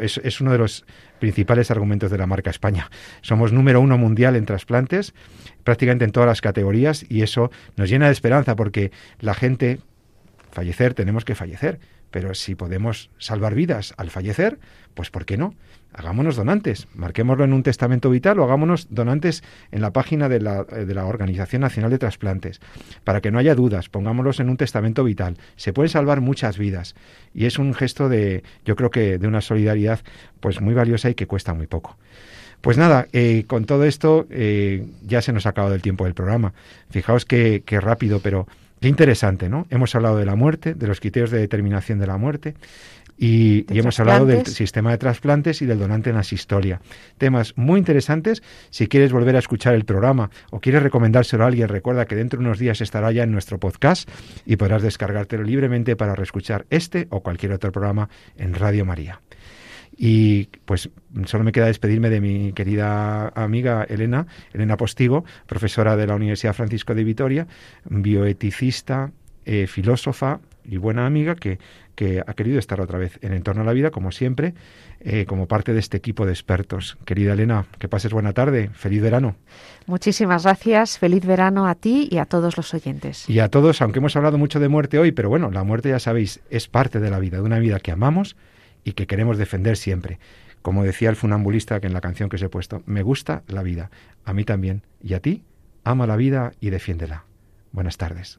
es, 0.00 0.40
uno 0.40 0.50
de 0.50 0.58
los 0.58 0.84
principales 1.20 1.70
argumentos 1.70 2.10
de 2.10 2.18
la 2.18 2.26
marca 2.26 2.50
España. 2.50 2.90
Somos 3.20 3.52
número 3.52 3.80
uno 3.80 3.96
mundial 3.96 4.34
en 4.34 4.44
trasplantes, 4.44 5.14
prácticamente 5.62 6.04
en 6.04 6.10
todas 6.10 6.26
las 6.26 6.40
categorías, 6.40 7.06
y 7.08 7.22
eso 7.22 7.52
nos 7.76 7.88
llena 7.88 8.06
de 8.06 8.12
esperanza 8.12 8.56
porque 8.56 8.90
la 9.20 9.34
gente, 9.34 9.78
fallecer, 10.50 10.94
tenemos 10.94 11.24
que 11.24 11.36
fallecer, 11.36 11.78
pero 12.10 12.34
si 12.34 12.56
podemos 12.56 13.10
salvar 13.18 13.54
vidas 13.54 13.94
al 13.96 14.10
fallecer, 14.10 14.58
pues 14.94 15.10
¿por 15.10 15.24
qué 15.24 15.36
no? 15.36 15.54
hagámonos 15.94 16.36
donantes, 16.36 16.88
marquémoslo 16.94 17.44
en 17.44 17.52
un 17.52 17.62
testamento 17.62 18.10
vital 18.10 18.38
o 18.38 18.44
hagámonos 18.44 18.86
donantes 18.90 19.42
en 19.70 19.82
la 19.82 19.92
página 19.92 20.28
de 20.28 20.40
la, 20.40 20.66
eh, 20.72 20.84
de 20.84 20.94
la, 20.94 21.04
Organización 21.04 21.62
Nacional 21.62 21.90
de 21.90 21.98
Trasplantes, 21.98 22.60
para 23.04 23.20
que 23.20 23.30
no 23.30 23.38
haya 23.38 23.54
dudas, 23.54 23.88
pongámoslos 23.88 24.40
en 24.40 24.48
un 24.48 24.56
testamento 24.56 25.04
vital. 25.04 25.36
Se 25.56 25.72
pueden 25.72 25.90
salvar 25.90 26.20
muchas 26.20 26.58
vidas 26.58 26.94
y 27.34 27.46
es 27.46 27.58
un 27.58 27.74
gesto 27.74 28.08
de, 28.08 28.42
yo 28.64 28.76
creo 28.76 28.90
que 28.90 29.18
de 29.18 29.28
una 29.28 29.40
solidaridad 29.40 30.00
pues 30.40 30.60
muy 30.60 30.74
valiosa 30.74 31.10
y 31.10 31.14
que 31.14 31.26
cuesta 31.26 31.54
muy 31.54 31.66
poco. 31.66 31.96
Pues 32.60 32.78
nada, 32.78 33.08
eh, 33.12 33.44
con 33.46 33.64
todo 33.64 33.84
esto 33.84 34.26
eh, 34.30 34.86
ya 35.04 35.20
se 35.20 35.32
nos 35.32 35.46
ha 35.46 35.50
acabado 35.50 35.74
el 35.74 35.82
tiempo 35.82 36.04
del 36.04 36.14
programa. 36.14 36.52
Fijaos 36.90 37.24
qué, 37.24 37.64
qué 37.66 37.80
rápido, 37.80 38.20
pero 38.20 38.46
qué 38.80 38.88
interesante, 38.88 39.48
¿no? 39.48 39.66
Hemos 39.68 39.94
hablado 39.96 40.16
de 40.16 40.26
la 40.26 40.36
muerte, 40.36 40.74
de 40.74 40.86
los 40.86 41.00
criterios 41.00 41.32
de 41.32 41.38
determinación 41.38 41.98
de 41.98 42.06
la 42.06 42.18
muerte, 42.18 42.54
y, 43.16 43.66
hemos 43.78 43.98
hablado 44.00 44.26
del 44.26 44.46
sistema 44.46 44.90
de 44.90 44.98
trasplantes 44.98 45.62
y 45.62 45.66
del 45.66 45.78
donante 45.78 46.10
en 46.10 46.16
asistolia. 46.16 46.80
Temas 47.18 47.54
muy 47.56 47.78
interesantes. 47.78 48.42
Si 48.70 48.86
quieres 48.86 49.12
volver 49.12 49.36
a 49.36 49.38
escuchar 49.38 49.74
el 49.74 49.84
programa 49.84 50.30
o 50.50 50.60
quieres 50.60 50.82
recomendárselo 50.82 51.44
a 51.44 51.46
alguien, 51.48 51.68
recuerda 51.68 52.06
que 52.06 52.16
dentro 52.16 52.38
de 52.38 52.46
unos 52.46 52.58
días 52.58 52.80
estará 52.80 53.12
ya 53.12 53.22
en 53.22 53.32
nuestro 53.32 53.58
podcast 53.58 54.08
y 54.46 54.56
podrás 54.56 54.82
descargártelo 54.82 55.42
libremente 55.42 55.96
para 55.96 56.14
reescuchar 56.14 56.66
este 56.70 57.06
o 57.10 57.20
cualquier 57.20 57.52
otro 57.52 57.72
programa 57.72 58.08
en 58.36 58.54
Radio 58.54 58.84
María. 58.84 59.20
Y 59.96 60.48
pues 60.64 60.90
solo 61.26 61.44
me 61.44 61.52
queda 61.52 61.66
despedirme 61.66 62.08
de 62.08 62.20
mi 62.20 62.52
querida 62.52 63.28
amiga 63.28 63.84
Elena, 63.88 64.26
Elena 64.52 64.76
Postigo, 64.76 65.24
profesora 65.46 65.96
de 65.96 66.06
la 66.06 66.14
Universidad 66.14 66.54
Francisco 66.54 66.94
de 66.94 67.04
Vitoria, 67.04 67.46
bioeticista, 67.84 69.12
eh, 69.44 69.66
filósofa 69.66 70.40
y 70.64 70.76
buena 70.76 71.06
amiga 71.06 71.34
que 71.34 71.58
que 71.94 72.22
ha 72.26 72.34
querido 72.34 72.58
estar 72.58 72.80
otra 72.80 72.98
vez 72.98 73.18
en 73.22 73.32
Entorno 73.32 73.62
a 73.62 73.64
la 73.64 73.72
Vida, 73.72 73.90
como 73.90 74.12
siempre, 74.12 74.54
eh, 75.00 75.26
como 75.26 75.46
parte 75.46 75.72
de 75.72 75.80
este 75.80 75.96
equipo 75.96 76.26
de 76.26 76.32
expertos. 76.32 76.96
Querida 77.04 77.34
Elena, 77.34 77.66
que 77.78 77.88
pases 77.88 78.12
buena 78.12 78.32
tarde, 78.32 78.70
feliz 78.72 79.02
verano. 79.02 79.36
Muchísimas 79.86 80.44
gracias, 80.44 80.98
feliz 80.98 81.24
verano 81.24 81.66
a 81.66 81.74
ti 81.74 82.08
y 82.10 82.18
a 82.18 82.24
todos 82.24 82.56
los 82.56 82.72
oyentes. 82.74 83.28
Y 83.28 83.40
a 83.40 83.48
todos, 83.48 83.82
aunque 83.82 83.98
hemos 83.98 84.16
hablado 84.16 84.38
mucho 84.38 84.60
de 84.60 84.68
muerte 84.68 84.98
hoy, 84.98 85.12
pero 85.12 85.28
bueno, 85.28 85.50
la 85.50 85.64
muerte 85.64 85.90
ya 85.90 85.98
sabéis, 85.98 86.40
es 86.50 86.68
parte 86.68 87.00
de 87.00 87.10
la 87.10 87.18
vida, 87.18 87.38
de 87.38 87.42
una 87.42 87.58
vida 87.58 87.80
que 87.80 87.92
amamos 87.92 88.36
y 88.84 88.92
que 88.92 89.06
queremos 89.06 89.38
defender 89.38 89.76
siempre. 89.76 90.18
Como 90.62 90.84
decía 90.84 91.10
el 91.10 91.16
funambulista 91.16 91.80
que 91.80 91.88
en 91.88 91.92
la 91.92 92.00
canción 92.00 92.28
que 92.28 92.36
os 92.36 92.42
he 92.42 92.48
puesto, 92.48 92.82
me 92.86 93.02
gusta 93.02 93.42
la 93.48 93.62
vida, 93.62 93.90
a 94.24 94.32
mí 94.32 94.44
también, 94.44 94.82
y 95.02 95.14
a 95.14 95.20
ti, 95.20 95.42
ama 95.84 96.06
la 96.06 96.16
vida 96.16 96.52
y 96.60 96.70
defiéndela. 96.70 97.24
Buenas 97.72 97.96
tardes. 97.96 98.38